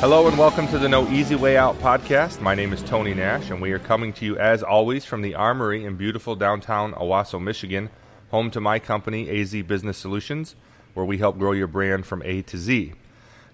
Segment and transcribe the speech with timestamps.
[0.00, 2.40] Hello and welcome to the No Easy Way Out podcast.
[2.40, 5.34] My name is Tony Nash, and we are coming to you as always from the
[5.34, 7.90] Armory in beautiful downtown Owosso, Michigan,
[8.30, 10.56] home to my company, AZ Business Solutions,
[10.94, 12.94] where we help grow your brand from A to Z.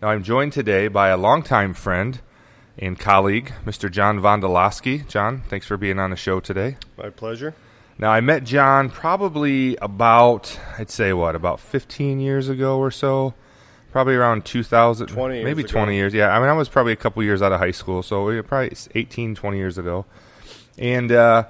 [0.00, 2.20] Now, I'm joined today by a longtime friend
[2.78, 3.90] and colleague, Mr.
[3.90, 5.04] John Vondoloski.
[5.08, 6.76] John, thanks for being on the show today.
[6.96, 7.56] My pleasure.
[7.98, 13.34] Now, I met John probably about, I'd say what, about 15 years ago or so.
[13.96, 15.72] Probably around 2000, 20 years maybe ago.
[15.72, 16.12] 20 years.
[16.12, 18.42] Yeah, I mean, I was probably a couple years out of high school, so we
[18.42, 20.04] probably 18, 20 years ago.
[20.76, 21.44] And uh,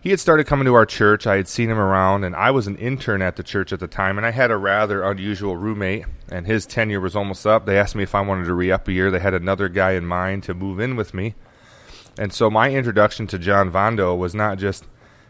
[0.00, 1.26] he had started coming to our church.
[1.26, 3.86] I had seen him around, and I was an intern at the church at the
[3.86, 7.66] time, and I had a rather unusual roommate, and his tenure was almost up.
[7.66, 9.10] They asked me if I wanted to re up a year.
[9.10, 11.34] They had another guy in mind to move in with me.
[12.18, 14.86] And so my introduction to John Vondo was not just,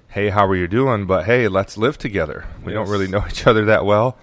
[0.07, 1.07] hey, how are you doing?
[1.07, 2.47] But hey, let's live together.
[2.65, 4.17] We don't really know each other that well.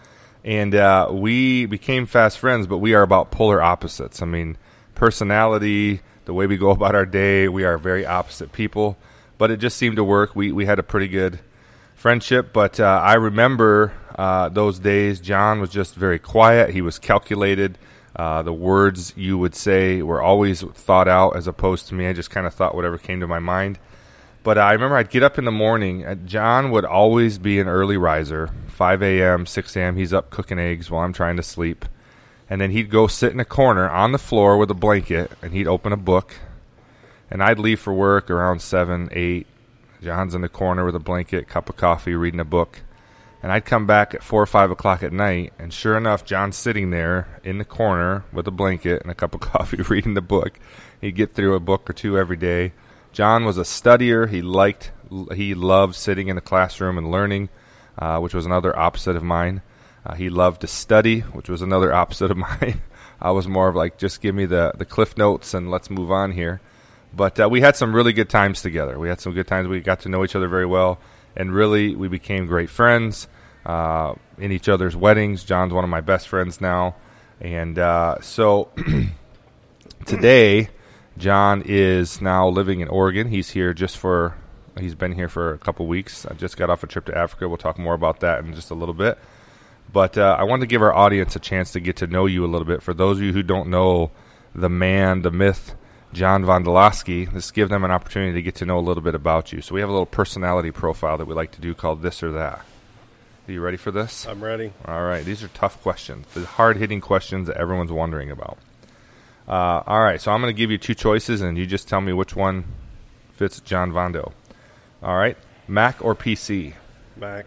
[0.48, 4.22] And uh, we became fast friends, but we are about polar opposites.
[4.22, 4.56] I mean,
[4.96, 8.98] personality, the way we go about our day, we are very opposite people.
[9.38, 10.38] But it just seemed to work.
[10.38, 11.42] We, we had a pretty good
[11.96, 12.54] friendship.
[12.54, 16.70] But uh, I remember uh, those days, John was just very quiet.
[16.70, 17.78] He was calculated.
[18.16, 22.08] Uh, the words you would say were always thought out as opposed to me.
[22.08, 23.80] I just kind of thought whatever came to my mind.
[24.48, 26.06] But I remember I'd get up in the morning.
[26.06, 29.98] Uh, John would always be an early riser, 5 a.m., 6 a.m.
[29.98, 31.84] He's up cooking eggs while I'm trying to sleep.
[32.50, 35.52] And then he'd go sit in a corner on the floor with a blanket and
[35.52, 36.36] he'd open a book.
[37.30, 39.48] And I'd leave for work around 7, 8.
[40.02, 42.84] John's in the corner with a blanket, cup of coffee, reading a book.
[43.44, 46.56] And I'd come back at 4 or 5 o'clock at night, and sure enough, John's
[46.56, 50.22] sitting there in the corner with a blanket and a cup of coffee reading the
[50.22, 50.58] book.
[51.02, 52.72] He'd get through a book or two every day.
[53.18, 54.30] John was a studier.
[54.30, 54.92] He liked,
[55.34, 57.50] he loved sitting in the classroom and learning,
[57.98, 59.64] uh, which was another opposite of mine.
[60.06, 62.80] Uh, he loved to study, which was another opposite of mine.
[63.20, 66.12] I was more of like, just give me the, the cliff notes and let's move
[66.12, 66.62] on here.
[67.12, 69.00] But uh, we had some really good times together.
[69.00, 69.68] We had some good times.
[69.68, 71.00] We got to know each other very well,
[71.36, 73.28] and really, we became great friends
[73.66, 75.44] uh, in each other's weddings.
[75.44, 76.94] John's one of my best friends now,
[77.42, 78.70] and uh, so
[80.06, 80.70] today,
[81.18, 83.28] John is now living in Oregon.
[83.30, 84.36] He's here just for.
[84.80, 86.26] He's been here for a couple weeks.
[86.28, 87.48] I just got off a trip to Africa.
[87.48, 89.18] We'll talk more about that in just a little bit.
[89.92, 92.46] But uh, I wanted to give our audience a chance to get to know you
[92.46, 92.84] a little bit.
[92.84, 94.12] For those of you who don't know
[94.54, 95.74] the man, the myth,
[96.14, 99.52] John Vondoloski, let's give them an opportunity to get to know a little bit about
[99.52, 99.62] you.
[99.62, 102.32] So we have a little personality profile that we like to do called this or
[102.34, 102.64] that.
[103.48, 104.28] Are you ready for this?
[104.28, 104.74] I'm ready.
[104.86, 108.58] All right, these are tough questions, the hard hitting questions that everyone's wondering about.
[109.48, 112.02] Uh, all right, so I'm going to give you two choices, and you just tell
[112.02, 112.66] me which one
[113.32, 114.34] fits John Vondo.
[115.02, 115.38] All right,
[115.68, 116.74] Mac or PC?
[117.16, 117.46] Mac,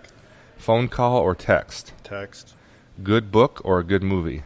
[0.56, 1.92] Phone call or text?
[2.02, 2.54] text.
[3.02, 4.42] Good book or a good movie?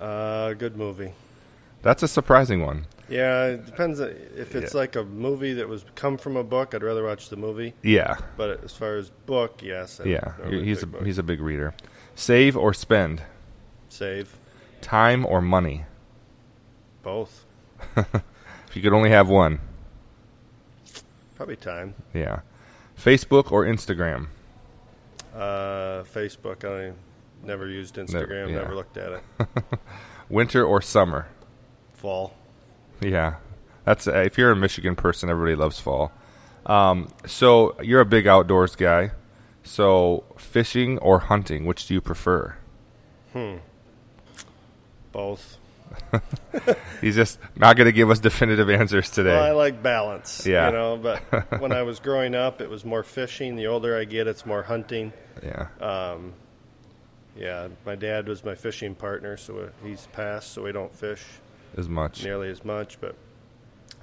[0.00, 1.12] Uh, good movie.
[1.82, 2.86] That's a surprising one.
[3.08, 4.00] Yeah, it depends.
[4.00, 4.78] uh, If it's Yeah.
[4.80, 7.74] like a movie that was come from a book, I'd rather watch the movie.
[7.82, 10.00] Yeah, But as far as book, yes.
[10.00, 11.04] I'm yeah, he's a book.
[11.04, 11.74] he's a big reader.
[12.14, 13.22] Save or spend?
[13.90, 14.36] save
[14.84, 15.84] Time or money?
[17.02, 17.44] both.
[17.96, 19.60] If you could only have one,
[21.36, 21.94] Probably time.
[22.12, 22.40] yeah.
[22.98, 24.26] Facebook or Instagram?
[25.34, 26.64] Uh, Facebook.
[26.64, 26.92] I
[27.46, 28.48] never used Instagram.
[28.50, 28.56] yeah.
[28.56, 29.22] Never looked at it.
[30.28, 31.26] Winter or summer?
[31.92, 32.34] Fall.
[33.00, 33.34] Yeah,
[33.84, 36.10] that's uh, if you're a Michigan person, everybody loves fall.
[36.66, 39.10] Um, so you're a big outdoors guy.
[39.62, 42.56] So fishing or hunting, which do you prefer?
[45.14, 45.56] Both.
[47.00, 49.30] He's just not going to give us definitive answers today.
[49.30, 50.46] Well, I like balance.
[50.46, 50.66] Yeah.
[50.66, 51.20] You know, but
[51.60, 53.56] when I was growing up, it was more fishing.
[53.56, 55.12] The older I get, it's more hunting.
[55.42, 56.32] yeah, Um,
[57.36, 61.22] yeah, my dad was my fishing partner, so he's passed, so we don't fish
[61.76, 62.22] as much.
[62.24, 63.00] nearly as much.
[63.00, 63.16] But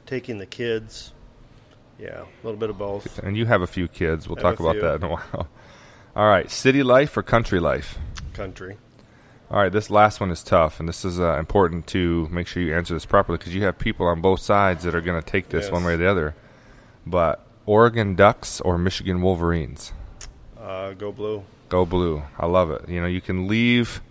[0.05, 1.13] taking the kids,
[1.99, 3.19] yeah, a little bit of both.
[3.19, 4.27] And you have a few kids.
[4.27, 4.81] We'll talk about few.
[4.81, 5.47] that in a while.
[6.15, 7.97] All right, city life or country life?
[8.33, 8.77] Country.
[9.51, 12.63] All right, this last one is tough, and this is uh, important to make sure
[12.63, 15.29] you answer this properly because you have people on both sides that are going to
[15.29, 15.71] take this Yes.
[15.73, 16.35] one way or the other.
[17.05, 19.91] But Oregon Ducks or Michigan Wolverines?
[20.57, 21.43] Uh, go blue.
[21.67, 22.23] Go blue.
[22.39, 22.87] I love it.
[22.87, 24.01] You know, you can leave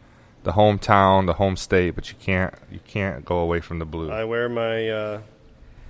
[0.43, 4.11] the hometown, the home state, but you can't you can't go away from the blue.
[4.11, 5.21] I wear my uh,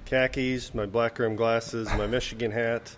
[0.05, 2.95] khakis, my black rim glasses, my Michigan hat,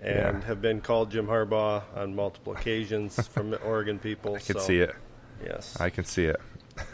[0.00, 0.46] and Yeah.
[0.46, 4.36] have been called Jim Harbaugh on multiple occasions from the Oregon people.
[4.36, 4.94] I can so, see it.
[5.44, 5.78] Yes.
[5.80, 6.40] I can see it.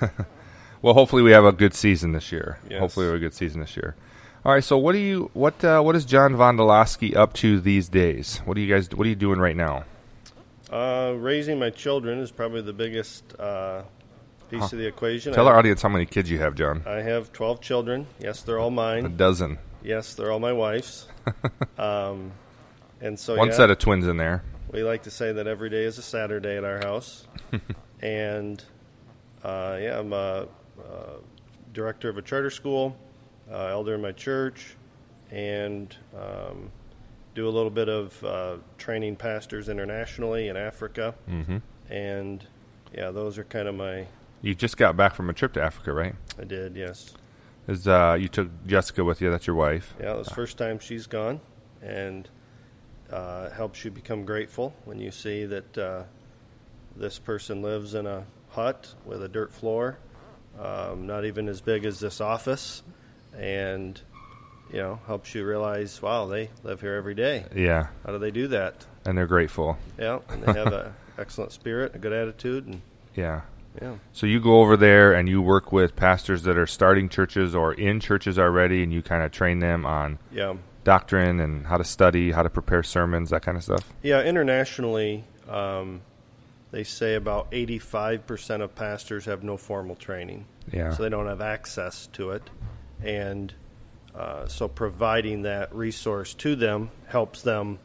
[0.82, 2.58] well, hopefully we have a good season this year.
[2.69, 2.81] Yes.
[2.81, 3.94] Hopefully we have a good season this year.
[4.44, 4.64] All right.
[4.64, 8.38] So what do you what uh, what is John Vondoloski up to these days?
[8.44, 9.85] What are you guys What are you doing right now?
[10.70, 13.82] Uh, raising my children is probably the biggest uh,
[14.50, 14.67] piece Huh.
[14.67, 15.32] of the equation.
[15.32, 16.82] Tell I, our audience how many kids you have, John.
[16.87, 18.06] I have 12 children.
[18.19, 19.06] Yes, they're all mine.
[19.06, 19.58] A dozen.
[19.82, 21.06] Yes, they're all my wife's.
[21.79, 22.32] um,
[23.00, 24.43] and so One yeah, set of twins in there.
[24.73, 27.26] we like to say that every day is a Saturday at our house.
[28.05, 28.62] and
[29.43, 30.47] uh, yeah, I'm a,
[30.79, 31.17] uh
[31.73, 32.97] director of a charter school,
[33.51, 34.77] uh, elder in my church,
[35.33, 36.71] and um,
[37.35, 41.15] do a little bit of uh, training pastors internationally in Africa.
[41.27, 41.56] hmm
[41.91, 42.47] And
[42.95, 44.06] yeah, those are kind of my.
[44.41, 46.15] You just got back from a trip to Africa, right?
[46.39, 47.15] I did, yes.
[47.67, 49.31] Is uh, you took Jessica with you?
[49.31, 49.95] That's your wife.
[49.99, 51.41] Yeah, it was first time she's gone,
[51.83, 52.29] and
[53.11, 56.03] uh, helps you become grateful when you see that uh,
[56.96, 59.99] this person lives in a hut with a dirt floor,
[60.58, 62.82] um, not even as big as this office,
[63.37, 64.00] and
[64.73, 67.44] you know helps you realize, wow, they live here every day.
[67.55, 68.87] Yeah, How do they do that?
[69.06, 69.76] and they're grateful.
[69.99, 72.81] Yeah, and they have an excellent spirit, a good attitude, and
[73.14, 73.43] Yeah.
[73.82, 73.96] yeah.
[74.12, 77.75] So you go over there and you work with pastors that are starting churches or
[77.75, 80.55] in churches already, and you kind of train them on Yeah.
[80.85, 83.93] doctrine and how to study, how to prepare sermons, that kind of stuff.
[84.02, 86.00] Yeah, internationally, um,
[86.75, 90.47] they say about 85% of pastors have no formal training.
[90.73, 90.93] Yeah.
[90.93, 92.43] So they don't have access to it.
[93.03, 93.55] And
[94.15, 97.79] uh, so providing that resource to them helps them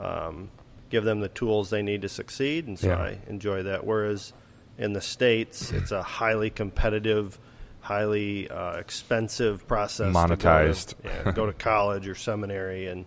[0.00, 0.50] um,
[0.88, 2.66] give them the tools they need to succeed.
[2.66, 2.96] And so Yeah.
[2.96, 3.84] I enjoy that.
[3.86, 4.32] Whereas
[4.78, 7.38] in the States, it's a highly competitive,
[7.80, 10.06] highly uh, expensive process.
[10.06, 10.94] to go to- Monetized.
[11.04, 12.86] yeah, go to college or seminary.
[12.86, 13.04] And,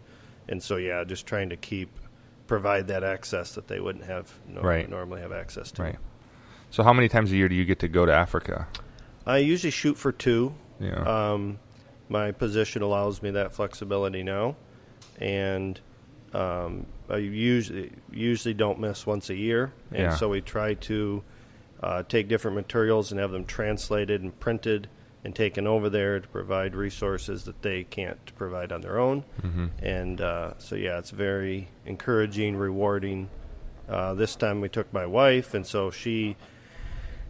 [0.47, 1.89] and so, yeah, just trying to keep
[2.47, 4.89] provide that access that they wouldn't have no, Right.
[4.89, 5.83] normally have access to.
[5.83, 5.95] Right.
[6.69, 8.67] So how many times a year do you get to go to Africa?
[9.25, 10.53] I usually shoot for two.
[10.79, 11.01] Yeah.
[11.31, 11.59] Um,
[12.09, 14.55] my position allows me that flexibility now,
[15.19, 15.79] and
[16.33, 20.15] um, I usually usually don't miss once a year, and Yeah.
[20.15, 21.23] so we try to
[21.81, 24.87] uh, take different materials and have them translated and printed
[25.25, 29.23] and taken over there to provide resources that they can't provide on their own.
[29.41, 29.69] Mhm.
[29.81, 33.29] And uh, so, yeah, it's very encouraging, rewarding.
[33.89, 36.35] Uh, this time we took my wife, and so she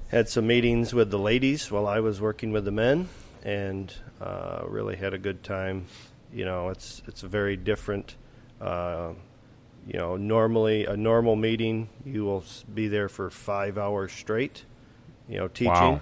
[0.09, 3.07] had some meetings with the ladies while I was working with the men,
[3.43, 5.85] and uh, really had a good time.
[6.33, 8.17] You know, it's it's a very different.
[8.59, 9.13] Uh,
[9.87, 12.43] you know, normally a normal meeting, you will
[12.73, 14.65] be there for five hours straight.
[15.29, 16.01] You know, teaching, Wow.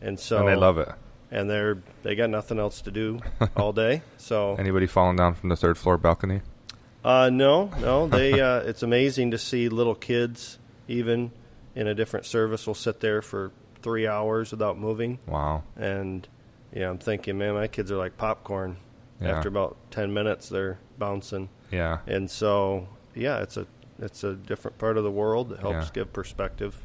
[0.00, 0.88] and so and they love it.
[1.32, 3.18] And they're they got nothing else to do
[3.56, 4.02] all day.
[4.18, 6.42] So Anybody falling down from the third floor balcony?
[7.04, 8.40] uh, no, no, they.
[8.40, 11.32] Uh, it's amazing to see little kids, even
[11.74, 13.50] in a different service, will sit there for
[13.82, 15.18] three hours without moving.
[15.26, 15.64] Wow.
[15.76, 16.28] And
[16.72, 18.76] yeah, I'm thinking, man, my kids are like popcorn.
[19.20, 19.36] Yeah.
[19.36, 21.48] After about ten minutes, they're bouncing.
[21.72, 21.98] Yeah.
[22.06, 23.66] And so, yeah, it's a
[23.98, 25.90] it's a different part of the world that helps Yeah.
[25.94, 26.76] give perspective.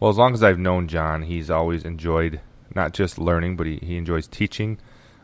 [0.00, 2.40] Well, as long as I've known John, he's always enjoyed
[2.74, 4.78] not just learning, but he, he enjoys teaching.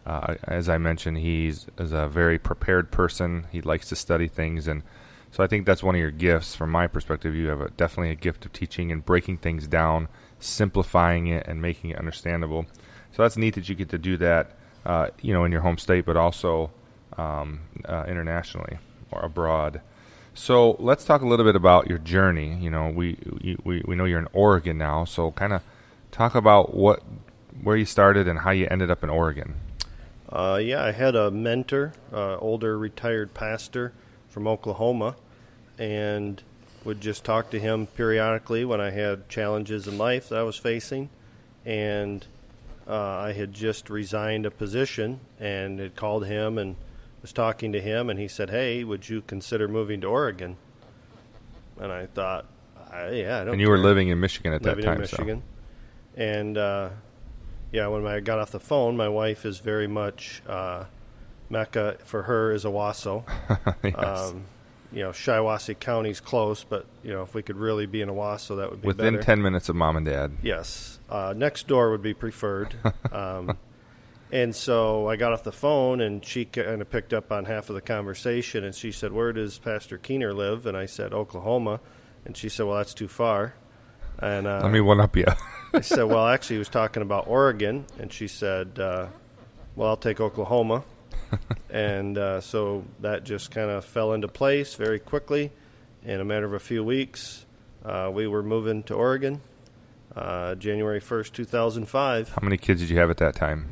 [0.06, 3.46] Uh, as I mentioned, he's is a very prepared person.
[3.52, 4.82] He likes to study things, and
[5.30, 6.54] so I think that's one of your gifts.
[6.54, 10.08] From my perspective, you have a, definitely a gift of teaching and breaking things down,
[10.38, 12.66] simplifying it, and making it understandable.
[13.12, 14.52] So that's neat that you get to do that,
[14.86, 16.70] uh, you know, in your home state, but also
[17.18, 18.78] um, uh, internationally
[19.10, 19.80] or abroad.
[20.34, 22.56] So let's talk a little bit about your journey.
[22.60, 23.18] You know, we
[23.64, 25.62] we we know you're in Oregon now, so kind of
[26.12, 27.02] talk about what
[27.62, 29.54] where you started and how you ended up in Oregon.
[30.28, 33.92] Uh, yeah, I had a mentor, uh, older retired pastor
[34.28, 35.16] from Oklahoma,
[35.78, 36.42] and
[36.84, 40.56] would just talk to him periodically when I had challenges in life that I was
[40.56, 41.08] facing.
[41.64, 42.26] And
[42.86, 46.76] uh, I had just resigned a position and had called him and
[47.20, 50.56] was talking to him, and he said, "Hey, would you consider moving to Oregon?"
[51.78, 52.46] And I thought,
[52.90, 53.52] I, "Yeah, I don't." Know.
[53.52, 55.42] And you were living in Michigan at living that time, in Michigan.
[56.16, 56.90] And uh,
[57.72, 60.84] yeah, when I got off the phone, my wife is very much uh,
[61.50, 63.24] Mecca for her is Owosso.
[63.84, 63.94] yes.
[63.96, 64.44] Um,
[64.90, 68.56] you know, Shiawassee County's close, but you know, if we could really be in Owosso,
[68.56, 69.22] that would be within better.
[69.24, 70.32] ten minutes of mom and dad.
[70.42, 72.74] Yes, uh, next door would be preferred.
[73.12, 73.58] um,
[74.32, 77.68] and so I got off the phone, and she kind of picked up on half
[77.68, 81.80] of the conversation, and she said, "Where does Pastor Keener live?" And I said, "Oklahoma,"
[82.24, 83.54] and she said, "Well, that's too far."
[84.20, 85.26] And uh, Let me one up you.
[85.72, 89.06] I said, "Well, actually, he was talking about Oregon," and she said, uh,
[89.76, 90.84] "Well, I'll take Oklahoma."
[91.70, 95.52] and uh, so that just kind of fell into place very quickly.
[96.04, 97.44] In a matter of a few weeks,
[97.84, 99.40] uh, we were moving to Oregon,
[100.16, 102.30] uh, January first, two thousand five.
[102.30, 103.68] how many kids did you have at that time?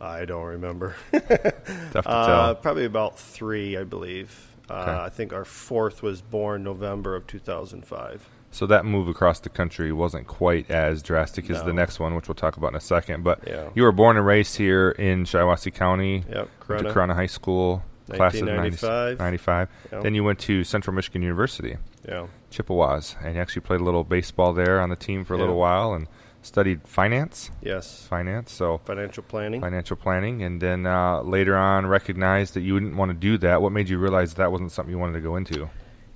[0.00, 0.94] I don't remember.
[1.12, 2.54] Tough to uh, tell.
[2.56, 4.52] probably about three, I believe.
[4.68, 4.90] Uh, Okay.
[4.90, 8.28] I think our fourth was born November of two thousand five.
[8.50, 12.26] So that move across the country wasn't quite as drastic as the next one, which
[12.26, 13.22] we'll talk about in a second.
[13.22, 13.68] But Yeah.
[13.74, 16.24] you were born and raised here in Shiawassee County.
[16.28, 16.78] Yep, Corunna.
[16.78, 19.18] to Corunna High School, class of 90 1995.
[19.18, 19.68] 95.
[19.92, 20.02] Yep.
[20.02, 21.76] Then you went to Central Michigan University,
[22.08, 22.26] Yeah.
[22.50, 25.42] Chippewas, and you actually played a little baseball there on the team for a Yeah.
[25.42, 26.06] little while and
[26.46, 27.50] studied finance.
[27.60, 28.06] Yes.
[28.08, 29.60] Finance, so Financial planning.
[29.60, 33.60] financial planning, and then uh, later on recognized that you didn't want to do that.
[33.60, 35.68] What made you realize that wasn't something you wanted to go into?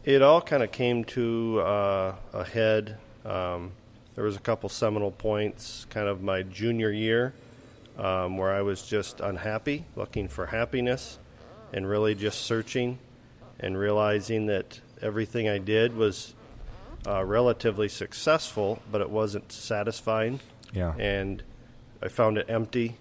[0.04, 2.96] It all kind of came to uh, a head.
[3.24, 3.72] Um,
[4.14, 7.34] there was a couple seminal points, kind of my junior year,
[7.98, 11.18] um, where I was just unhappy, looking for happiness,
[11.72, 12.98] and really just searching,
[13.58, 16.34] and realizing that everything I did was
[17.06, 20.40] uh, relatively successful, but it wasn't satisfying,
[20.72, 20.94] Yeah.
[20.98, 21.42] and
[22.02, 22.96] I found it empty.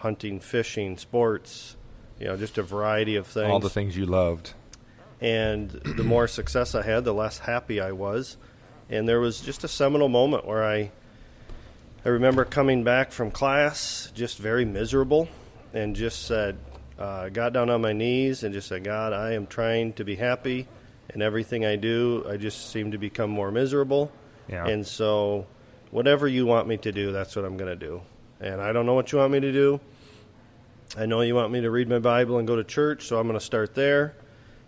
[0.00, 1.74] Hunting, fishing, sports,
[2.20, 4.52] you know, just a variety of things All the things you loved.
[5.22, 8.36] and the more success I had, the less happy I was.
[8.90, 10.90] And there was just a seminal moment where I,
[12.04, 15.28] I remember coming back from class just very miserable,
[15.72, 16.56] and just said,
[16.98, 20.14] uh, got down on my knees and just said, God, I am trying to be
[20.16, 20.68] happy,
[21.16, 24.12] and everything I do, I just seem to become more miserable.
[24.48, 24.66] Yeah.
[24.66, 25.46] And so,
[25.90, 28.02] whatever you want me to do, that's what I'm going to do.
[28.38, 29.80] And I don't know what you want me to do.
[30.94, 33.26] I know you want me to read my Bible and go to church, so I'm
[33.26, 34.14] going to start there.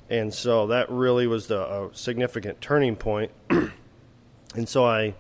[0.09, 3.31] And so that really was the a significant turning point.
[3.51, 5.17] and so I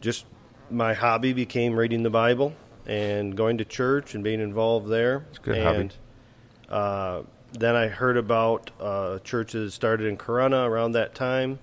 [0.00, 0.26] just
[0.72, 2.52] my hobby became reading the Bible
[2.84, 5.24] and going to church and being involved there.
[5.30, 5.78] It's good hobby.
[5.78, 5.94] and
[6.68, 7.22] uh,
[7.52, 11.58] then I heard about uh, churches that started in Corunna around that time,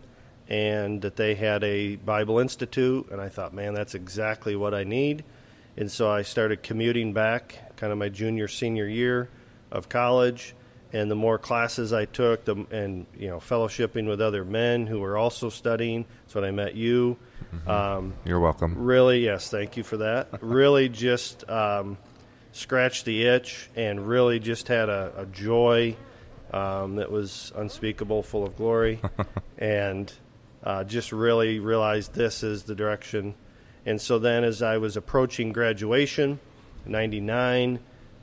[0.48, 3.10] and that they had a Bible Institute.
[3.12, 5.24] And I thought, man, that's exactly what I need.
[5.78, 9.30] And so I started commuting back, kind of my junior senior year
[9.72, 10.56] of college.
[10.92, 15.00] And the more classes I took, the and you know fellowshipping with other men who
[15.00, 16.06] were also studying.
[16.24, 17.18] That's when I met you.
[17.68, 18.76] Um, You're welcome.
[18.76, 20.30] really, yes, thank you for that.
[20.42, 21.98] really, just um,
[22.60, 25.96] scratched the itch and really just had a, a joy
[26.52, 29.00] um, that was unspeakable, full of glory,
[29.58, 30.12] and
[30.64, 33.34] uh, just really realized this is the direction.
[33.86, 36.40] And so then, as I was approaching graduation,
[36.86, 37.80] '99,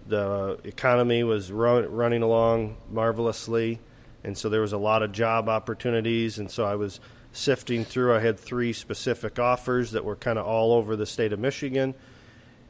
[0.06, 3.80] the economy was run, running along marvelously,
[4.22, 6.38] and so there was a lot of job opportunities.
[6.38, 7.00] And so I was
[7.32, 8.14] sifting through.
[8.14, 11.94] I had three specific offers that were kind of all over the state of Michigan.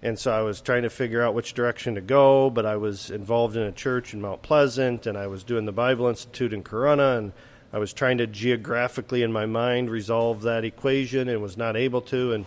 [0.03, 3.11] And so I was trying to figure out which direction to go, but I was
[3.11, 6.63] involved in a church in Mount Pleasant, and I was doing the Bible Institute in
[6.63, 7.33] Corunna, and
[7.73, 12.03] I was trying to geographically in my mind resolve that equation and was not able
[12.03, 12.45] to, and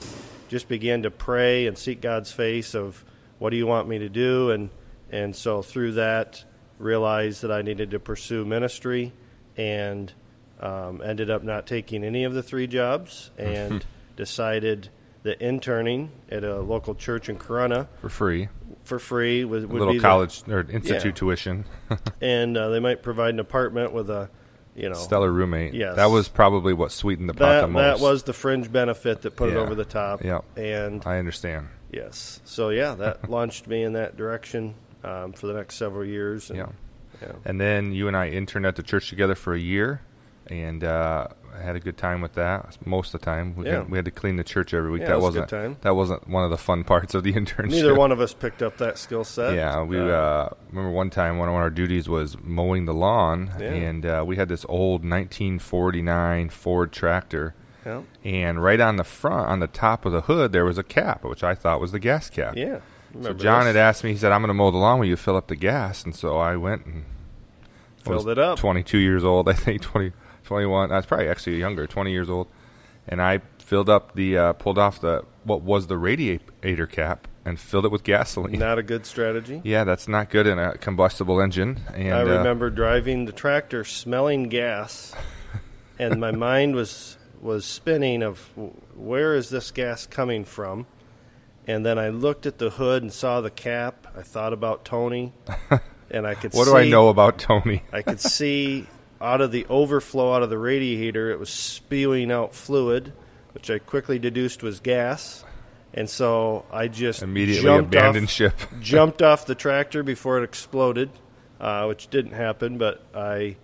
[0.48, 3.04] just began to pray and seek God's face of
[3.40, 4.70] what do you want me to do, and
[5.12, 6.44] and so through that
[6.78, 9.12] realized that I needed to pursue ministry,
[9.58, 10.12] and
[10.60, 14.90] um, ended up not taking any of the three jobs, and decided
[15.24, 18.48] that interning at a local church in Corunna For free.
[18.84, 21.12] for free would, A would little be the- college or institute Yeah.
[21.12, 21.66] tuition.
[22.22, 24.30] and uh, they might provide an apartment with a,
[24.76, 25.74] you know, Stellar roommate.
[25.74, 25.98] Yes.
[25.98, 28.00] That was probably what sweetened the pot the that most.
[28.00, 30.24] that was the fringe benefit that put it over the top.
[30.24, 30.40] Yeah.
[30.56, 31.68] and I understand.
[31.92, 36.50] yes, so yeah, that launched me in that direction um, for the next several years.
[36.50, 36.68] And, Yeah.
[37.22, 37.32] yeah.
[37.44, 40.02] And then you and I interned at the church together for a year,
[40.48, 41.28] and uh,
[41.58, 42.78] I had a good time with that.
[42.86, 43.78] Most of the time, we, Yeah.
[43.80, 45.02] had, we had to clean the church every week.
[45.02, 45.78] Yeah, that was wasn't good time.
[45.82, 47.70] that wasn't one of the fun parts of the internship.
[47.72, 49.56] Neither one of us picked up that skill set.
[49.56, 53.68] Yeah, we uh, remember one time one of our duties was mowing the lawn, Yeah.
[53.72, 57.54] and uh, we had this old 1949 Ford tractor,
[57.86, 60.84] yeah, and right on the front, on the top of the hood, there was a
[60.84, 62.56] cap, which I thought was the gas cap.
[62.56, 62.80] yeah.
[63.24, 63.74] So John this?
[63.74, 65.00] had asked me, he said, "I'm going to mow the lawn.
[65.00, 67.06] Will you fill up the gas?" And so I went and
[68.04, 68.58] Filled it up.
[68.60, 70.12] 22 years old, I think 20,
[70.50, 70.92] 21.
[70.92, 72.48] I was probably actually younger, 20 years old,
[73.08, 77.60] and I filled up the uh, pulled off the what was the radiator cap and
[77.60, 78.58] filled it with gasoline.
[78.58, 79.62] Not a good strategy.
[79.64, 81.82] Yeah, that's not good in a combustible engine.
[81.94, 85.14] And I uh, remember driving the tractor, smelling gas,
[86.00, 88.40] and my mind was was spinning of
[88.96, 90.88] where is this gas coming from?
[91.68, 94.08] And then I looked at the hood and saw the cap.
[94.18, 95.32] I thought about Tony,
[96.10, 97.84] and I could what see, do I know about Tony?
[97.94, 98.88] I could see
[99.22, 103.14] out of the overflow out of the radiator, it was spewing out fluid,
[103.54, 105.44] which I quickly deduced was gas.
[105.94, 108.54] And so I just Immediately jumped abandoned off, ship.
[108.82, 111.10] jumped off the tractor before it exploded,
[111.60, 112.78] uh, which didn't happen.
[112.78, 113.58] But I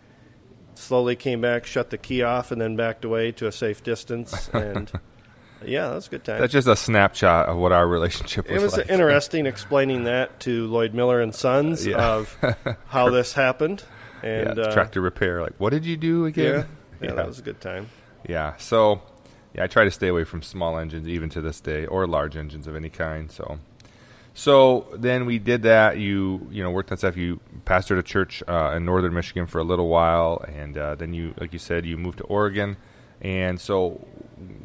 [0.74, 4.50] slowly came back, shut the key off, and then backed away to a safe distance.
[4.54, 4.92] And
[5.72, 6.42] yeah, that was a good time.
[6.42, 8.62] That's just a snapshot of what our relationship was.
[8.62, 8.90] it was like.
[8.90, 11.98] interesting explaining that to Lloyd Miller and Sons Yeah.
[12.16, 12.38] of
[12.88, 13.84] how this happened.
[14.26, 15.42] And yeah, uh, tractor repair.
[15.42, 16.68] Like, what did you do yeah, again?
[17.02, 17.90] yeah, that was a good time.
[18.28, 18.58] Yeah.
[18.58, 19.02] So
[19.54, 22.36] yeah, I try to stay away from small engines even to this day, or large
[22.36, 23.32] engines of any kind.
[23.32, 23.60] So,
[24.34, 25.98] so then we did that.
[25.98, 27.16] You you know worked on stuff.
[27.16, 31.14] You pastored a church uh, in northern Michigan for a little while, and uh, then
[31.14, 32.78] you like you said you moved to Oregon.
[33.22, 34.06] And so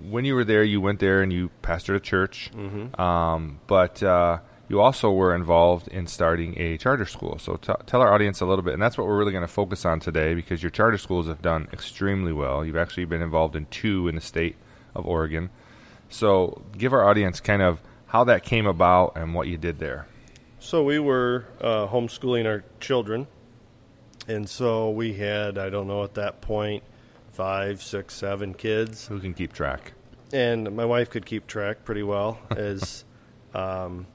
[0.08, 2.50] when you were there, you went there and you pastored a church.
[2.54, 3.00] Mm-hmm.
[3.00, 4.38] Um, but uh,
[4.70, 7.40] you also were involved in starting a charter school.
[7.40, 9.48] So t- tell our audience a little bit, and that's what we're really going to
[9.48, 12.64] focus on today because your charter schools have done extremely well.
[12.64, 14.54] You've actually been involved in two in the state
[14.94, 15.50] of Oregon.
[16.08, 20.06] So give our audience kind of how that came about and what you did there.
[20.60, 23.26] So we were uh, homeschooling our children,
[24.28, 26.84] and so we had I don't know at that point
[27.32, 29.08] five, six, seven kids.
[29.08, 29.94] Who can keep track?
[30.32, 33.04] And my wife could keep track pretty well as
[33.52, 34.06] um,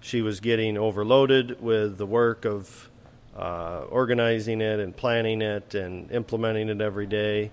[0.00, 2.88] she was getting overloaded with the work of
[3.36, 7.50] uh, organizing it and planning it and implementing it every day.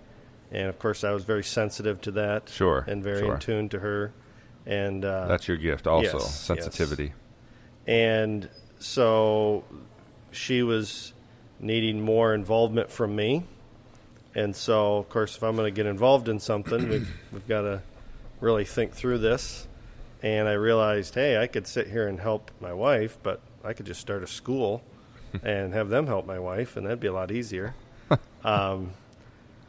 [0.52, 2.50] And of course, I was very sensitive to that.
[2.50, 3.34] Sure, And very sure.
[3.36, 4.14] in tune to her.
[4.66, 7.14] And uh, That's your gift, also yes, sensitivity.
[7.88, 8.50] and
[8.80, 9.64] so
[10.32, 11.14] she was
[11.60, 13.44] needing more involvement from me.
[14.36, 17.62] And so, of course, if I'm going to get involved in something, we've, we've got
[17.62, 17.82] to
[18.40, 19.68] really think through this.
[20.24, 23.86] And I realized, hey, I could sit here and help my wife, but I could
[23.86, 24.84] just start a school
[25.44, 27.76] and have them help my wife, and that'd be a lot easier.
[28.44, 28.92] um,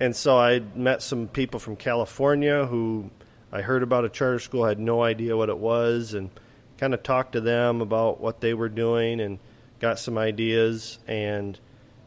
[0.01, 3.11] and so I met some people from California who
[3.53, 6.31] I heard about a charter school, had no idea what it was, and
[6.79, 9.39] kind of talked to them about what they were doing and
[9.81, 11.59] got some ideas and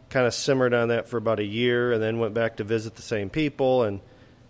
[0.09, 2.95] kind of simmered on that for about a year and then went back to visit
[2.95, 4.01] the same people and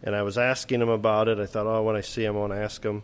[0.03, 1.38] and I was asking them about it.
[1.38, 3.03] I thought, oh, when I see them, I want to ask them.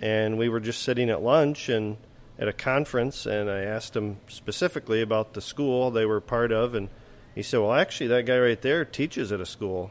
[0.00, 1.96] And we were just sitting at lunch and
[2.38, 6.74] at a conference, and I asked him specifically about the school they were part of,
[6.74, 6.88] and
[7.34, 9.90] he said, well, actually, that guy right there teaches at a school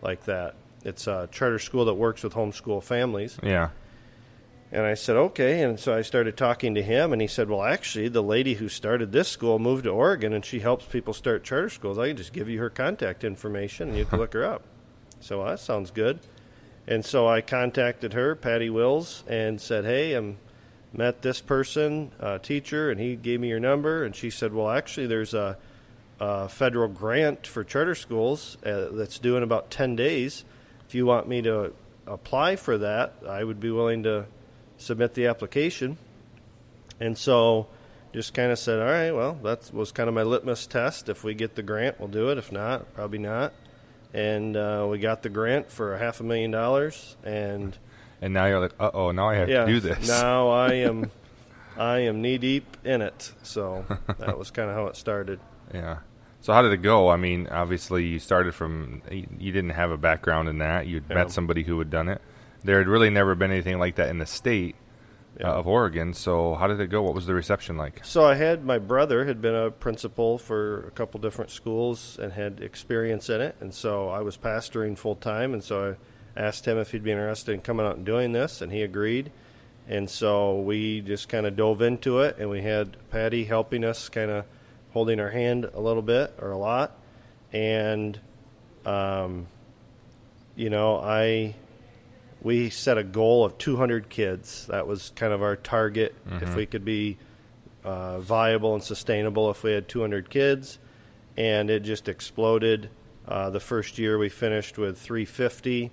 [0.00, 0.54] like that.
[0.84, 3.38] It's a charter school that works with homeschool families.
[3.42, 3.70] Yeah.
[4.72, 5.62] And I said, okay.
[5.62, 8.68] And so I started talking to him, and he said, well, actually, the lady who
[8.70, 11.98] started this school moved to Oregon, and she helps people start charter schools.
[11.98, 14.62] I can just give you her contact information, and you can look her up.
[15.20, 16.20] So well, that sounds good.
[16.86, 20.38] And so I contacted her, Patty Wills, and said, hey, I'm
[20.92, 24.04] met this person, a teacher, and he gave me your number.
[24.04, 25.56] And she said, well, actually, there's a,
[26.20, 30.44] a federal grant for charter schools uh, that's due in about 10 days.
[30.86, 31.72] If you want me to
[32.06, 34.26] apply for that, I would be willing to
[34.76, 35.96] submit the application.
[37.00, 37.68] And so
[38.12, 41.08] just kind of said, all right, well, that was kind of my litmus test.
[41.08, 42.38] If we get the grant, we'll do it.
[42.38, 43.54] If not, probably not.
[44.14, 47.16] And uh, we got the grant for a half a million dollars.
[47.24, 47.76] And
[48.20, 50.06] And now you're like, uh oh, now I have yeah, to do this.
[50.06, 51.10] now I am,
[51.76, 53.32] I am knee deep in it.
[53.42, 53.84] So
[54.18, 55.40] that was kind of how it started.
[55.72, 55.98] Yeah.
[56.42, 57.08] So how did it go?
[57.08, 60.86] I mean, obviously you started from you didn't have a background in that.
[60.86, 61.14] You'd Yeah.
[61.14, 62.20] met somebody who had done it.
[62.64, 64.74] There had really never been anything like that in the state
[65.38, 65.50] Yeah.
[65.50, 66.12] uh, of Oregon.
[66.14, 67.02] So how did it go?
[67.02, 68.04] What was the reception like?
[68.04, 72.32] So I had my brother had been a principal for a couple different schools and
[72.32, 75.96] had experience in it, and so I was pastoring full time, and so
[76.36, 78.82] I asked him if he'd be interested in coming out and doing this, and he
[78.82, 79.30] agreed.
[79.88, 84.08] And so we just kind of dove into it, and we had Patty helping us,
[84.08, 84.44] kind of
[84.92, 86.96] holding our hand a little bit or a lot,
[87.52, 88.18] and
[88.84, 89.46] um,
[90.56, 91.54] you know I
[92.42, 94.66] we set a goal of 200 kids.
[94.66, 96.14] That was kind of our target.
[96.40, 97.18] If we could be
[97.84, 100.78] uh, viable and sustainable, if we had 200 kids,
[101.36, 102.90] and it just exploded.
[103.26, 105.90] Uh, the first year we finished with 350,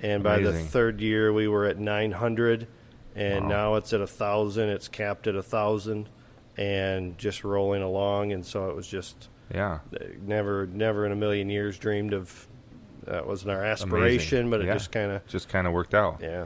[0.00, 2.66] and by the third year we were at 900,
[3.14, 3.48] and Wow.
[3.50, 4.68] now it's at a thousand.
[4.70, 6.08] It's capped at a thousand,
[6.56, 8.32] and just rolling along.
[8.32, 9.78] And so it was just Yeah.
[10.26, 12.48] never, never in a million years dreamed of.
[13.06, 14.50] That wasn't our aspiration, Amazing.
[14.50, 14.72] but it Yeah.
[14.74, 16.20] just kind of Just kind of worked out.
[16.22, 16.44] yeah,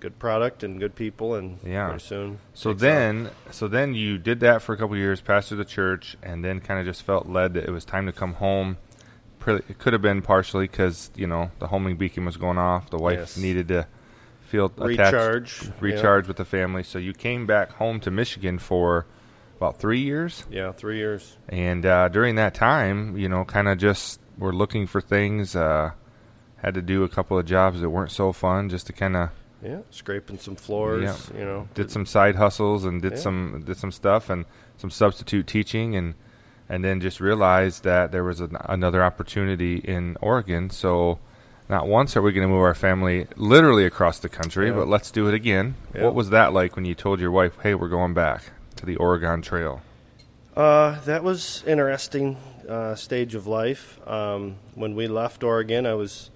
[0.00, 1.88] good product and good people, and Yeah.
[1.88, 2.38] pretty soon.
[2.54, 6.16] So then, so then you did that for a couple of years, pastored the church,
[6.22, 8.76] and then kind of just felt led that it was time to come home.
[9.48, 12.90] It could have been partially because you know the homing beacon was going off.
[12.90, 13.36] The wife Yes.
[13.36, 13.86] needed to
[14.42, 14.88] feel off.
[14.90, 15.70] attached, recharge, yeah.
[15.80, 16.82] recharge with the family.
[16.82, 19.06] So you came back home to Michigan for
[19.56, 21.36] about three years, Yeah, three years.
[21.48, 25.54] and uh, during that time, you know, kind of just were looking for things.
[25.56, 25.92] Uh,
[26.58, 29.30] had to do a couple of jobs that weren't so fun, just to kind of
[29.62, 31.02] Yeah, scraping some floors.
[31.32, 31.38] Yeah.
[31.38, 33.18] You know, did some side hustles and did Yeah.
[33.18, 34.44] some did some stuff and
[34.78, 36.14] some substitute teaching and
[36.68, 40.68] and then just realized that there was an, another opportunity in Oregon.
[40.70, 41.18] So
[41.68, 44.74] not once are we going to move our family literally across the country, Yeah.
[44.74, 45.74] but let's do it again.
[45.94, 46.04] Yeah.
[46.04, 48.42] What was that like when you told your wife, "Hey, we're going back
[48.76, 49.80] to the Oregon Trail"?
[50.56, 52.36] Uh, that was interesting
[52.68, 53.98] uh, stage of life.
[54.06, 56.30] Um, when we left Oregon, I was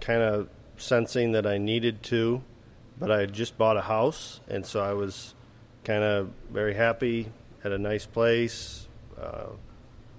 [0.00, 2.42] kind of sensing that I needed to,
[2.98, 5.34] but I had just bought a house, and so I was
[5.84, 7.28] kind of very happy
[7.64, 8.86] at a nice place,
[9.20, 9.46] uh,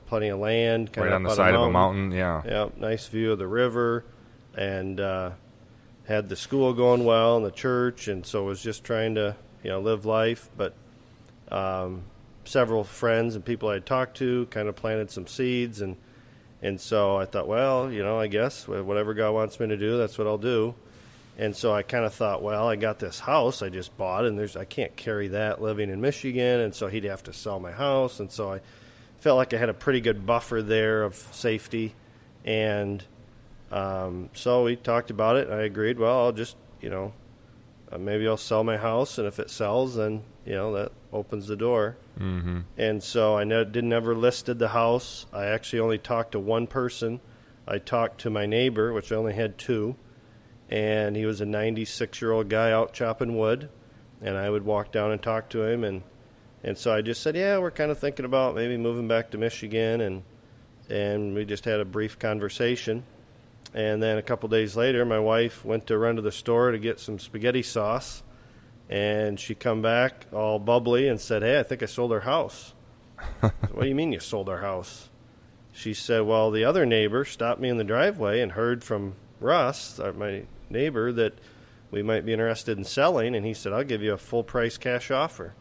[0.07, 2.11] plenty of land, kind right of on the side of a mountain.
[2.11, 2.41] Yeah.
[2.45, 4.03] Yeah, nice view of the river,
[4.55, 5.31] and uh,
[6.05, 9.69] had the school going well and the church, and so was just trying to you
[9.69, 10.49] know live life.
[10.57, 10.73] But
[11.49, 12.03] um,
[12.45, 15.97] several friends and people I talked to kind of planted some seeds, and
[16.61, 19.97] and so I thought, well, you know, I guess whatever God wants me to do,
[19.97, 20.75] that's what I'll do.
[21.37, 24.37] And so I kind of thought, well, I got this house I just bought, and
[24.37, 27.71] there's I can't carry that living in Michigan, and so he'd have to sell my
[27.71, 28.61] house, and so I
[29.19, 31.95] felt like I had a pretty good buffer there of safety,
[32.43, 33.03] and
[33.71, 35.49] um, so we talked about it.
[35.49, 35.97] I agreed.
[35.97, 37.13] Well, I'll just you know
[37.89, 41.47] uh, maybe I'll sell my house, and if it sells, then you know that opens
[41.47, 41.97] the door.
[42.19, 42.59] Mm-hmm.
[42.77, 45.25] And so I ne- didn't ever listed the house.
[45.33, 47.19] I actually only talked to one person.
[47.67, 49.95] I talked to my neighbor, which I only had two,
[50.69, 53.69] and he was a 96 year old guy out chopping wood.
[54.21, 56.03] And I would walk down and talk to him, and
[56.61, 59.37] and so I just said, yeah, we're kind of thinking about maybe moving back to
[59.37, 60.23] Michigan, and
[60.89, 63.03] and we just had a brief conversation.
[63.73, 66.79] And then a couple days later, my wife went to run to the store to
[66.79, 68.23] get some spaghetti sauce,
[68.89, 72.73] and she come back all bubbly and said, "Hey, I think I sold our house."
[73.41, 75.09] said, what do you mean you sold our house?
[75.71, 79.99] She said, "Well, the other neighbor stopped me in the driveway and heard from Russ,
[80.17, 81.33] my neighbor, that
[81.91, 84.77] we might be interested in selling, and he said I'll give you a full price
[84.77, 85.53] cash offer."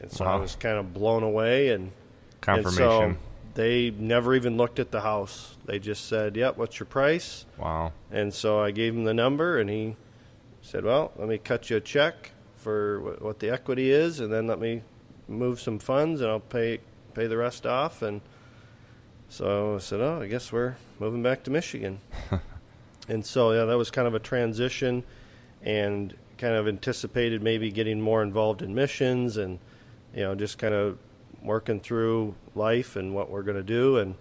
[0.00, 1.90] And so I was kind of blown away and
[2.40, 2.82] Confirmation.
[2.82, 3.20] and so
[3.54, 5.56] they never even looked at the house.
[5.64, 7.92] They just said, "Yep, what's your price?" wow.
[8.10, 9.96] And so I gave him the number, and he
[10.64, 14.32] said, "Well, let me cut you a check for wh- what the equity is, and
[14.32, 14.82] then let me
[15.28, 16.80] move some funds, and I'll pay
[17.12, 18.22] pay the rest off." And
[19.28, 22.00] so I said, "Oh, I guess we're moving back to Michigan."
[23.08, 25.04] and so yeah, that was kind of a transition,
[25.62, 29.58] and kind of anticipated maybe getting more involved in missions, and
[30.14, 30.98] you know, just kind of
[31.42, 34.14] working through life and what we're going to do, and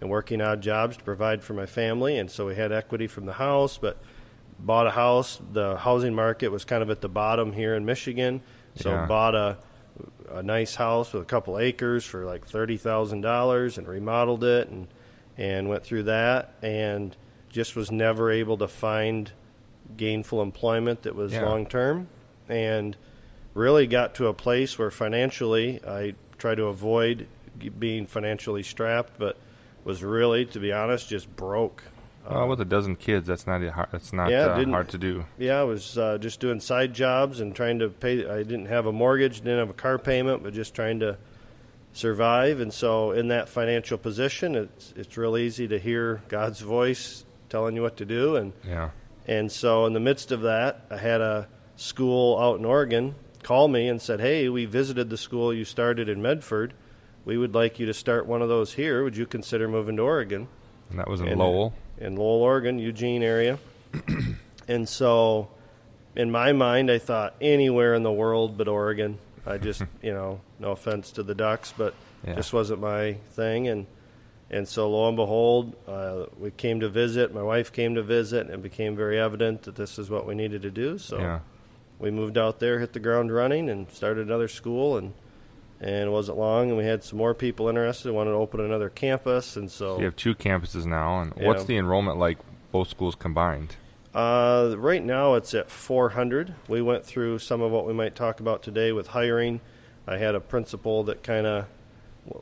[0.00, 2.18] and working odd jobs to provide for my family.
[2.18, 3.96] And so we had equity from the house, but
[4.58, 5.40] bought a house.
[5.52, 8.40] The housing market was kind of at the bottom here in Michigan,
[8.74, 9.06] so Yeah.
[9.06, 9.56] bought a
[10.30, 14.68] a nice house with a couple acres for like thirty thousand dollars and remodeled it
[14.68, 14.86] and
[15.36, 17.16] and went through that and
[17.48, 19.32] just was never able to find
[19.96, 21.46] gainful employment that was Yeah.
[21.46, 22.08] long term
[22.48, 22.96] and
[23.54, 27.26] really got to a place where financially I tried to avoid
[27.78, 29.36] being financially strapped but
[29.82, 31.82] was really to be honest just broke
[32.30, 35.24] Well, with a dozen kids, that's not hard, that's not Yeah, uh, hard to do.
[35.38, 38.28] yeah, I was uh, just doing side jobs and trying to pay.
[38.28, 41.16] I didn't have a mortgage, didn't have a car payment, but just trying to
[41.92, 42.60] survive.
[42.60, 47.74] And so, in that financial position, it's it's real easy to hear God's voice telling
[47.76, 48.36] you what to do.
[48.36, 48.90] And Yeah.
[49.26, 53.68] and so, in the midst of that, I had a school out in Oregon call
[53.68, 56.74] me and said, "Hey, we visited the school you started in Medford.
[57.24, 59.02] We would like you to start one of those here.
[59.04, 60.48] Would you consider moving to Oregon?"
[60.90, 61.72] And that was in And- Lowell.
[62.00, 63.58] In Lowell, Oregon, Eugene area.
[64.68, 65.48] and so,
[66.14, 69.18] in my mind, I thought anywhere in the world but Oregon.
[69.46, 71.94] I just, you know, no offense to the Ducks, but
[72.26, 72.34] Yeah.
[72.34, 73.68] just wasn't my thing.
[73.68, 73.86] And
[74.50, 77.34] and so, lo and behold, uh, we came to visit.
[77.34, 80.34] My wife came to visit, and it became very evident that this is what we
[80.34, 80.96] needed to do.
[80.96, 81.40] So yeah.
[81.98, 84.96] we moved out there, hit the ground running, and started another school.
[84.96, 85.12] And
[85.80, 88.10] and it wasn't long, and we had some more people interested.
[88.12, 91.64] Wanted to open another campus, and so So you have two campuses now, and what's
[91.64, 92.38] the enrollment like?
[92.70, 93.76] Both schools combined.
[94.14, 96.54] Uh, right now it's at 400.
[96.68, 99.60] We went through some of what we might talk about today with hiring.
[100.06, 101.66] I had a principal that kind of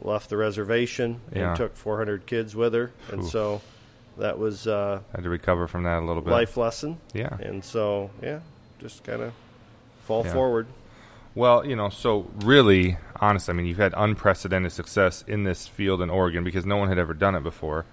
[0.01, 1.49] left the reservation Yeah.
[1.51, 3.61] and took 400 kids with her, and so
[4.19, 6.31] that was uh, Had to recover from that a little bit.
[6.31, 6.99] life lesson.
[7.13, 7.37] Yeah.
[7.39, 8.41] And so yeah,
[8.81, 9.33] just kind of
[10.05, 10.33] fall Yeah.
[10.33, 10.67] forward.
[11.37, 16.01] Well, you know, so really, honest, I mean, you've had unprecedented success in this field
[16.01, 17.85] in Oregon because no one had ever done it before.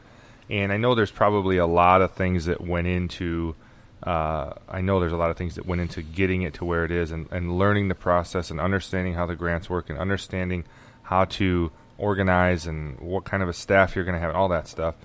[0.50, 3.54] And I know there's probably a lot of things that went into,
[4.02, 6.86] uh, I know there's a lot of things that went into getting it to where
[6.86, 10.64] it is and, and learning the process and understanding how the grants work and understanding
[11.02, 14.48] how to organize and what kind of a staff you're going to have and all
[14.48, 14.96] that stuff.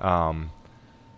[0.00, 0.52] Um,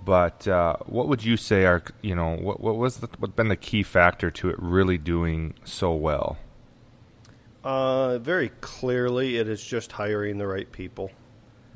[0.05, 3.49] but uh, what would you say are, you know, what, what was the, what been
[3.49, 6.39] the key factor to it really doing so well?
[7.67, 11.11] Uh, very clearly, it is just hiring the right people.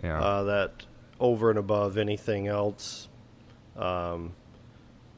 [0.05, 0.21] Yeah.
[0.23, 0.87] uh, that
[1.19, 3.09] over and above anything else,
[3.77, 4.33] um,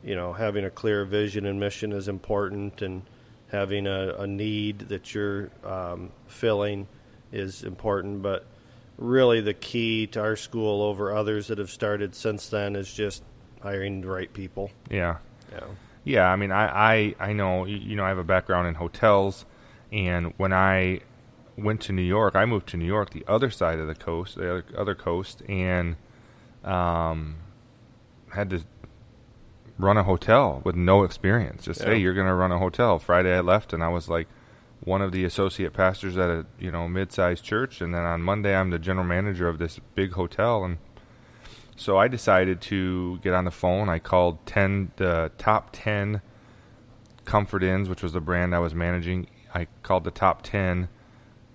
[0.02, 3.02] you know, having a clear vision and mission is important, and
[3.50, 6.88] having a, a need that you're um, filling
[7.32, 8.22] is important.
[8.22, 8.46] But
[8.96, 13.22] really, the key to our school over others that have started since then is just
[13.60, 14.70] hiring the right people.
[14.90, 15.18] Yeah.
[15.52, 15.64] Yeah.
[16.04, 19.44] Yeah, I mean, I, I, I know, you know, I have a background in hotels,
[19.92, 21.00] and when I
[21.56, 24.36] went to New York, I moved to New York, the other side of the coast,
[24.36, 25.96] the other, other coast, and
[26.64, 27.36] um,
[28.30, 28.62] had to
[29.78, 31.64] run a hotel with no experience.
[31.64, 31.90] Just Yeah.
[31.90, 32.98] hey, you're going to run a hotel.
[32.98, 34.28] Friday I left, and I was like
[34.84, 38.54] one of the associate pastors at a you know mid-sized church, and then on Monday
[38.56, 40.78] I'm the general manager of this big hotel, and
[41.76, 43.88] so I decided to get on the phone.
[43.88, 46.22] I called ten the top ten
[47.24, 49.26] Comfort Inns, which was the brand I was managing.
[49.54, 50.88] I called the top ten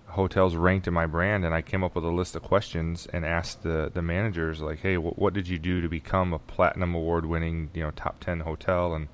[0.07, 3.25] hotels ranked in my brand, and I came up with a list of questions and
[3.25, 6.95] asked the the managers like, "Hey, wh- what did you do to become a platinum
[6.95, 9.07] award winning you know top ten hotel?" And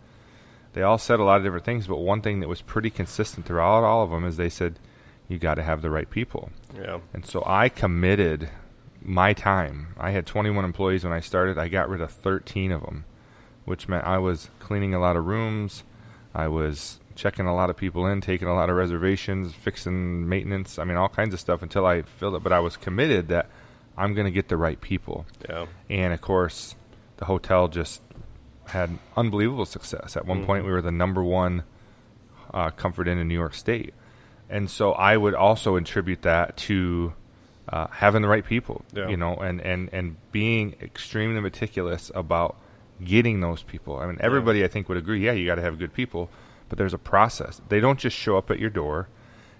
[0.73, 3.45] they all said a lot of different things, but one thing that was pretty consistent
[3.45, 4.79] throughout all of them is they said,
[5.27, 6.99] "You got to have the right people." Yeah.
[7.13, 8.49] And so I committed
[9.01, 9.87] my time.
[9.97, 11.57] I had 21 employees when I started.
[11.57, 13.03] I got rid of 13 of them,
[13.65, 15.83] which meant I was cleaning a lot of rooms.
[16.33, 20.79] I was checking a lot of people in, taking a lot of reservations, fixing maintenance.
[20.79, 22.43] I mean, all kinds of stuff until I filled it.
[22.43, 23.47] But I was committed that
[23.97, 25.25] I'm going to get the right people.
[25.47, 25.65] Yeah.
[25.89, 26.75] And of course,
[27.17, 28.01] the hotel just
[28.67, 30.15] had unbelievable success.
[30.17, 30.45] At one Mhm.
[30.45, 31.63] point, we were the number one
[32.53, 33.93] uh, Comfort Inn in New York State.
[34.49, 37.13] And so I would also attribute that to
[37.69, 39.07] uh, having the right people, Yeah.
[39.07, 42.57] you know, and, and, and being extremely meticulous about
[43.03, 43.97] getting those people.
[43.99, 46.29] I mean, everybody I think would agree, yeah, you got to have good people,
[46.69, 47.61] but there's a process.
[47.69, 49.07] They don't just show up at your door.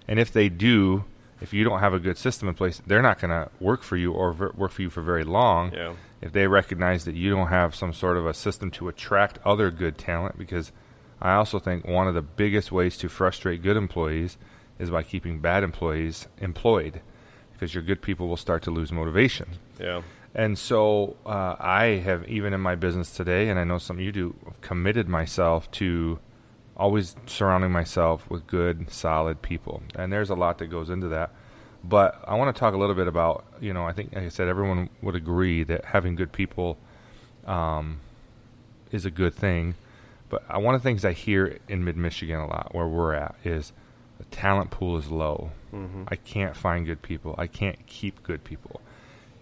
[0.08, 1.04] And if they do,
[1.40, 3.96] if you don't have a good system in place, they're not going to work for
[3.96, 5.94] you or work for you for very long Yeah.
[6.20, 9.70] if they recognize that you don't have some sort of a system to attract other
[9.70, 10.72] good talent because
[11.20, 14.36] I also think one of the biggest ways to frustrate good employees
[14.78, 17.00] is by keeping bad employees employed
[17.52, 19.48] because your good people will start to lose motivation.
[19.78, 20.02] Yeah.
[20.34, 24.02] And so uh, I have, even in my business today, and I know some of
[24.02, 26.18] you do, committed myself to
[26.76, 29.82] always surrounding myself with good, solid people.
[29.94, 31.30] And there's a lot that goes into that.
[31.82, 34.28] But I want to talk a little bit about, you know, I think, like I
[34.28, 36.78] said, everyone would agree that having good people
[37.46, 38.00] um,
[38.90, 39.74] is a good thing.
[40.30, 43.34] But one of the things I hear in mid Michigan a lot, where we're at,
[43.44, 43.72] is
[44.18, 45.50] the talent pool is low.
[45.72, 46.08] Mhm.
[46.08, 47.34] I can't find good people.
[47.36, 48.80] I can't keep good people.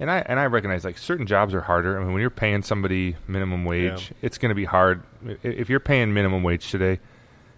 [0.01, 1.97] And I and I recognize like certain jobs are harder.
[1.97, 4.17] I mean, when you're paying somebody minimum wage, Yeah.
[4.23, 5.03] it's going to be hard.
[5.45, 6.99] If you're paying minimum wage today,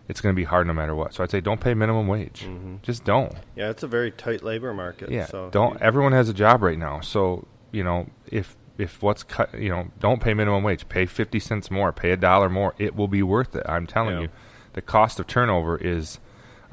[0.09, 1.14] it's going to be hard no matter what.
[1.14, 2.45] So I'd say don't pay minimum wage.
[2.47, 2.83] Mhm.
[2.83, 3.35] Just don't.
[3.57, 5.11] Yeah, it's a very tight labor market.
[5.11, 5.81] Yeah, So don't.
[5.81, 9.87] Everyone has a job right now, so you know if if what's cut, you know,
[10.01, 10.88] don't pay minimum wage.
[10.88, 11.93] Pay fifty cents more.
[11.93, 12.75] Pay a dollar more.
[12.79, 13.62] It will be worth it.
[13.69, 14.21] I'm telling Yeah.
[14.23, 14.29] you,
[14.75, 16.19] the cost of turnover is.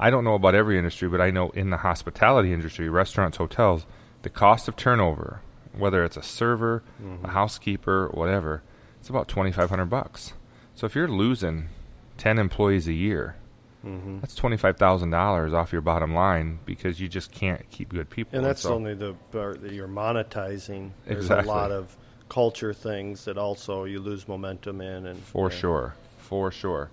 [0.00, 3.86] I don't know about every industry, but I know in the hospitality industry, restaurants, hotels,
[4.22, 5.42] the cost of turnover,
[5.78, 7.24] whether it's a server, Mm-hmm.
[7.26, 8.62] a housekeeper, whatever,
[8.98, 10.32] it's about twenty five hundred bucks.
[10.74, 11.68] So if you're losing
[12.16, 13.36] ten employees a year,
[13.82, 17.88] hmm that's twenty five thousand dollars off your bottom line because you just can't keep
[17.88, 18.36] good people.
[18.38, 20.90] And that's so- only the part that you're monetizing.
[21.06, 21.48] There's Exactly.
[21.50, 21.96] a lot of
[22.28, 25.56] culture things that also you lose momentum in, and For yeah.
[25.56, 25.94] sure.
[26.18, 26.90] For sure.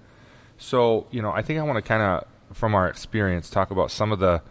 [0.57, 2.25] So, you know, I think I want to kind of,
[2.57, 4.41] from our experience, talk about some of the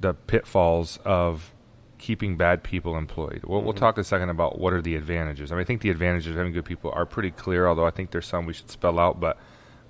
[0.00, 1.52] the pitfalls of
[1.98, 3.42] keeping bad people employed.
[3.46, 3.76] We'll, we'll Mhm.
[3.78, 5.52] talk a second about what are the advantages.
[5.52, 7.90] I mean, I think the advantages of having good people are pretty clear, although I
[7.90, 9.20] think there's some we should spell out.
[9.20, 9.38] But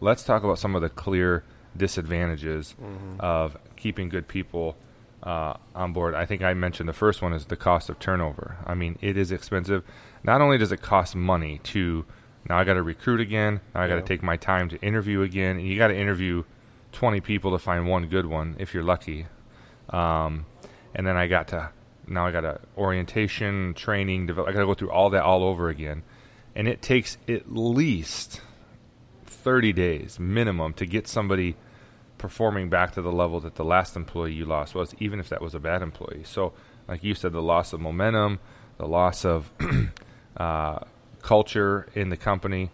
[0.02, 1.44] let's talk about some of the clear
[1.76, 3.20] disadvantages Mhm.
[3.20, 4.76] of keeping good people
[5.22, 6.14] uh, on board.
[6.16, 8.56] I think I mentioned the first one is the cost of turnover.
[8.66, 9.84] I mean, it is expensive.
[10.24, 12.04] Not only does it cost money to
[12.48, 13.60] now I got to recruit again.
[13.72, 14.06] Now I got to Yeah.
[14.06, 16.42] take my time to interview again, and you got to interview
[16.90, 19.26] twenty people to find one good one if you're lucky.
[19.90, 20.46] Um,
[20.92, 21.70] and then I got to
[22.08, 24.48] now I got to orientation, training, develop.
[24.50, 26.02] I got to go through all that all over again,
[26.56, 28.40] and it takes at least
[29.42, 31.56] thirty days minimum to get somebody
[32.18, 35.40] performing back to the level that the last employee you lost was, even if that
[35.42, 36.22] was a bad employee.
[36.24, 36.52] So,
[36.86, 38.38] like you said, the loss of momentum,
[38.78, 39.50] the loss of
[40.36, 40.78] uh,
[41.22, 42.70] culture in the company,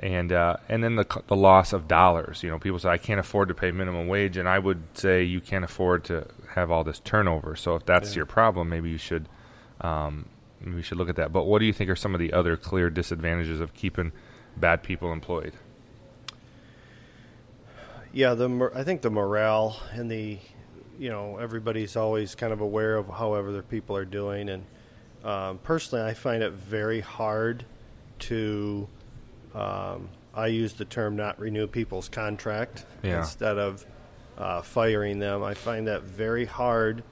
[0.00, 2.42] and uh, and then the the loss of dollars.
[2.42, 5.22] You know, people say I can't afford to pay minimum wage, and I would say
[5.22, 7.56] you can't afford to have all this turnover.
[7.56, 8.16] So, if that's Yeah.
[8.20, 9.28] your problem, maybe you should.
[9.80, 10.26] Um,
[10.64, 11.32] we should look at that.
[11.32, 14.10] But what do you think are some of the other clear disadvantages of keeping
[14.56, 15.52] bad people employed?
[18.12, 20.38] Yeah, the I think the morale and the,
[20.98, 24.64] you know, everybody's always kind of aware of how other people are doing, and
[25.24, 27.64] um, personally, I find it very hard
[28.20, 28.88] to.
[29.54, 33.18] Um, I use the term not renew people's contract Yeah.
[33.20, 33.84] instead of
[34.36, 35.42] uh, firing them.
[35.42, 37.02] I find that very hard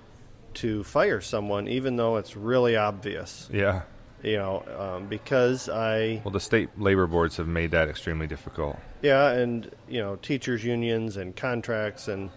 [0.54, 3.48] to fire someone, even though it's really obvious.
[3.52, 3.82] Yeah,
[4.27, 8.77] You know, um, because I Well, the state labor boards have made that extremely difficult.
[9.01, 12.31] Yeah, and you know, teachers unions and contracts and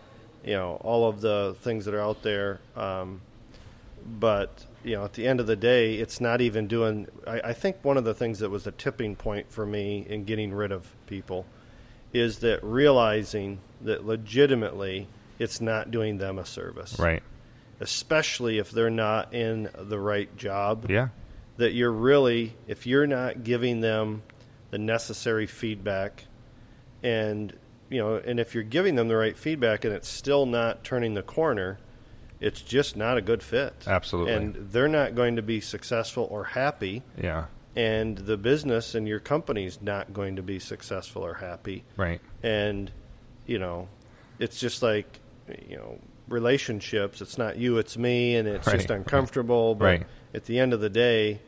[0.46, 2.60] you know all of the things that are out there.
[2.76, 3.22] Um,
[4.06, 7.08] but you know, at the end of the day, it's not even doing.
[7.26, 10.26] I, I think one of the things that was a tipping point for me in
[10.26, 11.48] getting rid of people
[12.14, 15.08] is that realizing that legitimately
[15.40, 17.24] it's not doing them a service, Right.
[17.80, 21.10] especially if they're not in the right job Yeah.
[21.60, 24.22] That you're really if you're not giving them
[24.72, 26.26] the necessary feedback
[27.04, 27.54] and
[27.90, 31.14] you know and if you're giving them the right feedback and it's still not turning
[31.14, 31.78] the corner
[32.40, 34.34] it's just not a good fit Absolutely.
[34.34, 37.46] and they're not going to be successful or happy Yeah.
[37.76, 42.22] and the business and your company's not going to be successful or happy Right.
[42.44, 42.92] and
[43.46, 43.90] you know
[44.40, 45.20] it's just like
[45.68, 50.04] you know relationships it's not you it's me and it's Right, just uncomfortable but Right.
[50.34, 51.42] at the end of the day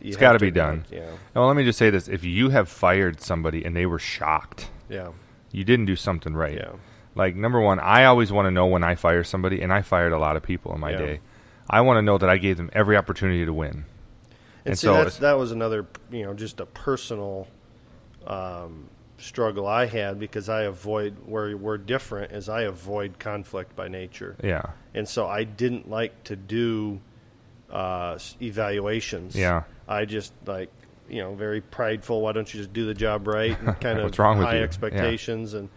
[0.00, 0.84] It's have gotta be done.
[0.90, 3.98] yeah Well, let me just say this: if you have fired somebody and they were
[3.98, 5.10] shocked, yeah
[5.50, 6.56] you didn't do something right.
[6.56, 6.72] yeah
[7.14, 10.12] Like number one, I always want to know when I fire somebody, and I fired
[10.12, 10.98] a lot of people in my Yeah.
[10.98, 11.20] day.
[11.70, 13.70] I want to know that I gave them every opportunity to win.
[13.70, 13.84] and,
[14.66, 17.48] And see so that's, that was another you know just a personal
[18.26, 23.88] um, struggle I had because I avoid where we're different is I avoid conflict by
[23.88, 24.62] nature Yeah,
[24.94, 27.00] and so I didn't like to do
[27.70, 29.34] uh, evaluations.
[29.34, 29.62] Yeah.
[29.88, 30.70] I just like
[31.08, 32.20] you know very prideful.
[32.20, 33.58] Why don't you just do the job right?
[33.62, 35.68] And kind of What's wrong with high expectations and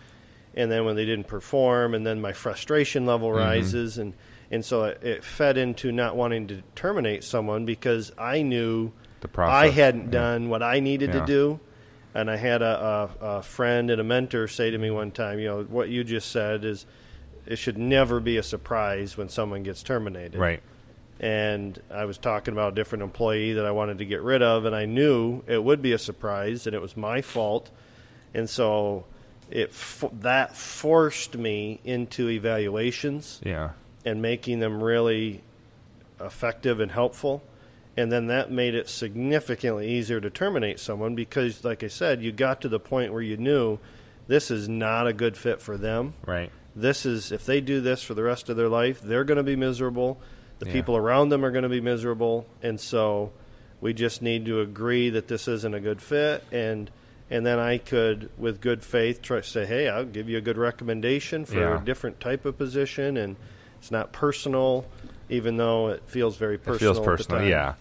[0.53, 3.37] and then when they didn't perform, and then my frustration level Mm-hmm.
[3.37, 4.13] rises, and
[4.51, 9.29] and so it, it fed into not wanting to terminate someone because I knew the
[9.29, 9.55] process.
[9.63, 10.19] I hadn't Yeah.
[10.19, 11.21] done what I needed Yeah.
[11.21, 11.59] to do.
[12.13, 15.39] And I had a, a, a friend and a mentor say to me one time,
[15.39, 16.85] you know, what you just said is
[17.45, 20.37] it should never be a surprise when someone gets terminated.
[20.37, 20.61] Right.
[21.21, 24.65] And I was talking about a different employee that I wanted to get rid of,
[24.65, 27.69] and I knew it would be a surprise, and it was my fault.
[28.33, 29.05] And so
[29.51, 29.71] it
[30.21, 33.71] that forced me into evaluations Yeah.
[34.03, 35.43] and making them really
[36.19, 37.43] effective and helpful.
[37.95, 42.31] And then that made it significantly easier to terminate someone because, like I said, you
[42.31, 43.77] got to the point where you knew
[44.27, 46.13] this is not a good fit for them.
[46.25, 46.51] Right.
[46.75, 49.43] This is, if they do this for the rest of their life, they're going to
[49.43, 50.19] be miserable.
[50.61, 50.73] The Yeah.
[50.73, 52.45] people around them are going to be miserable.
[52.61, 53.31] And so
[53.81, 56.43] we just need to agree that this isn't a good fit.
[56.51, 56.91] And,
[57.31, 60.41] and then I could, with good faith, try to say, hey, I'll give you a
[60.41, 61.81] good recommendation for Yeah.
[61.81, 63.17] a different type of position.
[63.17, 63.37] And
[63.79, 64.85] it's not personal,
[65.29, 67.43] even though it feels very personal." It feels personal.
[67.43, 67.73] Yeah.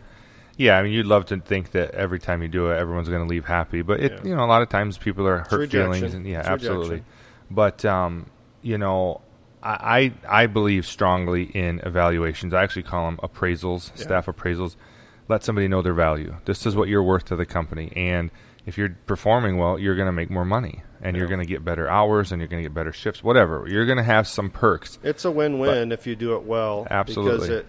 [0.57, 3.23] Yeah, I mean, you'd love to think that every time you do it, everyone's going
[3.23, 4.29] to leave happy, but it, Yeah.
[4.31, 6.88] you know, a lot of times people are hurt feelings, and yeah, It's absolutely.
[6.97, 7.05] rejection.
[7.51, 8.27] But um,
[8.62, 9.21] you know,
[9.62, 12.55] I I believe strongly in evaluations.
[12.55, 14.03] I actually call them appraisals, Yeah.
[14.05, 14.77] staff appraisals.
[15.29, 16.37] Let somebody know their value.
[16.44, 18.31] This is what you're worth to the company, and
[18.66, 21.64] if you're performing well, you're going to make more money, and you're going to get
[21.64, 23.23] better hours, and you're going to get better shifts.
[23.23, 24.99] Whatever, you're going to have some perks.
[25.03, 26.87] It's a win-win if you do it well.
[26.90, 27.33] Absolutely.
[27.33, 27.66] Because it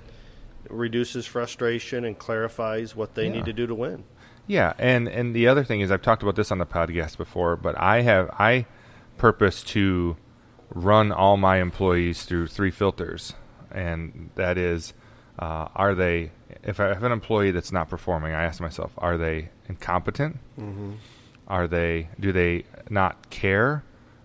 [0.70, 3.34] reduces frustration and clarifies what they Yeah.
[3.34, 4.04] need to do to win.
[4.48, 7.56] Yeah, and and the other thing is I've talked about this on the podcast before,
[7.56, 8.66] but I have I
[9.18, 10.18] purpose to
[10.74, 13.34] run all my employees through three filters,
[13.72, 14.94] and that is,
[15.40, 16.32] uh, are they
[16.64, 20.38] if I have an employee that's not performing, I ask myself, are they incompetent?
[20.60, 20.94] Mm-hmm.
[21.48, 23.84] Are they do they not care?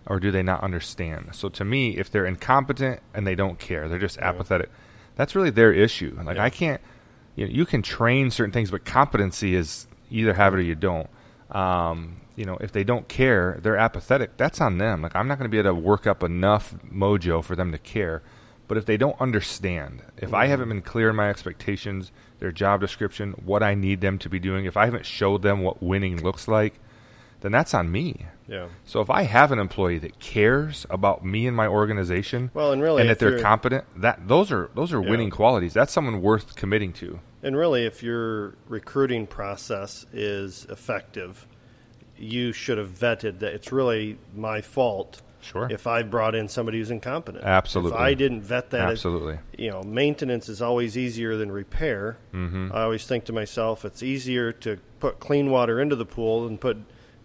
[0.09, 1.29] Or do they not understand?
[1.33, 4.29] So to me, if they're incompetent and they don't care, they're just Yeah.
[4.29, 4.69] apathetic.
[5.17, 6.17] That's really their issue.
[6.23, 6.45] Like Yeah.
[6.45, 6.79] I can't
[7.35, 10.75] you, know, you can train certain things, but competency is either have it or you
[10.75, 11.09] don't.
[11.51, 14.37] Um, you know, if they don't care, they're apathetic.
[14.37, 15.01] That's on them.
[15.01, 17.77] Like I'm not going to be able to work up enough mojo for them to
[17.77, 18.21] care.
[18.69, 22.81] But if they don't understand, if I haven't been clear in my expectations, their job
[22.81, 26.21] description, what I need them to be doing, if I haven't showed them what winning
[26.21, 26.79] looks like,
[27.41, 28.25] then that's on me.
[28.47, 28.67] Yeah.
[28.85, 32.81] So if I have an employee that cares about me and my organization, Well, and
[32.81, 35.09] really, and that they're competent, that those are those are Yeah.
[35.09, 35.73] winning qualities.
[35.73, 37.19] That's someone worth committing to.
[37.41, 41.47] And really, if your recruiting process is effective,
[42.19, 45.67] you should have vetted that it's really my fault Sure.
[45.71, 47.45] if I brought in somebody who's incompetent.
[47.45, 47.93] Absolutely.
[47.97, 49.39] If I didn't vet that, Absolutely.
[49.57, 52.17] you know, maintenance is always easier than repair.
[52.33, 52.71] Mm-hmm.
[52.73, 56.57] I always think to myself, it's easier to put clean water into the pool than
[56.57, 56.77] put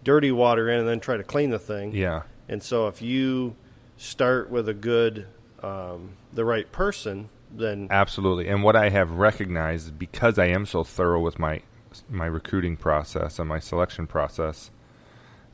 [0.03, 1.91] dirty water in and then try to clean the thing.
[1.93, 2.21] Yeah.
[2.47, 3.55] And so if you
[3.97, 5.27] start with a good,
[5.61, 8.47] um, the right person, then Absolutely.
[8.47, 11.61] And what I have recognized because I am so thorough with my
[12.09, 14.71] my recruiting process and my selection process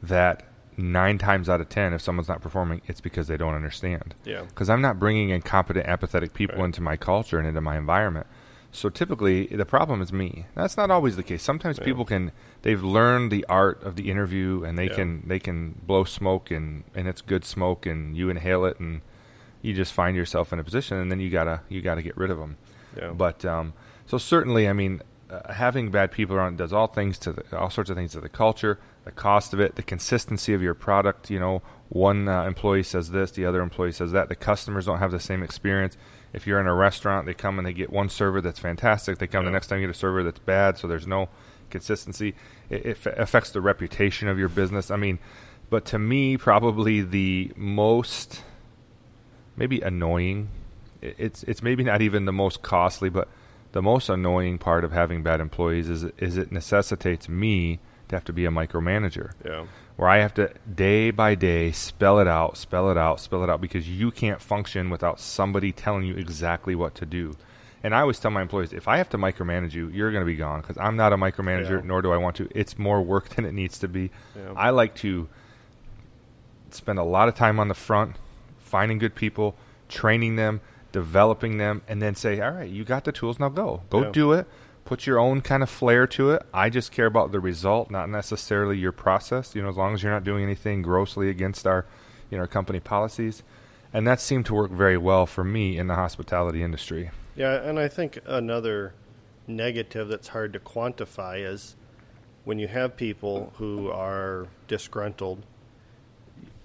[0.04, 0.44] that
[0.78, 4.16] 9 times out of 10 if someone's not performing it's because they don't understand.
[4.24, 6.66] yeah, Cuz I'm not bringing incompetent apathetic people Right.
[6.66, 8.28] into my culture and into my environment.
[8.72, 10.46] So typically, the problem is me.
[10.56, 11.42] That's not always the case.
[11.44, 11.86] Sometimes Yeah.
[11.86, 12.32] people can
[12.62, 14.94] they've learned the art of the interview and they Yeah.
[14.96, 19.02] can they can blow smoke and and it's good smoke and you inhale it and
[19.62, 22.30] you just find yourself in a position and then you gotta you gotta get rid
[22.32, 22.56] of them.
[22.96, 23.10] Yeah.
[23.12, 23.74] But um,
[24.06, 27.70] so certainly, I mean, uh, having bad people around does all things to the, all
[27.70, 28.80] sorts of things to the culture,
[29.10, 31.32] the cost of it, the consistency of your product.
[31.32, 34.30] You know, one uh, employee says this, the other employee says that.
[34.30, 35.98] The customers don't have the same experience.
[36.32, 39.18] If you're in a restaurant, they come and they get one server that's fantastic.
[39.18, 40.78] They come the next time you get a server that's bad.
[40.78, 41.30] So there's no
[41.72, 42.36] consistency.
[42.70, 44.92] It, it f- affects the reputation of your business.
[44.92, 45.18] I mean,
[45.72, 48.44] but to me, probably the most
[49.56, 50.50] maybe annoying.
[51.02, 53.28] It's it's maybe not even the most costly, but
[53.72, 57.80] the most annoying part of having bad employees is is it necessitates me
[58.10, 59.66] to have to be a micromanager, Yeah.
[59.96, 63.50] where I have to day by day spell it out, spell it out, spell it
[63.50, 67.36] out, because you can't function without somebody telling you exactly what to do.
[67.82, 70.26] And I always tell my employees, if I have to micromanage you, you're going to
[70.26, 71.86] be gone because I'm not a micromanager, Yeah.
[71.88, 72.50] nor do I want to.
[72.54, 74.12] It's more work than it needs to be.
[74.36, 74.52] Yeah.
[74.58, 75.30] I like to
[76.72, 78.16] spend a lot of time on the front,
[78.58, 79.56] finding good people,
[79.88, 83.82] training them, developing them, and then say, all right, you got the tools, now go.
[83.90, 84.12] Go Yeah.
[84.12, 84.48] do it.
[84.90, 86.42] Put your own kind of flair to it.
[86.52, 89.54] I just care about the result, not necessarily your process.
[89.54, 91.86] You know, as long as you're not doing anything grossly against our,
[92.32, 93.44] you know, company policies.
[93.94, 97.12] And that seemed to work very well for me in the hospitality industry.
[97.36, 98.96] Yeah, and I think another
[99.46, 101.76] negative that's hard to quantify is
[102.44, 105.46] when you have people who are disgruntled,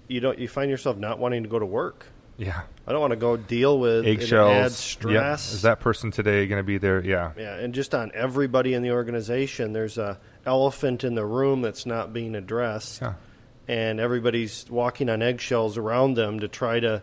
[0.07, 2.07] you don't you find yourself not wanting to go to work.
[2.37, 2.63] Yeah.
[2.87, 4.51] I don't want to go deal with it Eggshells.
[4.51, 5.33] adds Yep.
[5.39, 7.03] Is that person today going to be there?
[7.03, 7.31] Yeah.
[7.37, 11.85] yeah, and just on everybody in the organization, there's a elephant in the room that's
[11.87, 13.13] not being addressed, Yeah.
[13.67, 17.01] and everybody's walking on eggshells around them to try to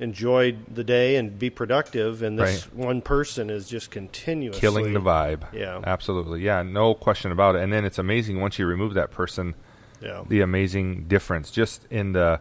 [0.00, 5.00] enjoy the day and be productive, and this one person is just continuously killing the
[5.00, 5.42] vibe.
[5.54, 5.80] Yeah.
[5.84, 6.42] absolutely.
[6.42, 7.62] Yeah, no question about it.
[7.62, 9.54] And then it's amazing once you remove that person,
[10.02, 12.40] Yeah, the amazing difference just in the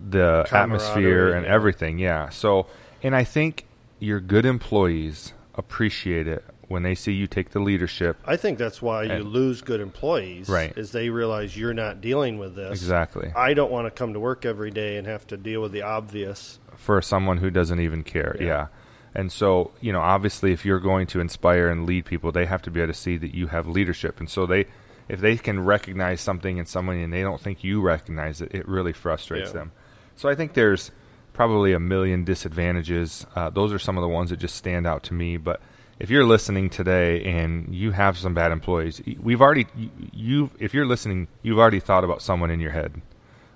[0.00, 1.52] the atmosphere and yeah.
[1.52, 1.98] everything.
[1.98, 2.28] Yeah.
[2.28, 2.66] So,
[3.02, 3.66] and I think
[3.98, 8.16] your good employees appreciate it when they see you take the leadership.
[8.24, 10.48] I think that's why you lose good employees.
[10.48, 10.76] Right.
[10.76, 12.72] Is they realize you're not dealing with this.
[12.72, 13.32] Exactly.
[13.36, 15.82] I don't want to come to work every day and have to deal with the
[15.82, 16.58] obvious.
[16.76, 18.36] for someone who doesn't even care.
[18.38, 18.46] Yeah.
[18.46, 18.66] Yeah.
[19.14, 22.62] And so, you know, obviously if you're going to inspire and lead people, they have
[22.62, 24.20] to be able to see that you have leadership.
[24.20, 24.66] And so they
[25.08, 28.68] if they can recognize something in someone and they don't think you recognize it, it
[28.68, 29.60] really frustrates Yeah.
[29.60, 29.72] them.
[30.16, 30.90] So I think there's
[31.32, 33.26] probably a million disadvantages.
[33.36, 35.60] Uh, those are some of the ones that just stand out to me, but
[35.98, 39.66] if you're listening today and you have some bad employees, we've already
[40.12, 43.00] you, if you're listening, you've already thought about someone in your head.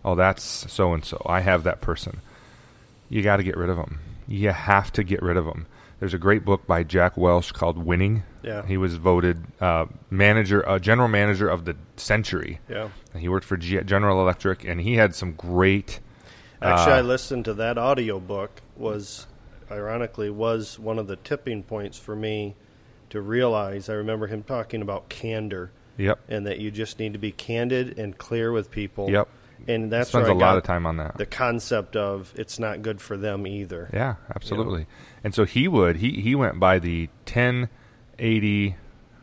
[0.05, 1.21] Oh, that's so and so.
[1.27, 2.21] I have that person
[3.11, 3.99] you got to get rid of them.
[4.31, 5.67] You have to get rid of them.
[5.99, 8.23] There's a great book by Jack Welch called Winning.
[8.43, 8.65] Yeah.
[8.65, 12.61] He was voted uh, manager, uh, general manager of the century.
[12.69, 12.89] Yeah.
[13.13, 16.01] And he worked for G- General Electric, and he had some great.
[16.63, 18.63] Actually, uh, I listened to that audio book.
[18.77, 19.27] Was
[19.71, 22.55] ironically was one of the tipping points for me
[23.11, 23.89] to realize.
[23.89, 26.19] I remember him talking about candor Yep.
[26.29, 29.11] and that you just need to be candid and clear with people.
[29.11, 29.29] Yep.
[29.69, 31.17] And that's Spends a lot of time on that.
[31.17, 33.91] The concept of it's not good for them either.
[33.93, 34.87] Yeah, absolutely.
[35.23, 37.69] And so he would he he went by the 10
[38.19, 38.77] 80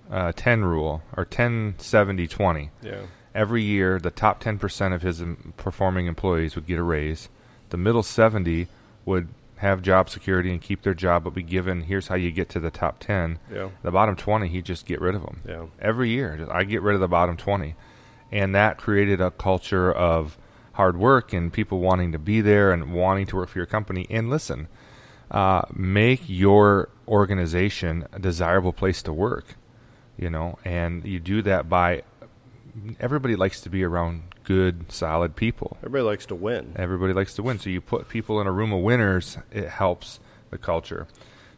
[0.09, 2.71] uh, 10 rule or 10 70 20.
[2.81, 3.01] Yeah.
[3.35, 5.23] Every year, the top 10% of his
[5.57, 7.29] performing employees would get a raise.
[7.69, 8.67] The middle 70
[9.05, 9.27] would
[9.57, 12.59] have job security and keep their job, but be given here's how you get to
[12.59, 13.39] the top 10.
[13.53, 13.69] Yeah.
[13.83, 15.41] The bottom 20, he'd just get rid of them.
[15.47, 15.65] Yeah.
[15.79, 17.75] Every year, I get rid of the bottom 20.
[18.31, 20.37] And that created a culture of
[20.73, 24.05] hard work and people wanting to be there and wanting to work for your company.
[24.09, 24.67] And listen,
[25.31, 29.55] uh, make your organization a desirable place to work,
[30.17, 32.03] you know, and you do that by
[32.99, 35.77] everybody likes to be around good, solid people.
[35.79, 36.73] Everybody likes to win.
[36.75, 37.59] Everybody likes to win.
[37.59, 40.19] So you put people in a room of winners, it helps
[40.51, 41.07] the culture.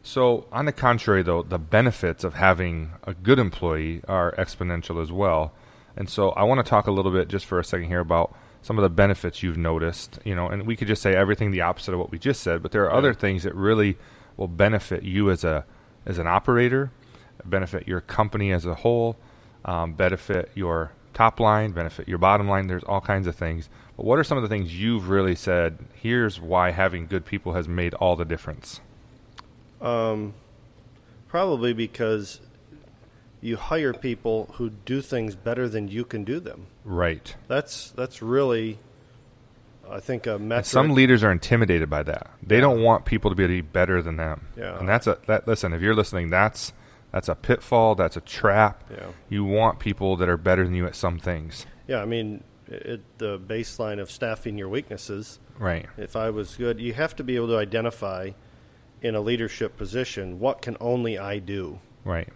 [0.02, 5.12] So, on the contrary, though, the benefits of having a good employee are exponential as
[5.12, 5.52] well.
[6.00, 8.34] And so, I want to talk a little bit just for a second here about
[8.62, 10.18] some of the benefits you've noticed.
[10.24, 12.62] You know, and we could just say everything the opposite of what we just said,
[12.62, 12.96] but there are Yeah.
[12.96, 13.98] other things that really
[14.38, 15.66] will benefit you as a
[16.06, 16.90] as an operator,
[17.44, 19.18] benefit your company as a whole,
[19.66, 22.66] um, benefit your top line, benefit your bottom line.
[22.66, 23.68] There's all kinds of things.
[23.98, 25.76] But what are some of the things you've really said?
[25.92, 28.80] Here's why having good people has made all the difference.
[29.82, 30.32] Um,
[31.28, 32.40] probably because
[33.40, 36.66] you hire people who do things better than you can do them.
[36.84, 37.34] Right.
[37.48, 38.78] That's that's really
[39.90, 42.30] I think a And some leaders are intimidated by that.
[42.42, 42.60] They Yeah.
[42.62, 44.46] don't want people to be better than them.
[44.56, 44.78] Yeah.
[44.78, 46.72] And that's a that listen, if you're listening, that's
[47.12, 48.84] that's a pitfall, that's a trap.
[48.90, 49.06] yeah.
[49.28, 51.66] You want people that are better than you at some things.
[51.88, 55.40] Yeah, I mean, it, the baseline of staffing your weaknesses.
[55.58, 55.86] Right.
[55.98, 58.30] If I was good, you have to be able to identify
[59.02, 62.28] in a leadership position what can only I do, Right.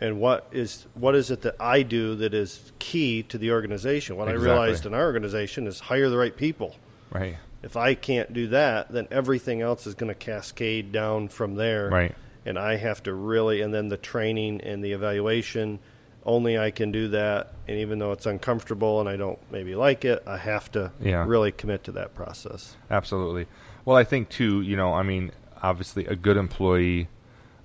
[0.00, 4.16] And what is what is it that I do that is key to the organization.
[4.16, 4.48] What Exactly.
[4.50, 6.76] I realized in our organization is hire the right people.
[7.10, 7.36] Right.
[7.62, 11.88] If I can't do that, then everything else is going to cascade down from there.
[11.88, 12.14] Right.
[12.46, 15.78] and I have to really, and then the training and the evaluation,
[16.26, 17.54] only I can do that.
[17.66, 21.24] And even though it's uncomfortable and I don't maybe like it, I have to Yeah.
[21.26, 22.76] really commit to that process.
[22.90, 23.46] Absolutely.
[23.86, 24.60] Well, I think too.
[24.60, 25.32] You know, I mean,
[25.62, 27.08] obviously, a good employee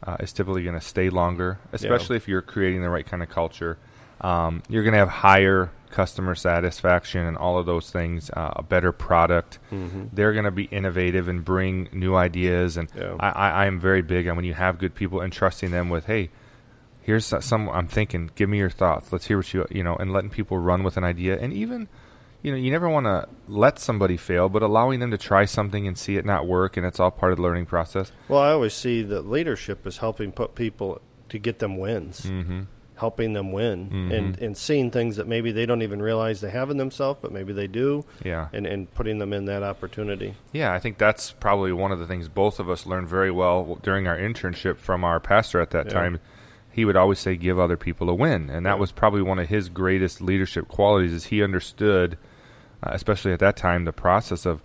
[0.09, 3.29] uh, is typically going to stay longer, especially if you're creating the right kind of
[3.29, 3.77] culture.
[4.21, 8.29] Um, you're going to have higher customer satisfaction and all of those things.
[8.29, 9.59] Uh, a better product.
[10.13, 12.77] They're going to be innovative and bring new ideas.
[12.77, 13.15] And Yeah.
[13.19, 15.89] I, I, I am very big on when you have good people and trusting them
[15.89, 16.29] with, hey.
[17.01, 17.69] Here's some.
[17.69, 18.29] I'm thinking.
[18.35, 19.11] Give me your thoughts.
[19.11, 21.87] Let's hear what you you know, and letting people run with an idea, and even
[22.41, 25.87] you know, you never want to let somebody fail, but allowing them to try something
[25.87, 28.11] and see it not work, and it's all part of the learning process.
[28.27, 32.61] Well, I always see that leadership is helping put people to get them wins, Mm-hmm.
[32.95, 34.17] helping them win, Mhm.
[34.17, 37.31] and, and seeing things that maybe they don't even realize they have in themselves, but
[37.31, 40.35] maybe they do, Yeah, and, and putting them in that opportunity.
[40.51, 40.73] yeah.
[40.73, 44.07] I think that's probably one of the things both of us learned very well during
[44.07, 45.93] our internship from our pastor at that Yeah.
[45.93, 46.19] time.
[46.71, 49.49] He would always say, "Give other people a win," and that was probably one of
[49.49, 51.11] his greatest leadership qualities.
[51.13, 52.17] Is he understood,
[52.83, 54.61] uh, especially at that time, the process of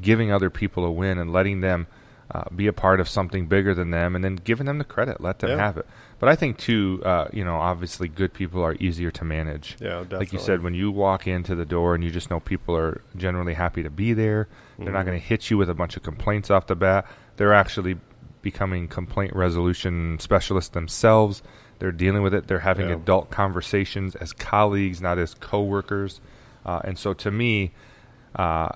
[0.00, 1.86] giving other people a win and letting them
[2.34, 5.20] uh, be a part of something bigger than them, and then giving them the credit,
[5.20, 5.56] let them Yeah.
[5.58, 5.86] have it.
[6.18, 9.76] But I think too, uh, you know, obviously, good people are easier to manage.
[9.80, 10.18] Yeah, definitely.
[10.18, 13.02] Like you said, when you walk into the door and you just know people are
[13.16, 14.48] generally happy to be there,
[14.78, 15.06] they're not Mhm.
[15.08, 17.04] going to hit you with a bunch of complaints off the bat.
[17.36, 17.98] They're actually
[18.40, 21.42] becoming complaint resolution specialists themselves.
[21.80, 22.46] They're dealing with it.
[22.46, 22.94] They're having Yeah.
[22.94, 26.20] adult conversations as colleagues, not as coworkers.
[26.64, 27.72] Uh, and so, to me,
[28.36, 28.70] uh,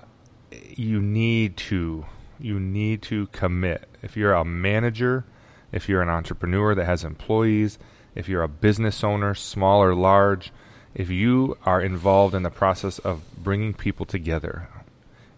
[0.51, 2.05] you need to
[2.39, 3.87] you need to commit.
[4.03, 5.25] If you're a manager,
[5.71, 7.79] if you're an entrepreneur that has employees,
[8.15, 10.51] if you're a business owner, small or large,
[10.93, 14.69] if you are involved in the process of bringing people together,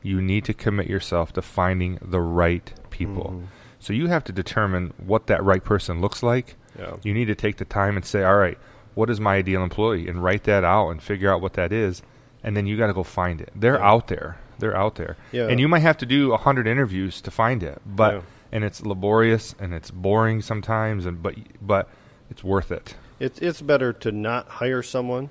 [0.01, 3.35] you need to commit yourself to finding the right people.
[3.35, 3.47] Mhm.
[3.79, 6.55] So you have to determine what that right person looks like.
[6.77, 6.95] Yeah.
[7.03, 8.57] You need to take the time and say, all right,
[8.93, 10.07] what is my ideal employee?
[10.07, 12.01] And write that out and figure out what that is.
[12.43, 13.51] And then you got to go find it.
[13.55, 13.89] They're Yeah.
[13.91, 14.37] out there.
[14.59, 15.17] They're out there.
[15.31, 15.47] Yeah.
[15.47, 17.81] And you might have to do a hundred interviews to find it.
[17.85, 18.21] But Yeah.
[18.51, 21.05] and it's laborious and it's boring sometimes.
[21.05, 21.87] And but but
[22.29, 22.95] it's worth it.
[23.19, 25.29] It's it's better to not hire someone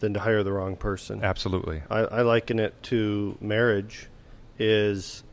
[0.00, 1.22] than to hire the wrong person.
[1.24, 1.82] Absolutely.
[1.90, 4.08] I, I liken it to marriage
[4.58, 5.24] is,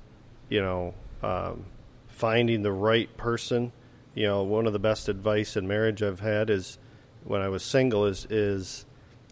[0.49, 1.65] you know, um,
[2.07, 3.71] finding the right person.
[4.13, 6.77] You know, one of the best advice in marriage I've had is
[7.23, 8.85] when I was single is is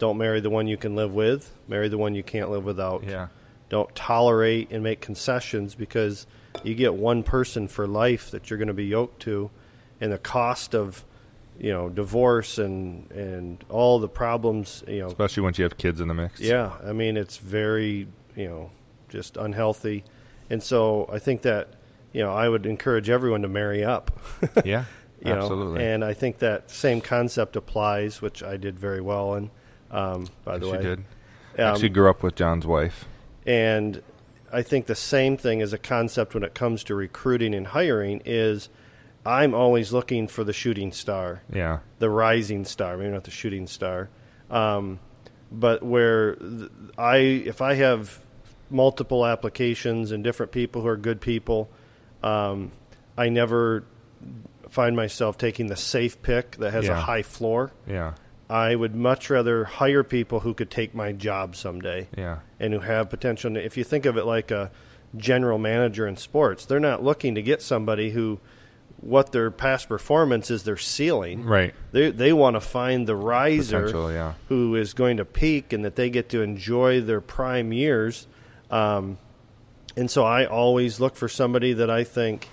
[0.04, 3.06] don't marry the one you can live with, marry the one you can't live without.
[3.06, 3.28] Yeah.
[3.70, 6.28] Don't tolerate and make concessions because
[6.62, 9.49] you get one person for life that you're going to be yoked to,
[10.01, 11.06] and the cost of
[11.58, 16.01] you know divorce and and all the problems you know Especially once you have kids
[16.01, 16.41] in the mix.
[16.41, 18.72] yeah, I mean it's very you know
[19.08, 20.04] just unhealthy,
[20.49, 21.70] and so I think that
[22.12, 24.12] you know I would encourage everyone to marry up.
[24.66, 24.84] Yeah.
[25.24, 25.82] you know, Absolutely.
[25.86, 29.49] and I think that same concept applies, which I did very well in.
[29.94, 31.00] Um, by the way, you did.
[31.00, 31.06] Um,
[31.76, 33.06] Actually grew up with John's wife.
[33.46, 34.02] and
[34.52, 38.22] I think the same thing as a concept when it comes to recruiting and hiring
[38.26, 38.70] is
[39.26, 41.80] I'm always looking for the shooting star Yeah.
[42.00, 44.10] the rising star, maybe not the shooting star,
[44.52, 45.00] um,
[45.52, 46.38] but where
[46.98, 48.20] I, if I have
[48.70, 51.70] multiple applications and different people who are good people,
[52.24, 52.72] um,
[53.18, 53.84] I never
[54.70, 57.72] find myself taking the safe pick that has a high floor.
[57.88, 58.14] Yeah.
[58.50, 62.39] I would much rather hire people who could take my job someday Yeah.
[62.60, 63.56] and who have potential.
[63.58, 64.70] If you think of it like a
[65.16, 68.39] general manager in sports, they're not looking to get somebody who
[69.00, 71.44] what their past performance is their ceiling.
[71.44, 71.74] Right.
[71.91, 74.34] They they want to find the riser yeah.
[74.48, 78.28] who is going to peak and that they get to enjoy their prime years.
[78.72, 79.18] Um,
[79.98, 82.48] and so I always look for somebody that I think,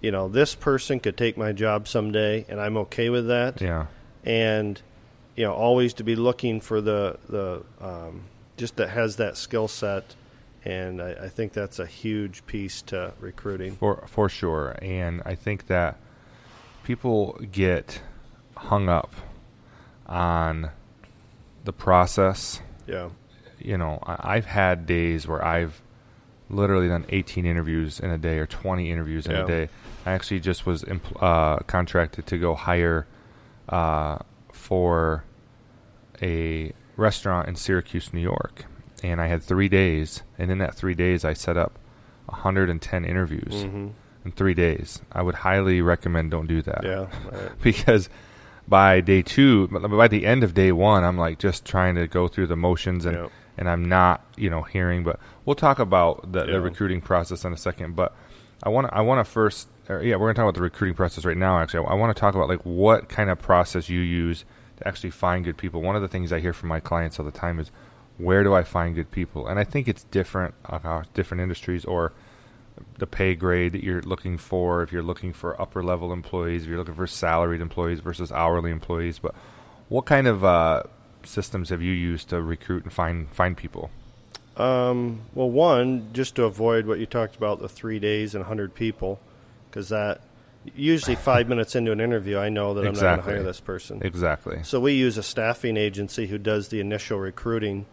[0.00, 3.60] you know, this person could take my job someday, and I'm okay with that.
[3.60, 3.86] Yeah.
[4.24, 4.80] And
[5.36, 8.22] you know, always to be looking for the the um,
[8.56, 10.14] just that has that skill set.
[10.66, 13.76] And I, I think that's a huge piece to recruiting.
[13.76, 15.98] For for sure, and I think that
[16.84, 18.00] people get
[18.56, 19.12] hung up
[20.06, 20.70] on
[21.64, 22.60] the process.
[22.86, 23.10] Yeah.
[23.58, 25.80] You know, I, I've had days where I've
[26.50, 29.44] literally done 18 interviews in a day or 20 interviews in Yeah.
[29.44, 29.68] a day.
[30.04, 33.06] I actually just was impl- uh, contracted to go hire
[33.70, 34.18] uh,
[34.64, 35.24] for
[36.22, 38.64] a restaurant in Syracuse, New York,
[39.02, 40.22] and I had three days.
[40.38, 41.78] And in that three days, I set up
[42.26, 43.88] 110 interviews hmm
[44.24, 45.02] in three days.
[45.12, 47.08] I would highly recommend don't do that Yeah.
[47.30, 47.50] right.
[47.62, 48.08] because
[48.66, 52.26] by day two, by the end of day one, I'm like just trying to go
[52.26, 53.28] through the motions and Yeah.
[53.58, 55.04] and I'm not you know hearing.
[55.04, 56.52] But we'll talk about the, Yeah.
[56.52, 57.96] the recruiting process in a second.
[57.96, 58.16] But
[58.62, 60.94] I want to I want to first or, yeah we're gonna talk about the recruiting
[60.94, 61.58] process right now.
[61.58, 64.44] Actually, I want to talk about like what kind of process you use
[64.78, 65.82] to actually find good people.
[65.82, 67.70] One of the things I hear from my clients all the time is
[68.18, 69.46] where do I find good people?
[69.46, 72.12] And I think it's different across different industries or
[72.98, 76.68] the pay grade that you're looking for, if you're looking for upper level employees, if
[76.68, 79.18] you're looking for salaried employees versus hourly employees.
[79.18, 79.34] But
[79.88, 80.84] what kind of uh,
[81.24, 83.90] systems have you used to recruit and find find people?
[84.56, 88.74] Um, well, one, just to avoid what you talked about the three days and 100
[88.74, 89.18] people,
[89.74, 90.20] because that
[90.76, 93.58] usually five minutes into an interview, I know that I'm not going to hire this
[93.58, 94.00] person.
[94.04, 94.60] Exactly.
[94.62, 97.86] So we use a staffing agency who does the initial recruiting,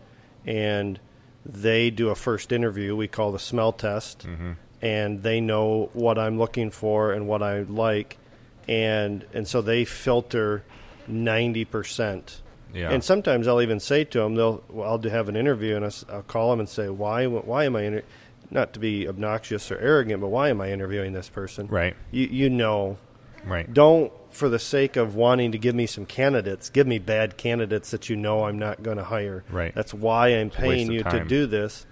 [0.45, 0.99] and
[1.43, 2.95] they do a first interview.
[2.95, 4.51] We call the smell test, Mm-hmm.
[4.83, 8.19] and they know what I'm looking for and what I like,
[8.67, 10.63] and and so they filter
[11.07, 12.41] ninety percent.
[12.73, 12.91] Yeah.
[12.91, 15.83] And sometimes I'll even say to them, they'll well, I'll do have an interview, and
[16.09, 18.03] I'll call them and say, why why am I inter-?
[18.51, 21.67] Not to be obnoxious or arrogant, but why am I interviewing this person?
[21.67, 21.95] Right.
[22.11, 22.97] You you know
[23.43, 23.73] Right.
[23.73, 27.89] don't for the sake of wanting to give me some candidates give me bad candidates
[27.91, 29.73] that you know i'm not going to hire Right.
[29.73, 31.85] that's why i'm paying you to do this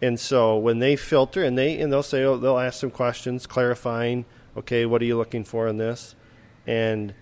[0.00, 3.46] and so when they filter and they and they'll say oh, they'll ask some questions
[3.46, 4.24] clarifying
[4.56, 6.14] okay what are you looking for in this
[6.66, 7.12] and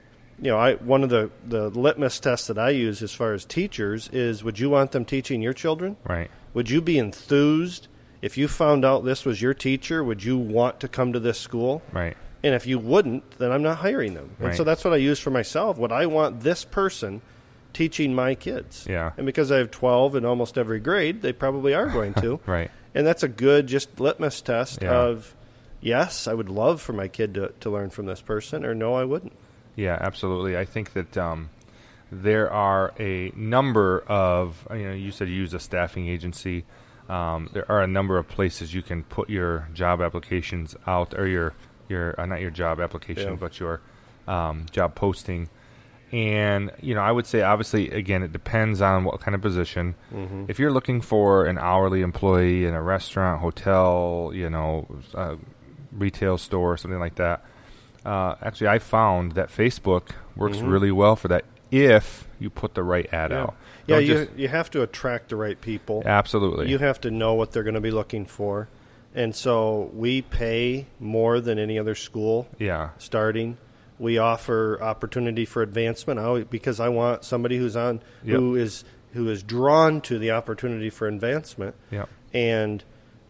[0.40, 3.44] you know i one of the the litmus tests that i use as far as
[3.44, 6.30] teachers is would you want them teaching your children Right.
[6.54, 7.88] would you be enthused
[8.24, 11.38] if you found out this was your teacher would you want to come to this
[11.38, 12.16] school Right.
[12.42, 14.30] and if you wouldn't, then I'm not hiring them.
[14.38, 14.56] And Right.
[14.56, 15.76] so that's what I use for myself.
[15.76, 17.20] What I want this person
[17.72, 18.86] teaching my kids?
[18.88, 19.10] Yeah.
[19.16, 22.40] And because I have 12 in almost every grade, they probably are going to.
[22.46, 22.70] Right.
[22.94, 24.92] And that's a good just litmus test Yeah.
[24.94, 25.34] of
[25.80, 28.94] yes, I would love for my kid to, to learn from this person, or no,
[28.94, 29.32] I wouldn't.
[29.76, 30.56] Yeah, absolutely.
[30.56, 31.50] I think that um,
[32.12, 36.64] there are a number of you know you said you use a staffing agency.
[37.08, 41.26] Um, there are a number of places you can put your job applications out, or
[41.26, 41.52] your
[41.88, 43.36] your uh, not your job application, Yeah.
[43.38, 43.80] but your
[44.26, 45.48] um, job posting.
[46.12, 49.94] And you know, I would say obviously again, it depends on what kind of position.
[50.14, 50.44] Mm-hmm.
[50.48, 55.36] If you're looking for an hourly employee in a restaurant, hotel, you know, uh,
[55.92, 57.44] retail store, something like that,
[58.06, 60.70] uh, actually, I found that Facebook works Mhm.
[60.70, 63.54] really well for that if you put the right ad Yeah, out.
[63.86, 66.02] Yeah Don't you, just- you have to attract the right people.
[66.06, 66.68] absolutely.
[66.70, 68.68] You have to know what they're going to be looking for.
[69.14, 73.58] And so we pay more than any other school yeah, starting.
[73.98, 78.36] We offer opportunity for advancement I always, because I want somebody who's on Yep.
[78.36, 82.82] who is who is drawn to the opportunity for advancement yeah, and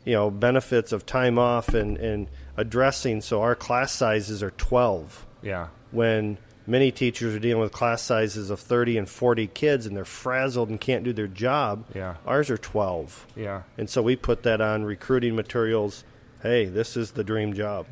[0.07, 3.20] you know benefits of time off and and addressing.
[3.20, 8.50] So our class sizes are twelve yeah, when many teachers are dealing with class sizes
[8.50, 11.84] of 30 and 40 kids and they're frazzled and can't do their job.
[11.94, 12.16] Yeah.
[12.26, 13.26] Ours are 12.
[13.36, 13.62] yeah.
[13.76, 16.04] And so we put that on recruiting materials.
[16.42, 17.86] Hey, this is the dream job.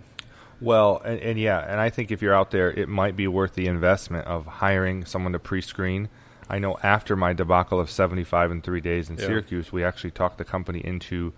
[0.61, 3.55] Well, and, and yeah, and I think if you're out there, it might be worth
[3.55, 6.09] the investment of hiring someone to pre-screen.
[6.49, 9.27] I know after my debacle of 75 and three days in Yeah.
[9.27, 11.33] Syracuse, we actually talked the company into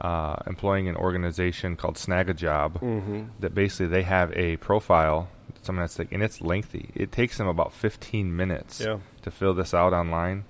[0.00, 2.80] uh, employing an organization called Snagajob.
[2.80, 3.22] Mm-hmm.
[3.40, 5.28] That basically they have a profile,
[5.64, 6.90] someone that's like, and it's lengthy.
[6.94, 8.98] It takes them about 15 minutes Yeah.
[9.22, 10.44] to fill this out online,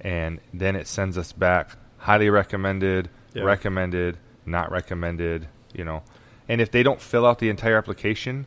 [0.00, 3.44] and then it sends us back highly recommended, Yeah.
[3.44, 5.48] recommended, not recommended.
[5.72, 6.02] You know,
[6.48, 8.46] and if they don't fill out the entire application,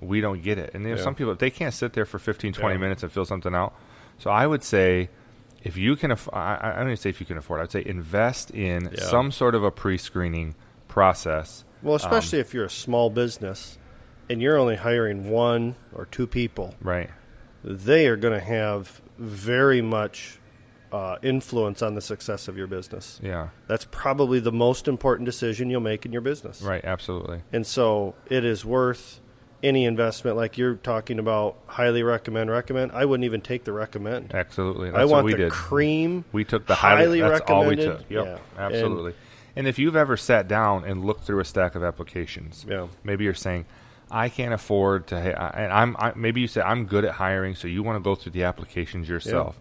[0.00, 0.70] we don't get it.
[0.74, 1.04] And there's Yeah.
[1.04, 2.80] some people they can't sit there for 15, 20 Yeah.
[2.80, 3.74] minutes and fill something out.
[4.18, 5.08] So I would say,
[5.64, 7.60] if you can, aff- I, I don't even say if you can afford.
[7.60, 10.54] I'd say invest in some sort of a pre-screening
[10.86, 11.64] process.
[11.82, 13.76] Well, Um, especially if you're a small business
[14.30, 17.10] and you're only hiring one or two people, Right.
[17.64, 20.38] they are going to have very much
[20.92, 23.20] uh, influence on the success of your business.
[23.22, 23.48] Yeah.
[23.66, 26.62] That's probably the most important decision you'll make in your business.
[26.62, 26.82] Right.
[26.84, 27.42] Absolutely.
[27.52, 29.20] And so it is worth
[29.60, 34.32] any investment like you're talking about highly recommend recommend i wouldn't even take the recommend
[34.32, 34.88] Absolutely.
[34.88, 35.50] That's i want we the did.
[35.50, 37.98] cream We took the highly highly, that's all we recommended.
[38.02, 38.08] took.
[38.10, 38.24] Yep,
[38.56, 38.64] Yeah.
[38.64, 39.14] absolutely.
[39.56, 42.86] And, if you've ever sat down and looked through a stack of applications, Yeah.
[43.02, 43.64] maybe you're saying,
[44.10, 47.68] "I can't afford to," and I'm I, maybe you say, "I'm good at hiring," so
[47.68, 49.58] you want to go through the applications yourself.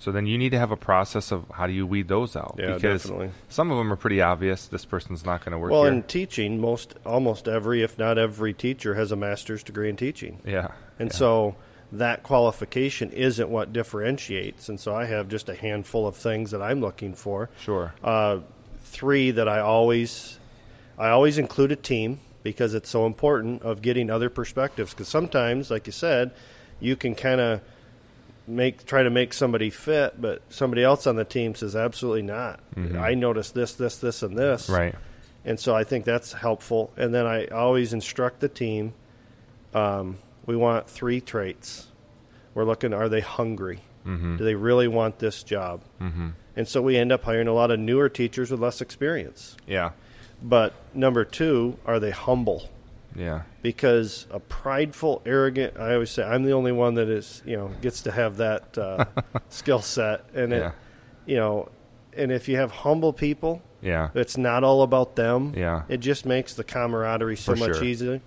[0.00, 2.54] So then you need to have a process of how do you weed those out?
[2.56, 3.30] Yeah, because definitely.
[3.48, 4.66] some of them are pretty obvious.
[4.66, 5.92] This person's not going to work Well, here.
[5.92, 10.38] in teaching, most almost every, if not every, teacher has a master's degree in teaching,
[10.46, 10.68] yeah.
[11.00, 11.16] and yeah.
[11.16, 11.56] so
[11.90, 14.68] that qualification isn't what differentiates.
[14.68, 17.50] And so I have just a handful of things that I'm looking for.
[17.58, 17.92] sure.
[18.04, 18.40] Uh,
[18.82, 20.38] three that I always,
[20.96, 24.94] I always include a team because it's so important of getting other perspectives.
[24.94, 26.30] Because sometimes, like you said,
[26.80, 27.60] you can kind of
[28.46, 32.60] make try to make somebody fit, but somebody else on the team says absolutely not.
[33.02, 34.64] I noticed this, this, this, and this.
[34.64, 34.72] Mm-hmm.
[34.72, 34.94] right.
[35.44, 36.90] And so I think that's helpful.
[36.96, 38.94] And then I always instruct the team.
[39.74, 41.88] Um, we want three traits.
[42.54, 43.80] We're looking: Are they hungry?
[44.06, 44.38] Mm-hmm.
[44.38, 45.82] Do they really want this job?
[46.00, 46.30] Mm-hmm.
[46.56, 49.54] And so we end up hiring a lot of newer teachers with less experience.
[49.66, 49.90] Yeah.
[50.42, 52.68] But number two, are they humble?
[53.16, 53.42] Yeah.
[53.62, 57.70] Because a prideful, arrogant, I always say, I'm the only one that is, you know,
[57.80, 59.04] gets to have that uh,
[59.48, 60.24] skill set.
[60.34, 60.68] And Yeah.
[60.68, 60.72] it,
[61.26, 61.68] you know,
[62.16, 64.10] and if you have humble people, Yeah.
[64.14, 65.54] it's not all about them.
[65.56, 65.82] Yeah.
[65.88, 67.84] It just makes the camaraderie so For much sure.
[67.84, 68.20] easier.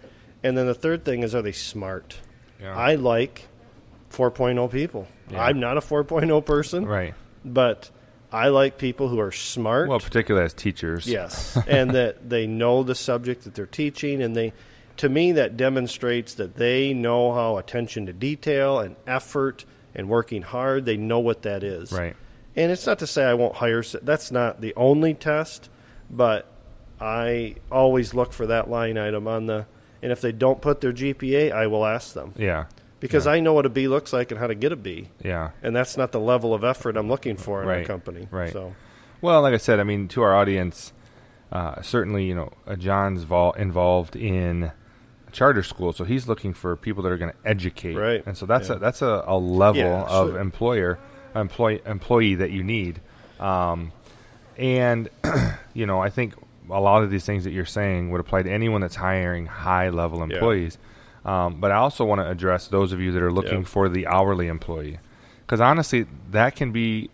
[0.44, 2.18] And then the third thing is, are they smart?
[2.62, 2.76] Yeah.
[2.76, 3.48] I like
[4.12, 5.08] 4.0 people.
[5.30, 5.44] Yeah.
[5.46, 7.14] I'm not a 4.0 person, right.
[7.46, 7.90] but
[8.32, 9.90] I like people who are smart.
[9.90, 11.08] Well, particularly as teachers.
[11.08, 14.54] Yes, and that they know the subject that they're teaching, and they,
[14.98, 20.42] to me, that demonstrates that they know how attention to detail and effort and working
[20.42, 20.86] hard.
[20.86, 21.92] They know what that is.
[21.92, 22.16] Right.
[22.56, 23.84] And it's not to say I won't hire.
[24.02, 25.70] That's not the only test,
[26.10, 26.48] but
[27.00, 29.66] I always look for that line item on the.
[30.04, 32.66] And if they don't put their GPA, I will ask them Yeah.
[33.02, 33.34] Because Yeah.
[33.34, 35.50] I know what a B looks like and how to get a B, Yeah.
[35.62, 38.30] and that's not the level of effort I'm looking for in a company.
[38.32, 38.54] right.
[38.54, 38.74] So
[39.20, 40.94] Well, like I said, I mean, to our audience,
[41.52, 44.72] uh, certainly, you know, uh, John's vol- involved in
[45.32, 48.24] charter school, so he's looking for people that are going to educate, Right.
[48.26, 48.76] And so that's Yeah.
[48.76, 50.40] a that's a, a level Yeah, of sure.
[50.40, 50.98] employer
[51.36, 53.00] employee employee that you need,
[53.40, 53.92] um,
[54.58, 55.10] and
[55.74, 56.34] you know, I think
[56.70, 59.90] a lot of these things that you're saying would apply to anyone that's hiring high
[59.90, 60.78] level employees.
[61.26, 63.66] Um, but I also want to address those of you that are looking Yeah.
[63.66, 65.00] for the hourly employee,
[65.42, 67.10] because honestly, that can be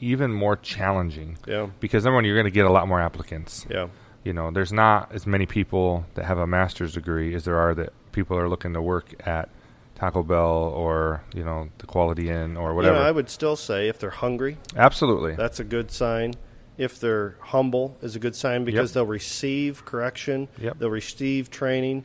[0.00, 3.66] even more challenging yeah, because number one, you're going to get a lot more applicants.
[3.70, 3.86] yeah.
[4.24, 7.74] You know, there's not as many people that have a master's degree as there are
[7.74, 9.50] that people are looking to work at
[9.96, 12.94] Taco Bell or you know the Quality Inn or whatever.
[12.96, 15.34] You know, I would still say if they're hungry, Absolutely.
[15.36, 16.34] that's a good sign.
[16.78, 18.94] If they're humble, is a good sign because Yep.
[18.94, 20.48] they'll receive correction.
[20.58, 20.78] Yep.
[20.78, 22.04] They'll receive training.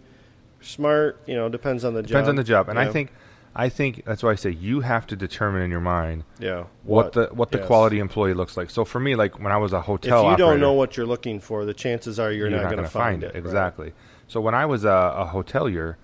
[0.61, 2.07] Smart, you know, depends on the job.
[2.07, 3.11] Depends on the job, and I think,
[3.55, 7.13] I think that's why I say you have to determine in your mind yeah what,
[7.13, 7.67] the what the yes.
[7.67, 8.69] quality employee looks like.
[8.69, 11.05] So for me, like when I was a If hotel, you don't know what you're
[11.05, 13.27] looking for, the chances are you're, you're, not, not going to find, it.
[13.27, 13.35] right?
[13.35, 13.93] Exactly.
[14.27, 15.95] So when I was a, a hotelier,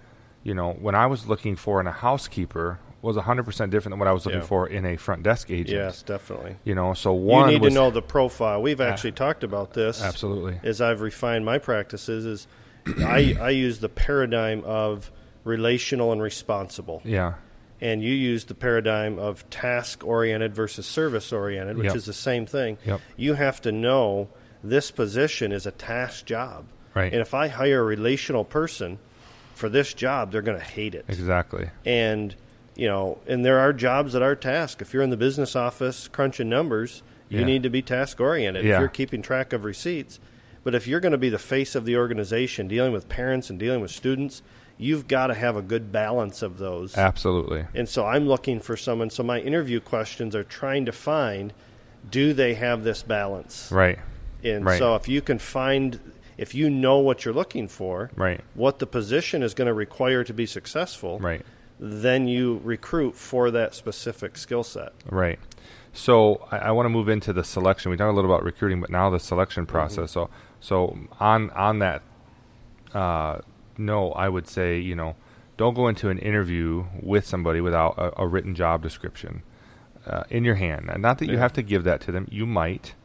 [0.44, 4.08] you know, when I was looking for in a housekeeper was 100% different than what
[4.08, 4.48] I was looking Yeah.
[4.48, 5.78] for in a front desk agent.
[5.78, 6.56] Yes, definitely.
[6.64, 8.62] You know, so one you need was, to know the profile.
[8.62, 8.86] We've ah.
[8.86, 10.02] actually talked about this.
[10.02, 10.60] Absolutely.
[10.64, 12.48] As I've refined my practices, is
[13.00, 15.12] I I use the paradigm of
[15.44, 17.02] relational and responsible.
[17.06, 17.34] Yeah.
[17.82, 21.96] and you use the paradigm of task oriented versus service oriented, which Yep.
[21.98, 22.78] is the same thing.
[22.86, 23.02] Yep.
[23.18, 24.30] You have to know
[24.64, 26.64] this position is a task job.
[26.96, 27.12] Right.
[27.12, 28.98] And if I hire a relational person
[29.56, 31.04] for this job, they're going to hate it.
[31.10, 31.70] Exactly.
[31.86, 32.34] And,
[32.78, 34.82] you know, and there are jobs that are task.
[34.82, 37.46] If you're in the business office crunching numbers, you Yeah.
[37.46, 38.64] need to be task oriented.
[38.64, 38.76] Yeah.
[38.76, 40.18] If you're keeping track of receipts,
[40.66, 43.60] but if you're going to be the face of the organization, dealing with parents and
[43.60, 44.42] dealing with students,
[44.78, 46.98] you've got to have a good balance of those.
[46.98, 47.66] Absolutely.
[47.76, 49.12] And so I'm looking for someone.
[49.12, 51.54] So my interview questions are trying to find
[52.10, 53.72] do they have this balance?
[53.72, 54.00] Right.
[54.44, 54.80] And Right.
[54.80, 56.00] so if you can find,
[56.36, 58.42] if you know what you're looking for, Right.
[58.56, 61.46] what the position is going to require to be successful, Right.
[61.80, 64.94] then you recruit for that specific skill set.
[65.10, 65.40] Right.
[65.94, 67.90] So I, I want to move into the selection.
[67.90, 69.72] We talked a little about recruiting, but now the selection mm-hmm.
[69.72, 70.12] process.
[70.12, 70.30] So
[70.66, 72.02] so on on that
[72.96, 73.40] uh,
[73.78, 75.16] no, I would say you know
[75.58, 79.44] don't go into an interview with somebody without a, a written job description
[80.08, 80.90] uh, in your hand.
[80.90, 82.28] And not that you have to give that to them.
[82.32, 82.96] You might,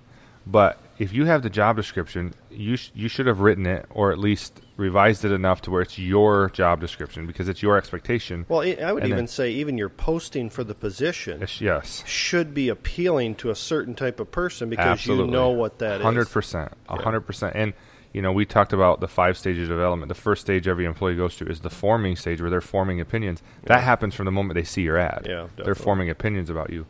[0.47, 4.13] but if you have the job description, you sh- you should have written it or
[4.13, 8.45] at least revised it enough to where it's your job description because it's your expectation.
[8.49, 12.53] Well, I would And even then- say even your posting for the position Yes, should
[12.53, 15.27] be appealing to a certain type of person because Absolutely.
[15.27, 16.03] you know what that is.
[16.03, 17.57] Hundred percent, a hundred percent.
[17.57, 17.73] And
[18.13, 20.09] you know, we talked about the five stages of development.
[20.09, 23.41] The first stage every employee goes through is the forming stage, where they're forming opinions.
[23.65, 25.27] That happens from the moment they see your ad.
[25.29, 26.85] Yeah, they're forming opinions about you.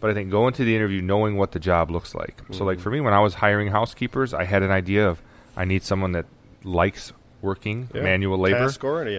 [0.00, 2.38] But I think go into the interview knowing what the job looks like.
[2.48, 2.64] So, Mm-hmm.
[2.64, 5.20] like for me, when I was hiring housekeepers, I had an idea of
[5.56, 6.24] I need someone that
[6.64, 8.02] likes working Yeah.
[8.02, 8.58] manual labor,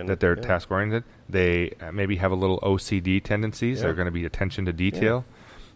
[0.07, 0.41] that they're yeah.
[0.47, 1.03] task oriented.
[1.29, 3.77] They maybe have a little OCD tendencies.
[3.79, 3.85] Yeah.
[3.85, 5.25] They're going to be attention to detail.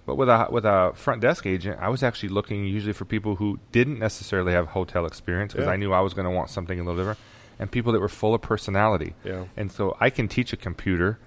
[0.06, 3.36] But with a with a front desk agent, I was actually looking usually for people
[3.38, 5.68] who didn't necessarily have hotel experience because.
[5.68, 7.20] I knew I was going to want something a little different,
[7.58, 9.16] and people that were full of personality.
[9.24, 9.46] Yeah.
[9.58, 11.18] And so I can teach a computer,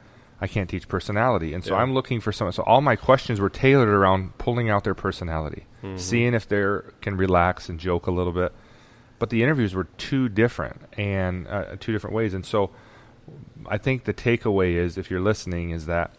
[0.41, 1.83] I can't teach personality, and so Yeah.
[1.83, 2.53] I'm looking for someone.
[2.53, 5.97] So all my questions were tailored around pulling out their personality, Mm-hmm.
[5.99, 6.65] seeing if they
[7.01, 8.53] can relax and joke a little bit.
[9.19, 12.71] But the interviews were two different and uh, two different ways, and so
[13.69, 16.13] I think the takeaway is, if you're listening, is that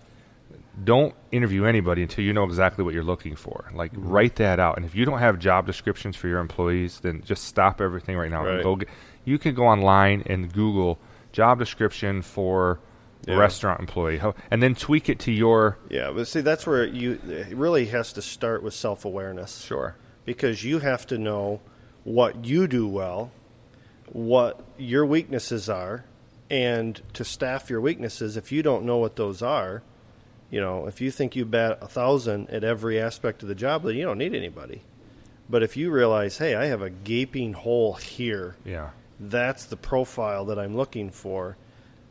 [0.83, 3.69] don't interview anybody until you know exactly what you're looking for.
[3.73, 4.09] Like Mm-hmm.
[4.09, 7.45] write that out, and if you don't have job descriptions for your employees, then just
[7.45, 8.75] stop everything right now and go.
[8.75, 8.89] Get,
[9.25, 10.99] you can go online and Google
[11.31, 12.79] job description for
[13.27, 13.35] Yeah.
[13.37, 15.77] restaurant employee, and then tweak it to your.
[15.89, 19.61] Yeah, but see, that's where you it really has to start with self awareness.
[19.63, 19.95] Sure.
[20.25, 21.59] because you have to know
[22.03, 23.31] what you do well,
[24.11, 26.05] what your weaknesses are,
[26.49, 28.37] and to staff your weaknesses.
[28.37, 29.83] If you don't know what those are,
[30.49, 33.83] you know, if you think you bat a thousand at every aspect of the job,
[33.83, 34.81] then you don't need anybody.
[35.49, 38.89] But if you realize, hey, I have a gaping hole here, Yeah.
[39.19, 41.57] that's the profile that I'm looking for.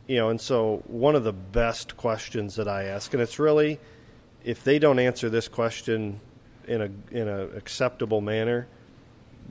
[0.09, 3.79] You know, and so one of the best questions that I ask, and it's really,
[4.43, 6.19] if they don't answer this question
[6.67, 8.67] in a in a acceptable manner,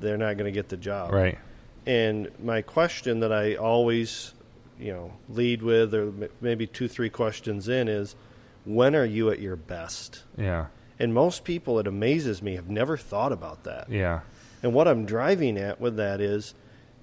[0.00, 1.12] they're not going to get the job.
[1.12, 1.38] Right.
[1.86, 4.34] And my question that I always,
[4.80, 8.16] you know, lead with, or maybe two, three questions in, is,
[8.64, 10.24] when are you at your best?
[10.36, 10.66] Yeah.
[10.98, 13.88] And most people, it amazes me, have never thought about that.
[13.88, 14.22] Yeah.
[14.60, 16.54] And what I'm driving at with that is,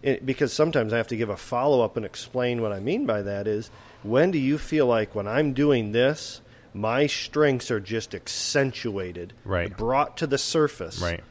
[0.06, 3.06] it, because sometimes I have to give a follow up and explain what I mean
[3.06, 3.70] by that is,
[4.04, 6.42] when do you feel like when I'm doing this,
[6.74, 9.76] my strengths are just accentuated, Right.
[9.76, 11.24] brought to the surface, Right.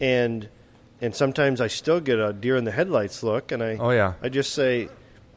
[0.00, 0.48] And
[1.00, 4.14] and sometimes I still get a deer in the headlights look, and I Oh yeah.
[4.22, 4.88] I just say,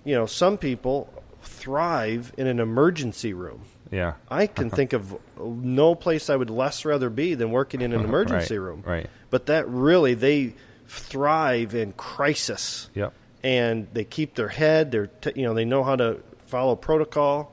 [0.04, 1.08] you know, some people
[1.44, 3.62] thrive in an emergency room.
[3.92, 4.14] Yeah.
[4.30, 8.02] I can think of no place I would less rather be than working in an
[8.10, 8.84] emergency Right, room.
[8.86, 9.08] right.
[9.30, 10.56] But that really, they
[10.92, 13.14] thrive in crisis, Yep.
[13.44, 14.92] and they keep their head.
[14.92, 17.52] They're t- you know they know how to follow protocol,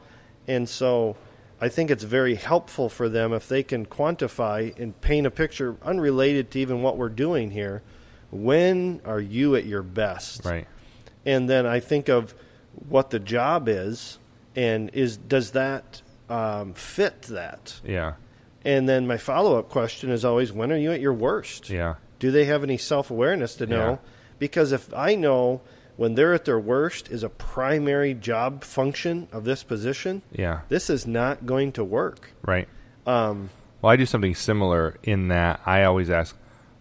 [0.48, 1.16] and so
[1.60, 5.76] I think it's very helpful for them if they can quantify and paint a picture
[5.82, 7.82] unrelated to even what we're doing here.
[8.30, 10.44] When are you at your best?
[10.44, 10.66] Right.
[11.24, 12.34] and then I think of
[12.88, 14.18] what the job is,
[14.56, 17.80] and is does that um, fit that?
[17.84, 18.14] Yeah.
[18.64, 21.70] And then my follow up question is always, when are you at your worst?
[21.70, 21.94] Yeah.
[22.18, 23.90] Do they have any self awareness to know?
[23.90, 23.96] Yeah.
[24.38, 25.60] Because if I know
[25.96, 30.60] when they're at their worst is a primary job function of this position, Yeah.
[30.68, 32.32] this is not going to work.
[32.46, 32.68] Right.
[33.06, 33.50] Um,
[33.82, 36.36] Well, I do something similar in that I always ask,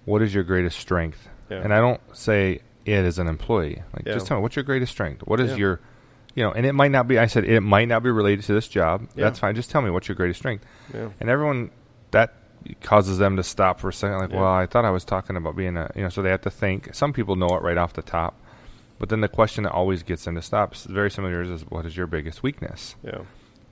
[0.05, 1.57] "What is your greatest strength?" Yeah.
[1.57, 3.83] And I don't say it as an employee.
[3.93, 4.13] Like, Yeah.
[4.13, 5.21] just tell me what's your greatest strength.
[5.25, 5.79] What is your,
[6.35, 7.17] you know, and it might not be.
[7.19, 9.07] I said it might not be related to this job.
[9.15, 9.25] Yeah.
[9.25, 9.55] That's fine.
[9.55, 10.63] Just tell me what's your greatest strength.
[10.93, 11.09] Yeah.
[11.19, 11.69] And everyone
[12.11, 12.33] that
[12.81, 14.19] causes them to stop for a second.
[14.19, 14.41] Like, Yeah.
[14.41, 16.49] well, I thought I was talking about being a, you know, so they have to
[16.49, 16.93] think.
[16.93, 18.35] Some people know it right off the top.
[18.99, 21.61] But then the question that always gets them to stop, is very similar to yours,
[21.61, 22.95] is what is your biggest weakness?
[23.03, 23.19] yeah,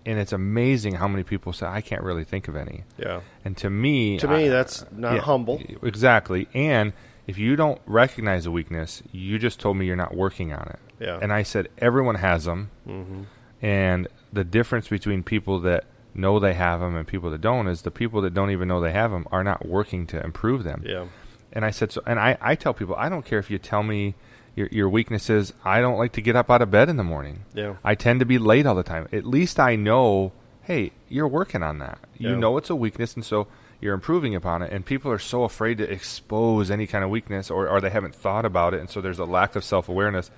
[0.05, 2.83] And it's amazing how many people say, I can't really think of any.
[2.97, 3.21] yeah.
[3.43, 5.59] And to me, To me, I- that's not yeah, humble.
[5.81, 6.47] Exactly.
[6.53, 6.93] And
[7.25, 10.79] if you don't recognize a weakness, you just told me you're not working on it.
[10.99, 11.17] Yeah.
[11.21, 13.23] And I said everyone has them, hmm
[13.61, 15.85] and the difference between people that
[16.15, 18.79] know they have them and people that don't is the people that don't even know
[18.81, 20.83] they have them are not working to improve them.
[20.85, 21.05] Yeah,
[21.53, 22.01] And I said so.
[22.07, 24.15] And I, I tell people I don't care if you tell me
[24.55, 25.53] your your weaknesses.
[25.63, 27.43] I don't like to get up out of bed in the morning.
[27.53, 29.07] yeah, I tend to be late all the time.
[29.11, 30.31] At least I know,
[30.63, 31.99] hey, you're working on that.
[32.17, 32.35] You Yeah.
[32.37, 33.47] know it's a weakness, and so
[33.81, 34.71] you're improving upon it.
[34.71, 38.15] And people are so afraid to expose any kind of weakness, or, or they haven't
[38.15, 40.31] thought about it, and so there's a lack of self awareness.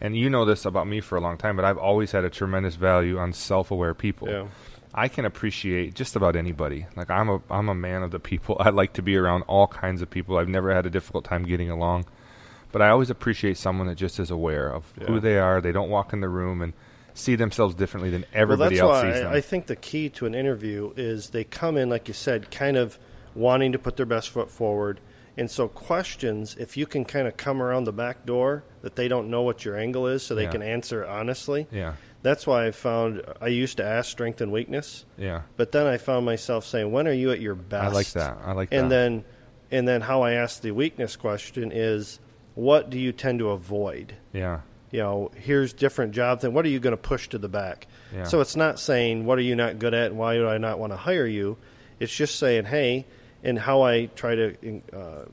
[0.00, 2.30] And you know this about me for a long time, but I've always had a
[2.30, 4.28] tremendous value on self aware people.
[4.28, 4.46] yeah,
[4.94, 6.86] I can appreciate just about anybody.
[6.96, 8.56] Like I'm a I'm a man of the people.
[8.60, 10.38] I like to be around all kinds of people.
[10.38, 12.06] I've never had a difficult time getting along.
[12.70, 15.06] But I always appreciate someone that just is aware of Yeah.
[15.06, 15.60] who they are.
[15.60, 16.72] They don't walk in the room and
[17.14, 19.32] see themselves differently than everybody well, else sees them.
[19.32, 22.50] I, I think the key to an interview is they come in, like you said,
[22.50, 22.98] kind of
[23.34, 25.00] wanting to put their best foot forward.
[25.36, 29.08] And so, questions, if you can kind of come around the back door that they
[29.08, 30.50] don't know what your angle is, so they Yeah.
[30.50, 31.66] can answer honestly.
[31.72, 35.42] yeah, That's why I found I used to ask strength and weakness, yeah.
[35.56, 38.38] but then I found myself saying, "When are you at your best?" I like that.
[38.44, 38.76] I like that.
[38.76, 39.24] And then,
[39.70, 42.18] and then how I ask the weakness question is,
[42.54, 44.60] "What do you tend to avoid?" yeah,
[44.90, 47.86] you know, here's different jobs, and what are you going to push to the back?
[48.12, 48.24] Yeah.
[48.24, 50.78] So it's not saying what are you not good at, and why do I not
[50.78, 51.56] want to hire you?
[52.00, 53.06] It's just saying, hey,
[53.42, 55.24] and how I try to uh,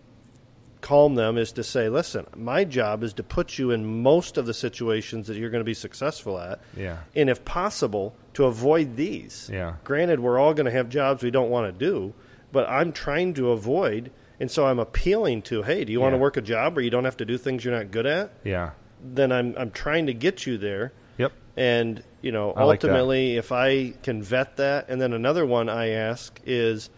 [0.85, 4.45] calm them is to say, listen, my job is to put you in most of
[4.45, 8.95] the situations that you're going to be successful at, yeah, and if possible, to avoid
[8.95, 9.49] these.
[9.51, 12.13] yeah, Granted, we're all going to have jobs we don't want to do,
[12.51, 16.17] but I'm trying to avoid, and so I'm appealing to, hey, do you want to
[16.19, 18.31] work a job where you don't have to do things you're not good at?
[18.43, 18.71] Yeah.
[19.03, 21.31] Then I'm I'm trying to get you there, Yep.
[21.57, 25.67] and you know I like ultimately, if I can vet that, and then another one
[25.69, 26.89] I ask is,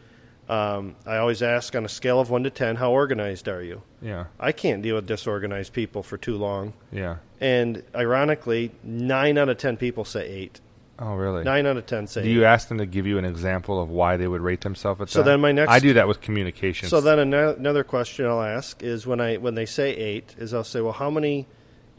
[0.49, 3.81] um, I always ask on a scale of one to ten, how organized are you?
[4.01, 4.25] Yeah.
[4.39, 6.73] I can't deal with disorganized people for too long.
[6.91, 7.17] Yeah.
[7.41, 10.61] And ironically, nine out of ten people say eight.
[10.99, 11.43] Oh, really?
[11.43, 12.33] Nine out of ten say Do eight.
[12.33, 15.09] you ask them to give you an example of why they would rate themselves at
[15.09, 15.29] So that?
[15.29, 16.89] then my next- I do that with communication.
[16.89, 20.63] So then another question I'll ask is when I when they say eight is I'll
[20.63, 21.45] say, well, how many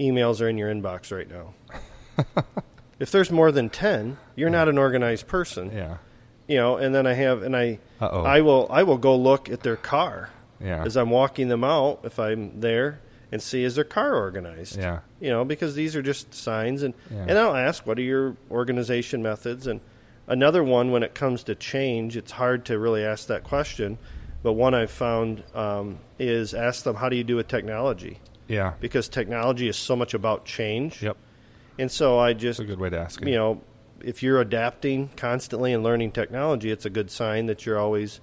[0.01, 1.55] emails are in your inbox right now?
[2.99, 5.71] if there's more than ten, you're not an organized person.
[5.73, 5.99] yeah.
[6.49, 8.23] You know, and then I have and I Uh-oh.
[8.23, 10.31] I will I will go look at their car
[10.61, 10.83] Yeah.
[10.85, 14.79] as I'm walking them out if I'm there and see is their car organized.
[14.79, 15.01] Yeah.
[15.21, 17.27] You know, because these are just signs and Yeah.
[17.29, 19.81] and I'll ask what are your organization methods and
[20.27, 23.99] another one when it comes to change, it's hard to really ask that question.
[24.43, 28.73] But one I've found um, is ask them how do you do with technology Yeah.
[28.81, 31.03] because technology is so much about change.
[31.03, 31.17] Yep.
[31.79, 33.29] And so I just That's a good way to ask it.
[33.29, 33.61] you know,
[34.03, 38.21] if you're adapting constantly and learning technology, it's a good sign that you're always,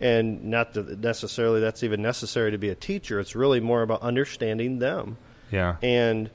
[0.00, 3.20] and not that necessarily that's even necessary to be a teacher.
[3.20, 5.16] It's really more about understanding them.
[5.50, 5.76] Yeah.
[5.82, 6.30] And,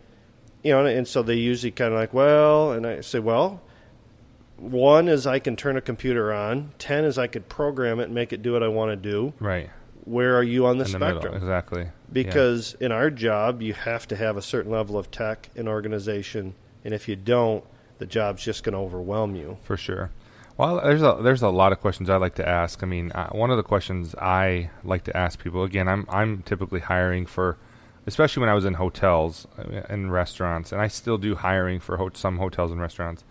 [0.64, 3.62] you know, and so they usually kind of like, well, and I say, well,
[4.58, 8.14] one is I can turn a computer on, 10 is I could program it and
[8.14, 9.34] make it do what I want to do.
[9.40, 9.70] Right.
[10.06, 11.36] Where are you on the In spectrum?
[11.36, 11.84] Exactly.
[11.84, 11.90] Yeah.
[12.12, 16.54] because in our job you have to have a certain level of tech and organization
[16.86, 17.64] and if you don't
[18.04, 20.12] the job's just going to overwhelm you for sure.
[20.58, 22.84] Well, there's a there's a lot of questions I like to ask.
[22.84, 26.44] I mean, uh, one of the questions I like to ask people again, I'm I'm
[26.44, 27.58] typically hiring for,
[28.06, 31.96] especially when I was in hotels uh, and restaurants, and I still do hiring for
[31.96, 33.24] ho- some hotels and restaurants.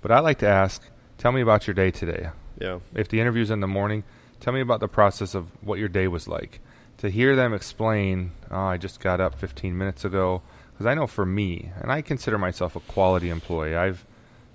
[0.00, 0.80] But I like to ask,
[1.18, 2.30] tell me about your day today.
[2.60, 4.04] yeah If the interview's in the morning,
[4.38, 6.60] tell me about the process of what your day was like.
[6.98, 10.42] To hear them explain, oh, I just got up 15 minutes ago,
[10.78, 13.74] because I know for me, and I consider myself a quality employee.
[13.74, 14.06] I've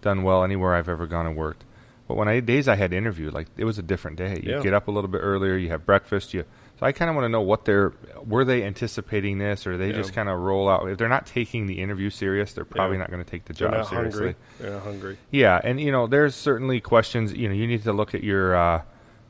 [0.02, 1.66] done well anywhere I've ever gone and worked.
[2.08, 4.40] But when I days I had interviewed, like it was a different day.
[4.42, 4.62] You Yeah.
[4.62, 6.46] get up a little bit earlier, you have breakfast, you.
[6.80, 7.92] So I kind of want to know what they're
[8.26, 9.98] were they anticipating this, or they Yeah.
[9.98, 10.88] just kind of roll out.
[10.90, 13.02] If they're not taking the interview serious, they're probably Yeah.
[13.04, 14.20] not going to take the they're job seriously.
[14.22, 17.34] hungry they're hungry Yeah, and you know, there's certainly questions.
[17.34, 18.82] You know, you need to look at your uh,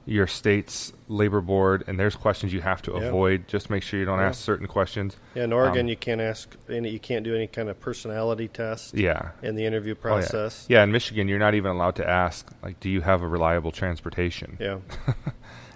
[0.06, 3.04] your state's labor board, and there's questions you have to Yeah.
[3.08, 3.48] avoid.
[3.48, 4.28] Just make sure you don't Yeah.
[4.28, 5.16] ask certain questions.
[5.34, 8.48] yeah, in oregon Um, you can't ask any you can't do any kind of personality
[8.50, 9.30] test Yeah.
[9.42, 10.02] in the interview Oh, yeah.
[10.02, 13.28] process Yeah, in Michigan, you're not even allowed to ask, like, do you have a
[13.28, 14.58] reliable transportation?
[14.60, 14.78] yeah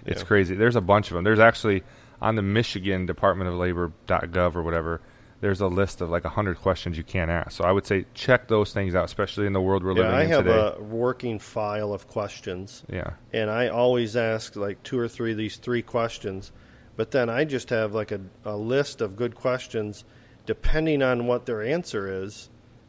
[0.06, 0.54] It's crazy.
[0.54, 1.24] There's a bunch of them.
[1.24, 1.82] There's actually
[2.22, 5.00] on the Michigan Department of Labor.gov or whatever.
[5.40, 7.52] There's a list of like hundred questions you can't ask.
[7.52, 10.14] So I would say check those things out, especially in the world we're yeah living
[10.14, 10.50] i in today.
[10.50, 15.06] I have a working file of questions yeah, and I always ask like two or
[15.08, 16.50] three of these three questions,
[16.96, 20.04] but then I just have like a, a list of good questions
[20.44, 22.48] depending on what their answer is,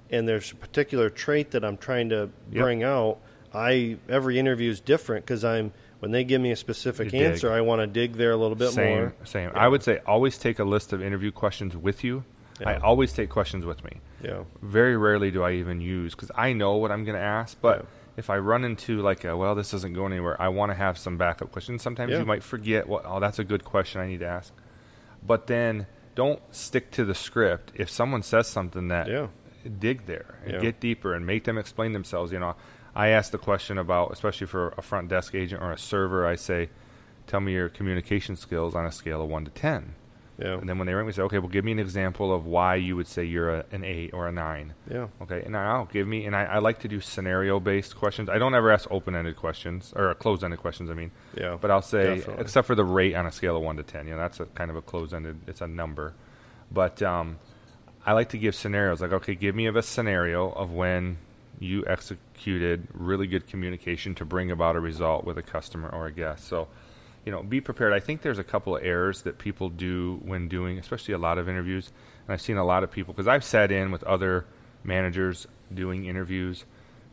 [0.10, 2.64] and there's a particular trait that I'm trying to Yep.
[2.64, 3.20] bring out.
[3.54, 7.32] I every interview is different because I'm when they give me a specific You dig.
[7.34, 9.16] answer, I want to dig there a little bit same, more.
[9.26, 9.50] Same.
[9.54, 9.60] Yeah.
[9.60, 12.24] I would say always take a list of interview questions with you.
[12.68, 14.01] I always take questions with me.
[14.24, 17.57] Yeah, Very rarely do I even use because I know what I'm going to ask.
[17.62, 17.86] But Yeah.
[18.18, 20.97] if I run into like, a, well, this doesn't go anywhere, I want to have
[20.97, 21.82] some backup questions.
[21.82, 22.20] Sometimes Yeah.
[22.20, 22.88] you might forget.
[22.88, 23.03] What?
[23.05, 24.53] Oh, that's a good question I need to ask.
[25.26, 27.72] But then don't stick to the script.
[27.76, 29.28] If someone says something that yeah,
[29.80, 30.60] dig there and Yeah.
[30.60, 32.32] get deeper and make them explain themselves.
[32.34, 32.55] You know,
[32.95, 36.36] I ask the question about, especially for a front desk agent or a server, I
[36.36, 36.70] say,
[37.28, 39.95] tell me your communication skills on a scale of one to ten.
[40.40, 42.46] Yeah, And then when they rank me, say, okay, well, give me an example of
[42.46, 44.74] why you would say you're a, an eight or a nine.
[44.90, 48.30] yeah, Okay, and I'll give me, and I, I like to do scenario based questions.
[48.30, 50.90] I don't ever ask open ended questions or closed ended questions.
[50.90, 51.58] I mean, yeah.
[51.60, 52.42] but I'll say, Definitely.
[52.42, 54.46] except for the rate on a scale of one to ten, you know, that's a
[54.46, 55.40] kind of a closed ended.
[55.48, 56.14] It's a number,
[56.72, 57.38] but um,
[58.06, 59.02] I like to give scenarios.
[59.02, 61.18] Like, okay, give me of a scenario of when
[61.60, 66.12] you executed really good communication to bring about a result with a customer or a
[66.12, 66.48] guest.
[66.48, 66.70] So,
[67.26, 67.93] you know, be prepared.
[67.93, 71.38] I think there's a couple of errors that people do when doing, especially a lot
[71.38, 71.91] of interviews.
[72.26, 74.45] And I've seen a lot of people because I've sat in with other
[74.84, 76.65] managers doing interviews,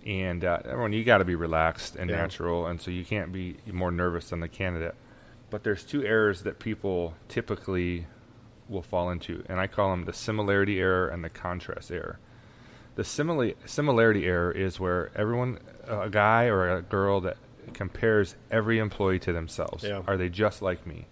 [0.07, 2.17] and uh, everyone, you got to be relaxed and Yeah.
[2.17, 4.95] natural, and so you can't be more nervous than the candidate.
[5.51, 8.07] But there's two errors that people typically
[8.69, 12.19] will fall into, and I call them the similarity error and the contrast error.
[12.95, 17.37] The simila- similarity error is where everyone, a guy or a girl that
[17.75, 19.85] compares every employee to themselves.
[19.85, 20.03] Yeah.
[20.07, 21.07] Are they just like me?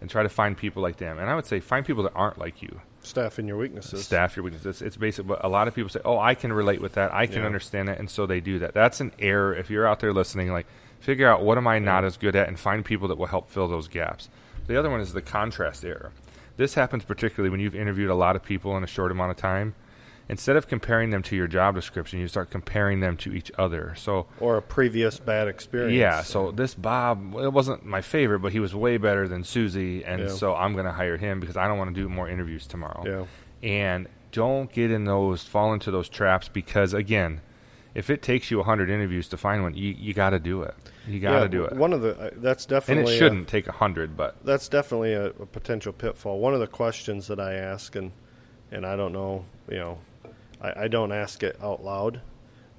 [0.00, 1.18] And try to find people like them.
[1.18, 2.80] And I would say find people that aren't like you.
[3.02, 4.04] Staff in your weaknesses.
[4.04, 4.66] Staff your weaknesses.
[4.66, 7.12] It's, it's basic, but a lot of people say, "Oh, I can relate with that.
[7.14, 7.46] I can Yeah.
[7.46, 8.74] understand it," and so they do that.
[8.74, 9.54] That's an error.
[9.54, 10.66] If you're out there listening, like
[11.00, 13.48] Figure out what am I not as good at, and find people that will help
[13.48, 14.28] fill those gaps.
[14.66, 16.12] The other one is the contrast error.
[16.58, 19.38] This happens particularly when you've interviewed a lot of people in a short amount of
[19.38, 19.74] time.
[20.30, 23.94] Instead of comparing them to your job description, you start comparing them to each other.
[23.96, 25.92] So or a previous bad experience.
[25.94, 26.22] Yeah.
[26.22, 30.22] So this Bob, it wasn't my favorite, but he was way better than Susie, and
[30.22, 30.28] Yeah.
[30.28, 33.02] so I'm going to hire him because I don't want to do more interviews tomorrow.
[33.04, 33.68] Yeah.
[33.68, 37.40] And don't get in those, fall into those traps because again,
[37.92, 40.74] if it takes you 100 interviews to find one, you, you got to do it.
[41.08, 41.72] You got to Yeah, do it.
[41.72, 45.46] One of the uh, that's and it shouldn't take 100, but that's definitely a, a
[45.46, 46.38] potential pitfall.
[46.38, 48.12] One of the questions that I ask, and
[48.70, 49.98] and I don't know, you know,
[50.60, 52.20] I, I don't ask it out loud,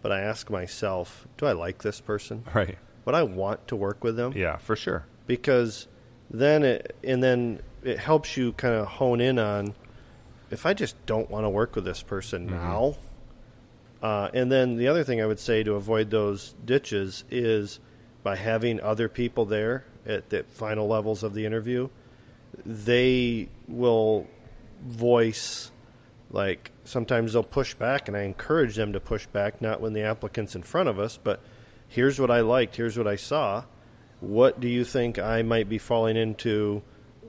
[0.02, 2.44] but I ask myself, do I like this person?
[2.54, 2.78] right.
[3.06, 4.34] Would I want to work with them?
[4.36, 5.06] Yeah, for sure.
[5.28, 5.88] Because
[6.30, 9.74] then it and then it helps you kind of hone in on
[10.52, 12.56] if I just don't want to work with this person Mm-hmm.
[12.56, 12.96] now.
[14.04, 17.80] Uh, and then the other thing I would say to avoid those ditches is
[18.24, 21.90] by having other people there at the final levels of the interview,
[22.66, 24.28] they will
[24.86, 25.71] voice
[26.32, 30.02] like sometimes they'll push back and I encourage them to push back not when the
[30.04, 31.42] applicant's in front of us but
[31.88, 33.64] here's what I liked here's what I saw
[34.22, 36.82] what do you think I might be falling into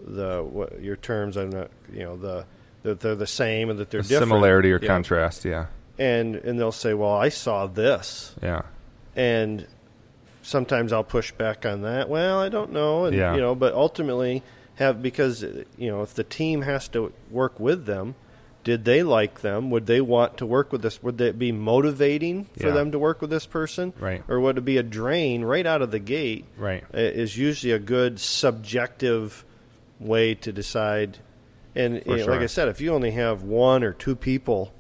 [0.07, 2.45] the what your terms I'm not you know the
[2.85, 4.87] that they're the same and that they're similarity or Yeah.
[4.89, 5.45] contrast.
[5.45, 5.67] Yeah.
[5.99, 8.63] and and they'll say well I saw this Yeah.
[9.17, 9.67] and
[10.43, 12.09] sometimes I'll push back on that.
[12.09, 13.35] Well, I don't know, and Yeah.
[13.35, 14.43] you know, but ultimately
[14.77, 18.15] have because you know if the team has to work with them,
[18.65, 19.71] did they like them?
[19.71, 21.03] Would they want to work with this?
[21.03, 22.75] Would it be motivating for Yeah.
[22.75, 24.23] them to work with this person, Right.
[24.29, 26.45] Or would it be a drain right out of the gate?
[26.57, 26.85] Right.
[26.95, 29.45] Is usually a good subjective
[29.99, 31.19] way to decide.
[31.75, 32.41] And you know, like.
[32.43, 34.73] I said, if you only have one or two people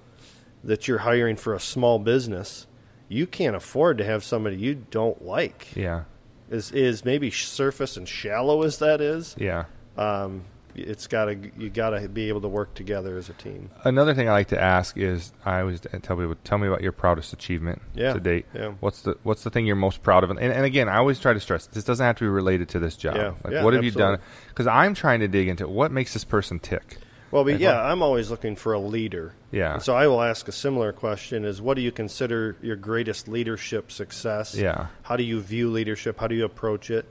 [0.62, 2.66] that you're hiring for a small business,
[3.08, 5.74] you can't afford to have somebody you don't like.
[5.74, 6.02] Yeah.
[6.50, 9.34] Is is maybe surface and shallow as that is.
[9.38, 9.64] Yeah.
[9.96, 10.44] Um,
[10.74, 13.70] it's got to you got to be able to work together as a team.
[13.84, 16.92] Another thing I like to ask is I always tell people, tell me about your
[16.92, 18.46] proudest achievement Yeah, to date.
[18.54, 18.72] yeah.
[18.80, 20.30] What's the What's the thing you're most proud of?
[20.30, 22.78] And, and again, I always try to stress this doesn't have to be related to
[22.78, 23.16] this job.
[23.16, 24.18] Yeah, Like, yeah, what have you done?
[24.48, 26.98] Because I'm trying to dig into what makes this person tick.
[27.30, 29.32] Well, but Like yeah, what- I'm always looking for a leader.
[29.50, 29.74] Yeah.
[29.74, 33.26] And so I will ask a similar question: Is what do you consider your greatest
[33.26, 34.54] leadership success?
[34.54, 34.86] Yeah.
[35.02, 36.20] How do you view leadership?
[36.20, 37.06] How do you approach it?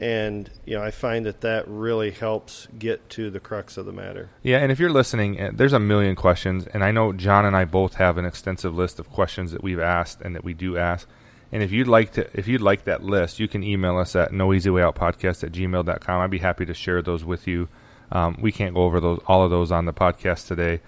[0.00, 3.92] And you know, I find that that really helps get to the crux of the
[3.92, 4.30] matter.
[4.42, 7.56] Yeah, and if you're listening, uh, there's a million questions, and I know John and
[7.56, 10.76] I both have an extensive list of questions that we've asked and that we do
[10.76, 11.08] ask.
[11.52, 14.32] And if you'd like to, if you'd like that list, you can email us at
[14.32, 16.20] noeasywayoutpodcast at gmail.com.
[16.20, 17.68] I'd be happy to share those with you.
[18.10, 20.80] Um, we can't go over those all of those on the podcast today,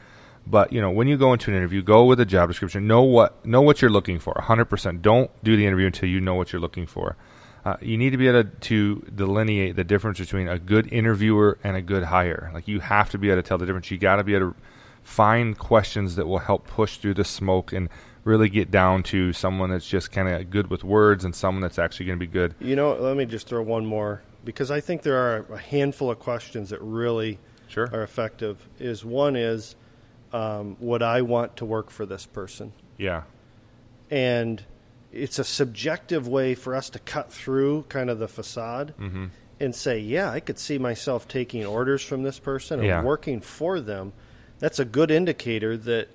[0.46, 2.86] but you know, when you go into an interview, go with a job description.
[2.86, 4.34] Know what know what you're looking for.
[4.34, 5.02] 100%.
[5.02, 7.16] Don't do the interview until you know what you're looking for.
[7.66, 11.58] Uh, you need to be able to, to delineate the difference between a good interviewer
[11.64, 12.48] and a good hire.
[12.54, 13.90] Like you have to be able to tell the difference.
[13.90, 14.56] You got to be able to
[15.02, 17.88] find questions that will help push through the smoke and
[18.22, 21.76] really get down to someone that's just kind of good with words and someone that's
[21.76, 22.54] actually going to be good.
[22.60, 26.08] You know, let me just throw one more because I think there are a handful
[26.08, 27.90] of questions that really Sure.
[27.92, 28.68] are effective.
[28.78, 29.74] Is one is,
[30.32, 32.74] um, would I want to work for this person?
[32.96, 33.24] Yeah.
[34.08, 34.64] And
[35.12, 39.26] it's a subjective way for us to cut through kind of the facade Mm-hmm.
[39.60, 43.02] and say, yeah, I could see myself taking orders from this person and Yeah.
[43.02, 44.12] working for them.
[44.58, 46.08] That's a good indicator that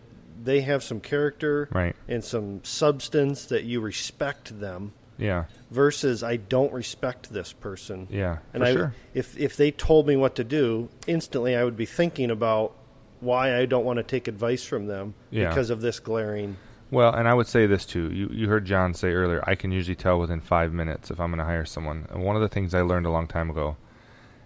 [0.44, 1.96] they have some character Right.
[2.08, 5.46] and some substance that you respect them Yeah.
[5.70, 8.08] versus I don't respect this person.
[8.10, 8.38] Yeah.
[8.54, 8.94] And I, sure.
[9.14, 12.74] if if they told me what to do, instantly I would be thinking about
[13.20, 15.50] why I don't want to take advice from them Yeah.
[15.50, 16.58] because of this glaring.
[16.92, 18.12] Well, and I would say this too.
[18.12, 21.30] You you heard John say earlier, I can usually tell within five minutes if I'm
[21.32, 22.06] going to hire someone.
[22.12, 23.78] And one of the things I learned a long time ago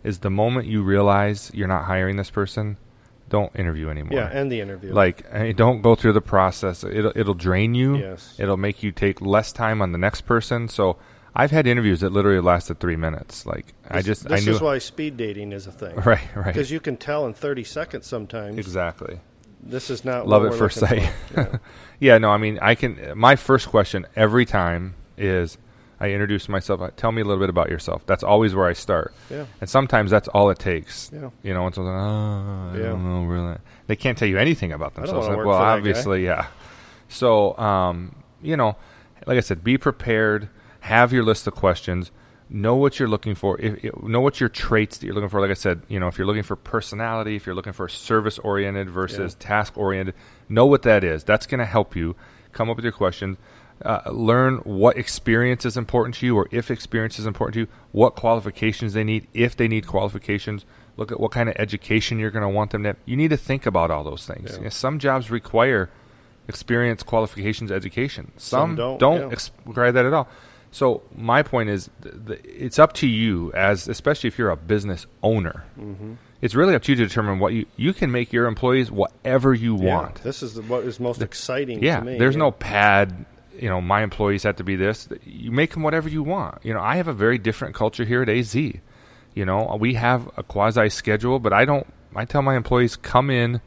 [0.03, 2.77] is the moment you realize you're not hiring this person,
[3.29, 4.19] don't interview anymore.
[4.19, 4.93] Yeah, and the interview.
[4.93, 6.83] like don't go through the process.
[6.83, 7.97] It'll it'll drain you.
[7.97, 8.35] Yes.
[8.37, 10.67] It'll make you take less time on the next person.
[10.67, 10.97] So
[11.35, 13.45] I've had interviews that literally lasted three minutes.
[13.47, 15.95] Like I This- just this I knew is why speed dating is a thing.
[16.05, 19.19] right right Because you can tell in 30 seconds sometimes exactly.
[19.65, 21.11] This is not Love at first sight.
[21.35, 21.57] Yeah.
[21.97, 23.17] Yeah, no, I mean, I can.
[23.17, 25.57] My first question every time is,
[25.97, 26.81] I introduce myself.
[26.81, 28.05] I- Tell me a little bit about yourself.
[28.05, 29.13] That's always where I start.
[29.29, 29.45] Yeah.
[29.61, 31.09] And sometimes that's all it takes.
[31.13, 31.29] Yeah.
[31.41, 32.89] You know, and someone's like, oh, I Yeah.
[32.91, 33.57] don't know, really.
[33.87, 35.25] They can't tell you anything about themselves.
[35.29, 35.71] Like, well, for that guy.
[35.77, 36.47] obviously, yeah.
[37.07, 38.75] So, um, you know,
[39.25, 40.49] like I said, be prepared.
[40.81, 42.11] Have your list of questions.
[42.47, 43.59] Know what you're looking for.
[43.59, 45.41] If, know what your traits that you're looking for.
[45.41, 48.37] Like I said, you know, if you're looking for personality, if you're looking for service
[48.39, 50.13] oriented versus task oriented,
[50.47, 51.23] know what that is.
[51.23, 52.15] That's going to help you
[52.51, 53.37] come up with your questions.
[53.81, 57.67] Uh, learn what experience is important to you, or if experience is important to you,
[57.91, 60.65] what qualifications they need, if they need qualifications.
[60.97, 62.97] Look at what kind of education you're going to want them to have.
[63.05, 64.51] You need to think about all those things.
[64.51, 64.57] Yeah.
[64.57, 65.89] You know, some jobs require
[66.47, 68.31] experience, qualifications, education.
[68.37, 69.37] Some, Some don't, don't yeah.
[69.65, 70.29] require that at all.
[70.75, 74.57] So my point is, th- th- it's up to you as, especially if you're a
[74.57, 75.63] business owner.
[75.79, 76.15] Mm-hmm.
[76.41, 79.53] It's really up to you to determine what you you can make your employees whatever
[79.53, 80.15] you Yeah, want.
[80.21, 82.17] This is the, what is most exciting Yeah, to me.
[82.17, 82.39] there's yeah.
[82.39, 83.25] no pad.
[83.57, 85.07] You know, my employees have to be this.
[85.23, 86.59] You make them whatever you want.
[86.65, 88.53] You know, I have a very different culture here at AZ.
[88.53, 91.87] You know, we have a quasi schedule, but I don't.
[92.13, 93.61] I tell my employees come in,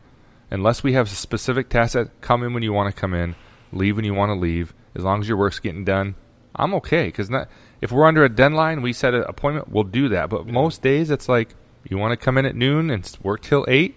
[0.50, 1.94] unless we have specific tasks.
[1.94, 3.34] That come in when you want to come in,
[3.72, 4.74] leave when you want to leave.
[4.94, 6.14] As long as your work's getting done,
[6.58, 7.06] I'm okay.
[7.06, 7.48] Because not
[7.80, 10.28] if we're under a deadline, we set an appointment, we'll do that.
[10.28, 11.54] But most days, it's like
[11.88, 13.94] you want to come in at noon and work till eight.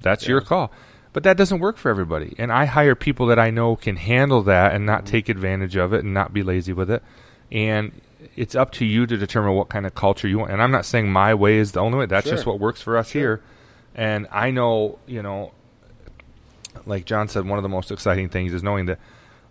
[0.00, 0.70] That's your call.
[1.12, 2.34] But that doesn't work for everybody.
[2.38, 5.10] And I hire people that I know can handle that and not mm-hmm.
[5.10, 7.02] take advantage of it and not be lazy with it.
[7.50, 7.92] And
[8.36, 10.52] it's up to you to determine what kind of culture you want.
[10.52, 12.06] And I'm not saying my way is the only way.
[12.06, 13.20] That's just what works for us Sure.
[13.20, 13.42] here.
[13.94, 15.52] And I know, you know,
[16.86, 18.98] like John said, one of the most exciting things is knowing that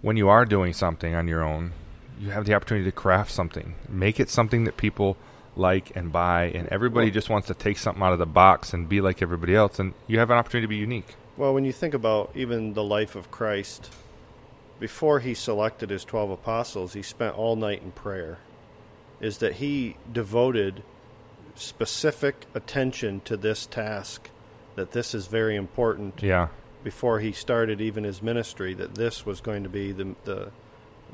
[0.01, 1.73] when you are doing something on your own,
[2.19, 5.17] you have the opportunity to craft something, make it something that people
[5.55, 8.73] like and buy, and everybody Well- just wants to take something out of the box
[8.73, 11.15] and be like everybody else, and you have an opportunity to be unique.
[11.35, 13.91] Well, when you think about even the life of Christ,
[14.79, 18.37] before he selected his 12 apostles, he spent all night in prayer.
[19.19, 20.83] Is that he devoted
[21.55, 24.29] specific attention to this task,
[24.75, 26.49] that this is very important Yeah,
[26.83, 30.51] before he started even his ministry, that this was going to be the, the,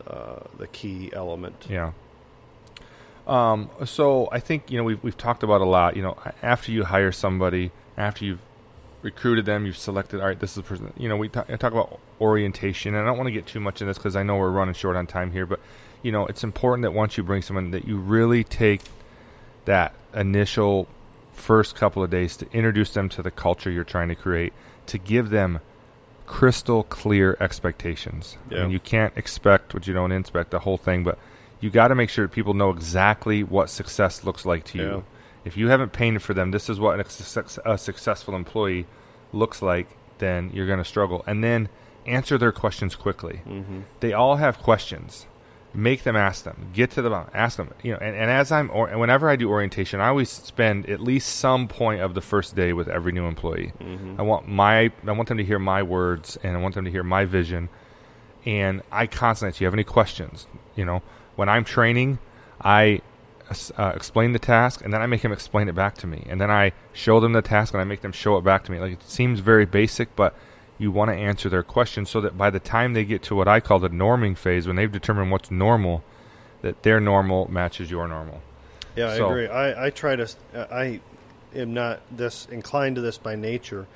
[0.08, 1.68] uh, the key element.
[1.70, 1.92] yeah.
[3.26, 5.96] Um, so I think you know we've we've talked about a lot.
[5.96, 8.42] You know, after you hire somebody, after you've
[9.02, 10.20] recruited them, you've selected.
[10.20, 10.92] All right, this is the person.
[10.98, 13.82] You know, we talk, talk about orientation, and I don't want to get too much
[13.82, 15.46] in this because I know we're running short on time here.
[15.46, 15.60] But
[16.02, 18.82] you know, it's important that once you bring someone, that you really take
[19.66, 20.88] that initial
[21.32, 24.54] first couple of days to introduce them to the culture you're trying to create,
[24.88, 25.62] to give them
[26.26, 28.38] crystal clear expectations.
[28.52, 31.18] I mean, you can't expect what you don't inspect the whole thing, but
[31.60, 34.84] you got to make sure people know exactly what success looks like to Yeah.
[34.84, 35.04] you.
[35.46, 38.86] If you haven't painted for them, this is what a, success- a successful employee
[39.34, 39.88] looks like,
[40.20, 41.24] then you're going to struggle.
[41.28, 41.68] And then
[42.06, 43.42] answer their questions quickly.
[43.48, 43.82] Mm-hmm.
[44.00, 45.26] They all have questions.
[45.76, 46.70] Make them ask them.
[46.74, 47.32] Get to the bottom.
[47.34, 47.72] Ask them.
[47.82, 51.00] You know, and, and as I'm, or, whenever I do orientation, I always spend at
[51.00, 53.74] least some point of the first day with every new employee.
[53.80, 54.16] Mm-hmm.
[54.20, 56.92] I want my, I want them to hear my words, and I want them to
[56.92, 57.70] hear my vision.
[58.46, 60.48] And I constantly, do you have any questions?
[60.76, 61.02] You know,
[61.36, 62.20] when I'm training,
[62.62, 63.02] I
[63.78, 66.40] uh, explain the task, and then I make them explain it back to me, and
[66.40, 68.80] then I show them the task, and I make them show it back to me.
[68.80, 70.36] Like it seems very basic, but
[70.84, 73.48] you want to answer their questions so that by the time they get to what
[73.48, 76.04] I call the norming phase, when they've determined what's normal,
[76.62, 78.42] that their normal matches your normal.
[78.96, 79.48] Yeah, I agree.
[79.48, 80.30] I, I try to.
[80.54, 81.00] Uh, I
[81.56, 83.88] am not this inclined to this by nature.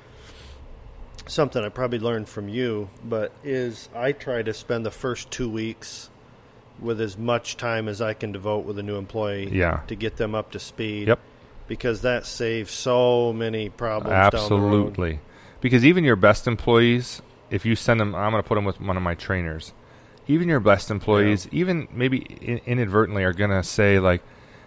[1.26, 5.48] Something I probably learned from you, but is I try to spend the first two
[5.48, 6.10] weeks
[6.80, 9.50] with as much time as I can devote with a new employee.
[9.50, 9.80] Yeah.
[9.88, 11.08] To get them up to speed.
[11.08, 11.20] Yep.
[11.66, 14.14] Because that saves so many problems.
[14.14, 14.86] Down the road.
[14.86, 15.20] Absolutely.
[15.60, 17.20] Because even your best employees,
[17.50, 19.72] if you send them, I'm going to put them with one of my trainers.
[20.26, 24.20] Even your best employees, even maybe in, inadvertently, are going to say like,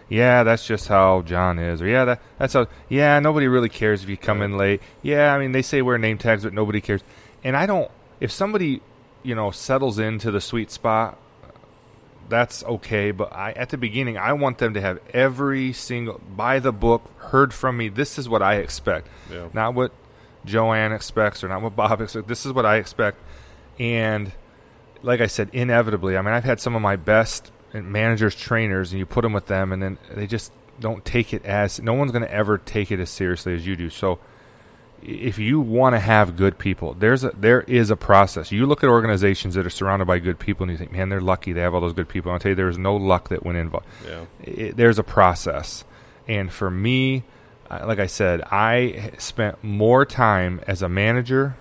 [0.08, 4.02] "Yeah, that's just how John is," or "Yeah, that that's how." Yeah, nobody really cares
[4.02, 4.46] if you come Right.
[4.46, 4.82] in late.
[5.02, 7.02] Yeah, I mean they say wear name tags, but nobody cares.
[7.44, 7.88] And I don't.
[8.18, 8.82] If somebody,
[9.22, 11.16] you know, settles into the sweet spot,
[12.28, 13.12] that's okay.
[13.12, 17.08] But I, at the beginning, I want them to have every single by the book,
[17.18, 17.88] heard from me.
[17.88, 19.46] This is what I expect, Yeah.
[19.52, 19.92] not what
[20.44, 22.28] Joanne expects or not what Bob expects.
[22.28, 23.18] This is what I expect.
[23.78, 24.32] And
[25.02, 28.98] like I said, inevitably, I mean, I've had some of my best managers, trainers, and
[28.98, 31.80] you put them with them, and then they just don't take it as.
[31.80, 33.90] No one's going to ever take it as seriously as you do.
[33.90, 34.18] So
[35.02, 38.52] if you want to have good people, there's a there is a process.
[38.52, 41.20] You look at organizations that are surrounded by good people, and you think, man, they're
[41.20, 42.32] lucky they have all those good people.
[42.32, 43.86] I'll tell you, there's no luck that went involved.
[44.06, 44.24] Yeah.
[44.42, 45.84] It, there's a process,
[46.28, 47.24] and for me,
[47.84, 51.56] like I said, I spent more time as a manager,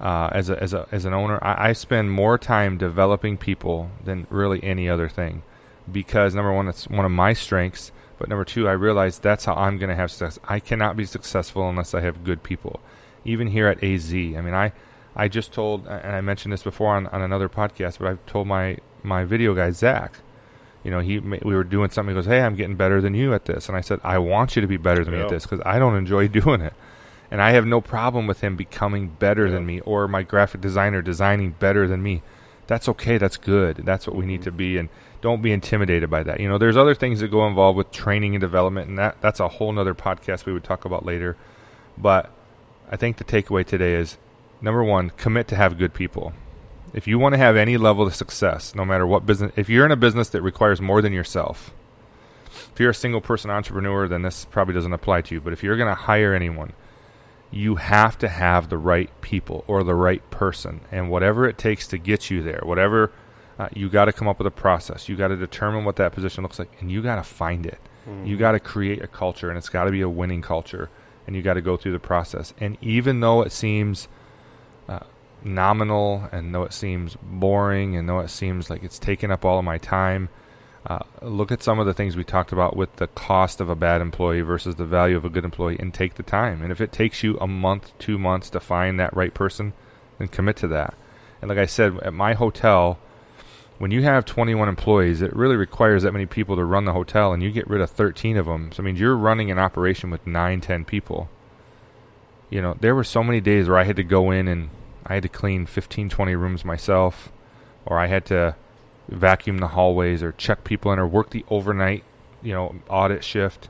[0.00, 1.38] uh, as a as a as an owner.
[1.42, 5.42] I, I spend more time developing people than really any other thing,
[5.90, 7.92] because number one, it's one of my strengths.
[8.18, 10.38] But number two, I realize that's how I'm going to have success.
[10.44, 12.80] I cannot be successful unless I have good people.
[13.24, 14.72] Even here at AZ, I mean, I,
[15.16, 18.46] I just told, and I mentioned this before on, on another podcast, but I've told
[18.46, 20.20] my, my video guy, Zach,
[20.84, 22.14] you know, he we were doing something.
[22.14, 24.56] He goes, "Hey, I'm getting better than you at this," and I said, "I want
[24.56, 26.74] you to be better than me at this because I don't enjoy doing it,
[27.30, 31.02] and I have no problem with him becoming better than me or my graphic designer
[31.02, 32.22] designing better than me,
[32.66, 33.18] that's okay.
[33.18, 33.76] That's good.
[33.78, 34.44] That's what we need mm-hmm.
[34.44, 34.78] to be.
[34.78, 34.88] And
[35.20, 36.40] don't be intimidated by that.
[36.40, 39.40] You know, there's other things that go involved with training and development, and that that's
[39.40, 41.36] a whole nother podcast we would talk about later.
[41.98, 42.30] But
[42.90, 44.16] I think the takeaway today is
[44.60, 46.32] number one, commit to have good people.
[46.94, 49.86] If you want to have any level of success, no matter what business, if you're
[49.86, 51.72] in a business that requires more than yourself,
[52.72, 55.40] if you're a single person entrepreneur, then this probably doesn't apply to you.
[55.40, 56.72] But if you're going to hire anyone,
[57.50, 60.80] you have to have the right people or the right person.
[60.90, 63.12] And whatever it takes to get you there, whatever
[63.58, 65.08] uh, you got to come up with a process.
[65.08, 67.78] You got to determine what that position looks like, and you got to find it.
[68.08, 68.26] Mm-hmm.
[68.26, 70.88] You got to create a culture, and it's got to be a winning culture,
[71.26, 72.54] and you got to go through the process.
[72.58, 74.08] And even though it seems
[75.44, 79.58] nominal, and though it seems boring, and though it seems like it's taking up all
[79.58, 80.28] of my time,
[80.86, 83.76] uh, look at some of the things we talked about with the cost of a
[83.76, 86.62] bad employee versus the value of a good employee and take the time.
[86.62, 89.74] And if it takes you a month, two months to find that right person,
[90.18, 90.94] then commit to that.
[91.40, 92.98] And like I said, at my hotel,
[93.78, 97.32] when you have 21 employees, it really requires that many people to run the hotel,
[97.32, 98.70] and you get rid of 13 of them.
[98.72, 101.28] So, I mean, you're running an operation with 9, 10 people.
[102.50, 104.70] You know, there were so many days where I had to go in and
[105.12, 107.30] I had to clean 15, 20 rooms myself,
[107.84, 108.56] or I had to
[109.08, 112.02] vacuum the hallways or check people in or work the overnight,
[112.42, 113.68] you know, audit shift.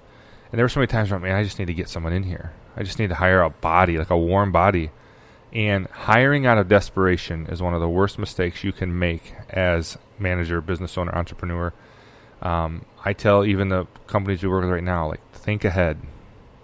[0.53, 2.23] And there were so many times where, man, I just need to get someone in
[2.23, 2.53] here.
[2.77, 4.93] I just need to hire a body, like a warm body.
[5.53, 9.99] And hiring out of desperation is one of the worst mistakes you can make as
[10.21, 11.73] manager, business owner, entrepreneur.
[12.41, 15.99] Um, I tell even the companies we work with right now, like, think ahead.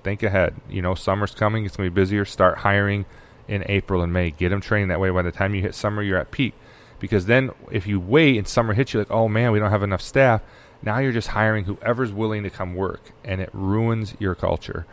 [0.05, 0.55] Think ahead.
[0.71, 2.25] You know, summer's coming, it's going to be busier.
[2.25, 3.07] Start hiring
[3.49, 4.31] in April and May.
[4.31, 5.11] Get them trained that way.
[5.11, 6.55] By the time you hit summer, you're at peak
[6.99, 9.83] because then if you wait and summer hits you like oh man we don't have
[9.83, 10.43] enough staff
[10.83, 14.87] now you're just hiring whoever's willing to come work and it ruins your culture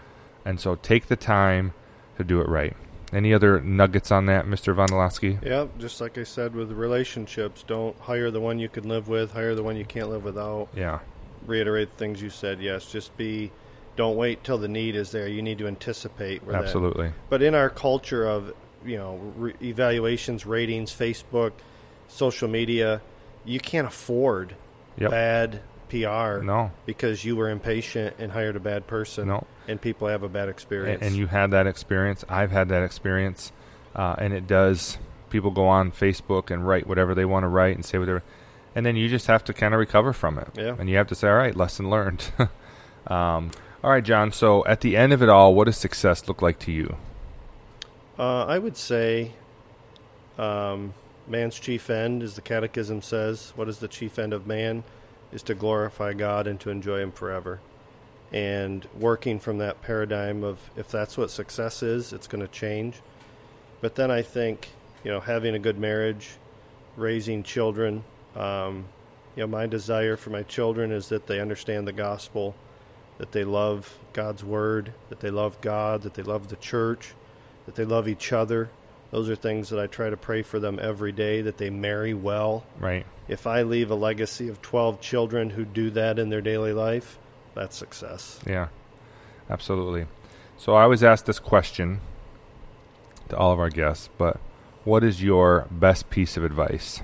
[0.43, 1.73] and so take the time
[2.17, 2.75] to do it right
[3.13, 5.43] any other nuggets on that mr Vondoloski?
[5.43, 9.31] yeah just like i said with relationships don't hire the one you can live with
[9.31, 10.99] hire the one you can't live without yeah
[11.45, 13.51] reiterate the things you said yes just be
[13.95, 17.15] don't wait till the need is there you need to anticipate absolutely that.
[17.29, 18.53] but in our culture of
[18.85, 21.53] you know re- evaluations ratings facebook
[22.07, 23.01] social media,
[23.43, 24.55] you can't afford
[24.97, 25.11] yep.
[25.11, 26.41] bad PR.
[26.41, 29.27] No, because you were impatient and hired a bad person.
[29.27, 31.01] No, and people have a bad experience.
[31.01, 32.23] And, and you had that experience.
[32.29, 33.51] I've had that experience,
[33.95, 34.97] uh, and it does.
[35.29, 38.23] People go on Facebook and write whatever they want to write and say whatever,
[38.73, 40.47] and then you just have to kind of recover from it.
[40.55, 40.75] Yeah.
[40.77, 42.31] And you have to say, all right, lesson learned.
[43.07, 43.51] um,
[43.85, 44.31] all right, John.
[44.31, 46.97] So at the end of it all, what does success look like to you?
[48.17, 49.33] Uh, I would say.
[50.37, 50.93] Um,
[51.27, 54.83] Man's chief end, as the Catechism says, what is the chief end of man?
[55.31, 57.59] Is to glorify God and to enjoy Him forever.
[58.31, 63.01] And working from that paradigm of if that's what success is, it's going to change.
[63.81, 64.69] But then I think,
[65.03, 66.31] you know, having a good marriage,
[66.97, 68.03] raising children,
[68.35, 68.85] um,
[69.35, 72.55] you know, my desire for my children is that they understand the gospel,
[73.17, 77.13] that they love God's word, that they love God, that they love the church,
[77.65, 78.69] that they love each other,
[79.11, 82.13] those are things that I try to pray for them every day that they marry
[82.13, 82.65] well.
[82.79, 83.05] Right.
[83.27, 87.17] If I leave a legacy of 12 children who do that in their daily life,
[87.53, 88.39] that's success.
[88.45, 88.67] Yeah.
[89.49, 90.07] Absolutely.
[90.57, 92.01] So I always ask this question
[93.29, 94.37] to all of our guests, but
[94.83, 97.01] what is your best piece of advice?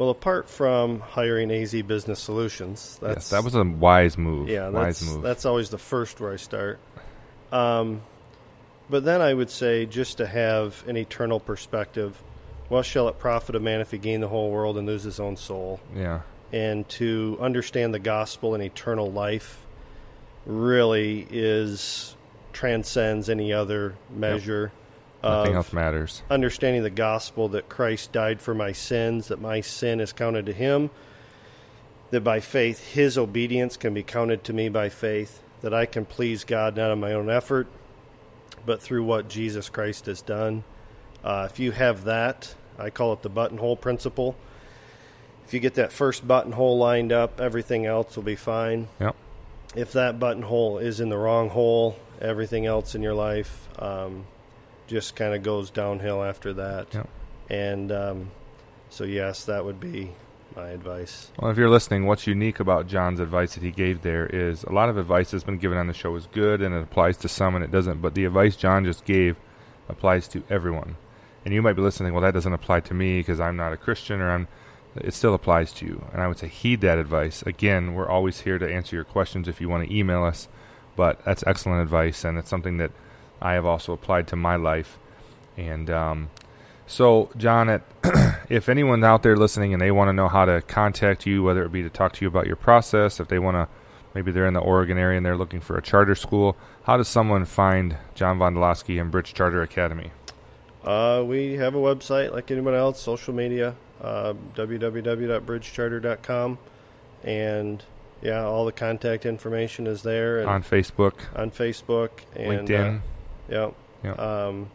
[0.00, 4.48] Well, apart from hiring AZ Business Solutions, that's yes, that was a wise move.
[4.48, 5.22] Yeah, wise that's, move.
[5.22, 6.80] That's always the first where I start.
[7.52, 8.00] Um,
[8.88, 12.16] but then I would say just to have an eternal perspective,
[12.70, 15.20] what shall it profit a man if he gain the whole world and lose his
[15.20, 15.80] own soul?
[15.94, 16.22] Yeah.
[16.50, 19.66] And to understand the gospel and eternal life
[20.46, 22.16] really is
[22.54, 24.72] transcends any other measure.
[25.22, 26.22] Nothing else matters.
[26.30, 30.52] Understanding the gospel that Christ died for my sins, that my sin is counted to
[30.52, 30.90] him,
[32.10, 36.04] that by faith his obedience can be counted to me by faith, that I can
[36.06, 37.66] please God not on my own effort,
[38.64, 40.64] but through what Jesus Christ has done.
[41.22, 44.36] Uh, if you have that, I call it the buttonhole principle.
[45.46, 48.88] If you get that first buttonhole lined up, everything else will be fine.
[49.00, 49.16] Yep.
[49.76, 54.24] If that buttonhole is in the wrong hole, everything else in your life um,
[54.90, 56.92] just kind of goes downhill after that.
[56.92, 57.08] Yep.
[57.48, 58.30] And um,
[58.90, 60.12] so, yes, that would be
[60.56, 61.30] my advice.
[61.38, 64.72] Well, if you're listening, what's unique about John's advice that he gave there is a
[64.72, 67.28] lot of advice that's been given on the show is good and it applies to
[67.28, 68.02] some and it doesn't.
[68.02, 69.36] But the advice John just gave
[69.88, 70.96] applies to everyone.
[71.44, 73.76] And you might be listening, well, that doesn't apply to me because I'm not a
[73.76, 74.48] Christian or I'm.
[74.96, 76.04] It still applies to you.
[76.12, 77.42] And I would say heed that advice.
[77.42, 80.48] Again, we're always here to answer your questions if you want to email us.
[80.96, 82.90] But that's excellent advice and it's something that
[83.40, 84.98] I have also applied to my life.
[85.56, 86.30] And um,
[86.86, 87.82] So, John, at,
[88.50, 91.64] if anyone's out there listening and they want to know how to contact you, whether
[91.64, 93.68] it be to talk to you about your process, if they want to,
[94.14, 97.08] maybe they're in the Oregon area and they're looking for a charter school, how does
[97.08, 100.12] someone find John Vondoloski and Bridge Charter Academy?
[100.82, 106.58] Uh, we have a website like anyone else, social media, uh, www.bridgecharter.com,
[107.22, 107.84] and
[108.22, 110.40] yeah, all the contact information is there.
[110.40, 112.96] And on Facebook, on Facebook, and, LinkedIn.
[112.96, 113.00] Uh,
[113.50, 113.70] yeah.
[114.04, 114.18] Yep.
[114.18, 114.70] Um,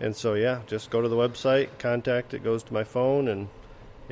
[0.00, 3.48] and so yeah, just go to the website, contact it goes to my phone, and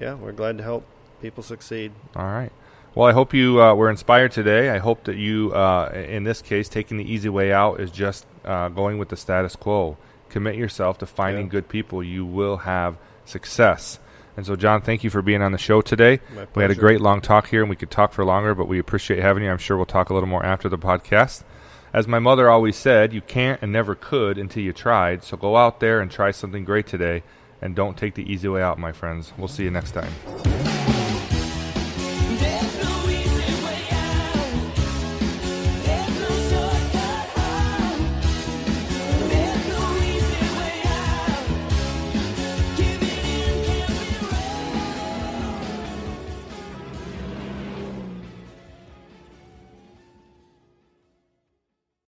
[0.01, 0.85] yeah, we're glad to help
[1.21, 1.93] people succeed.
[2.17, 2.51] All right.
[2.95, 4.71] Well, I hope you uh, were inspired today.
[4.71, 8.25] I hope that you, uh, in this case, taking the easy way out is just
[8.45, 9.97] uh, going with the status quo.
[10.29, 11.51] Commit yourself to finding Yeah.
[11.51, 12.03] good people.
[12.05, 13.99] You will have success.
[14.37, 16.21] And so, John, thank you for being on the show today.
[16.35, 18.67] My We had a great long talk here, and we could talk for longer, but
[18.69, 19.51] we appreciate having you.
[19.51, 21.43] I'm sure we'll talk a little more after the podcast.
[21.95, 25.23] As my mother always said, you can't and never could until you tried.
[25.23, 27.23] So go out there and try something great today,
[27.63, 29.33] and don't take the easy way out, my friends.
[29.39, 30.74] We'll see you next time.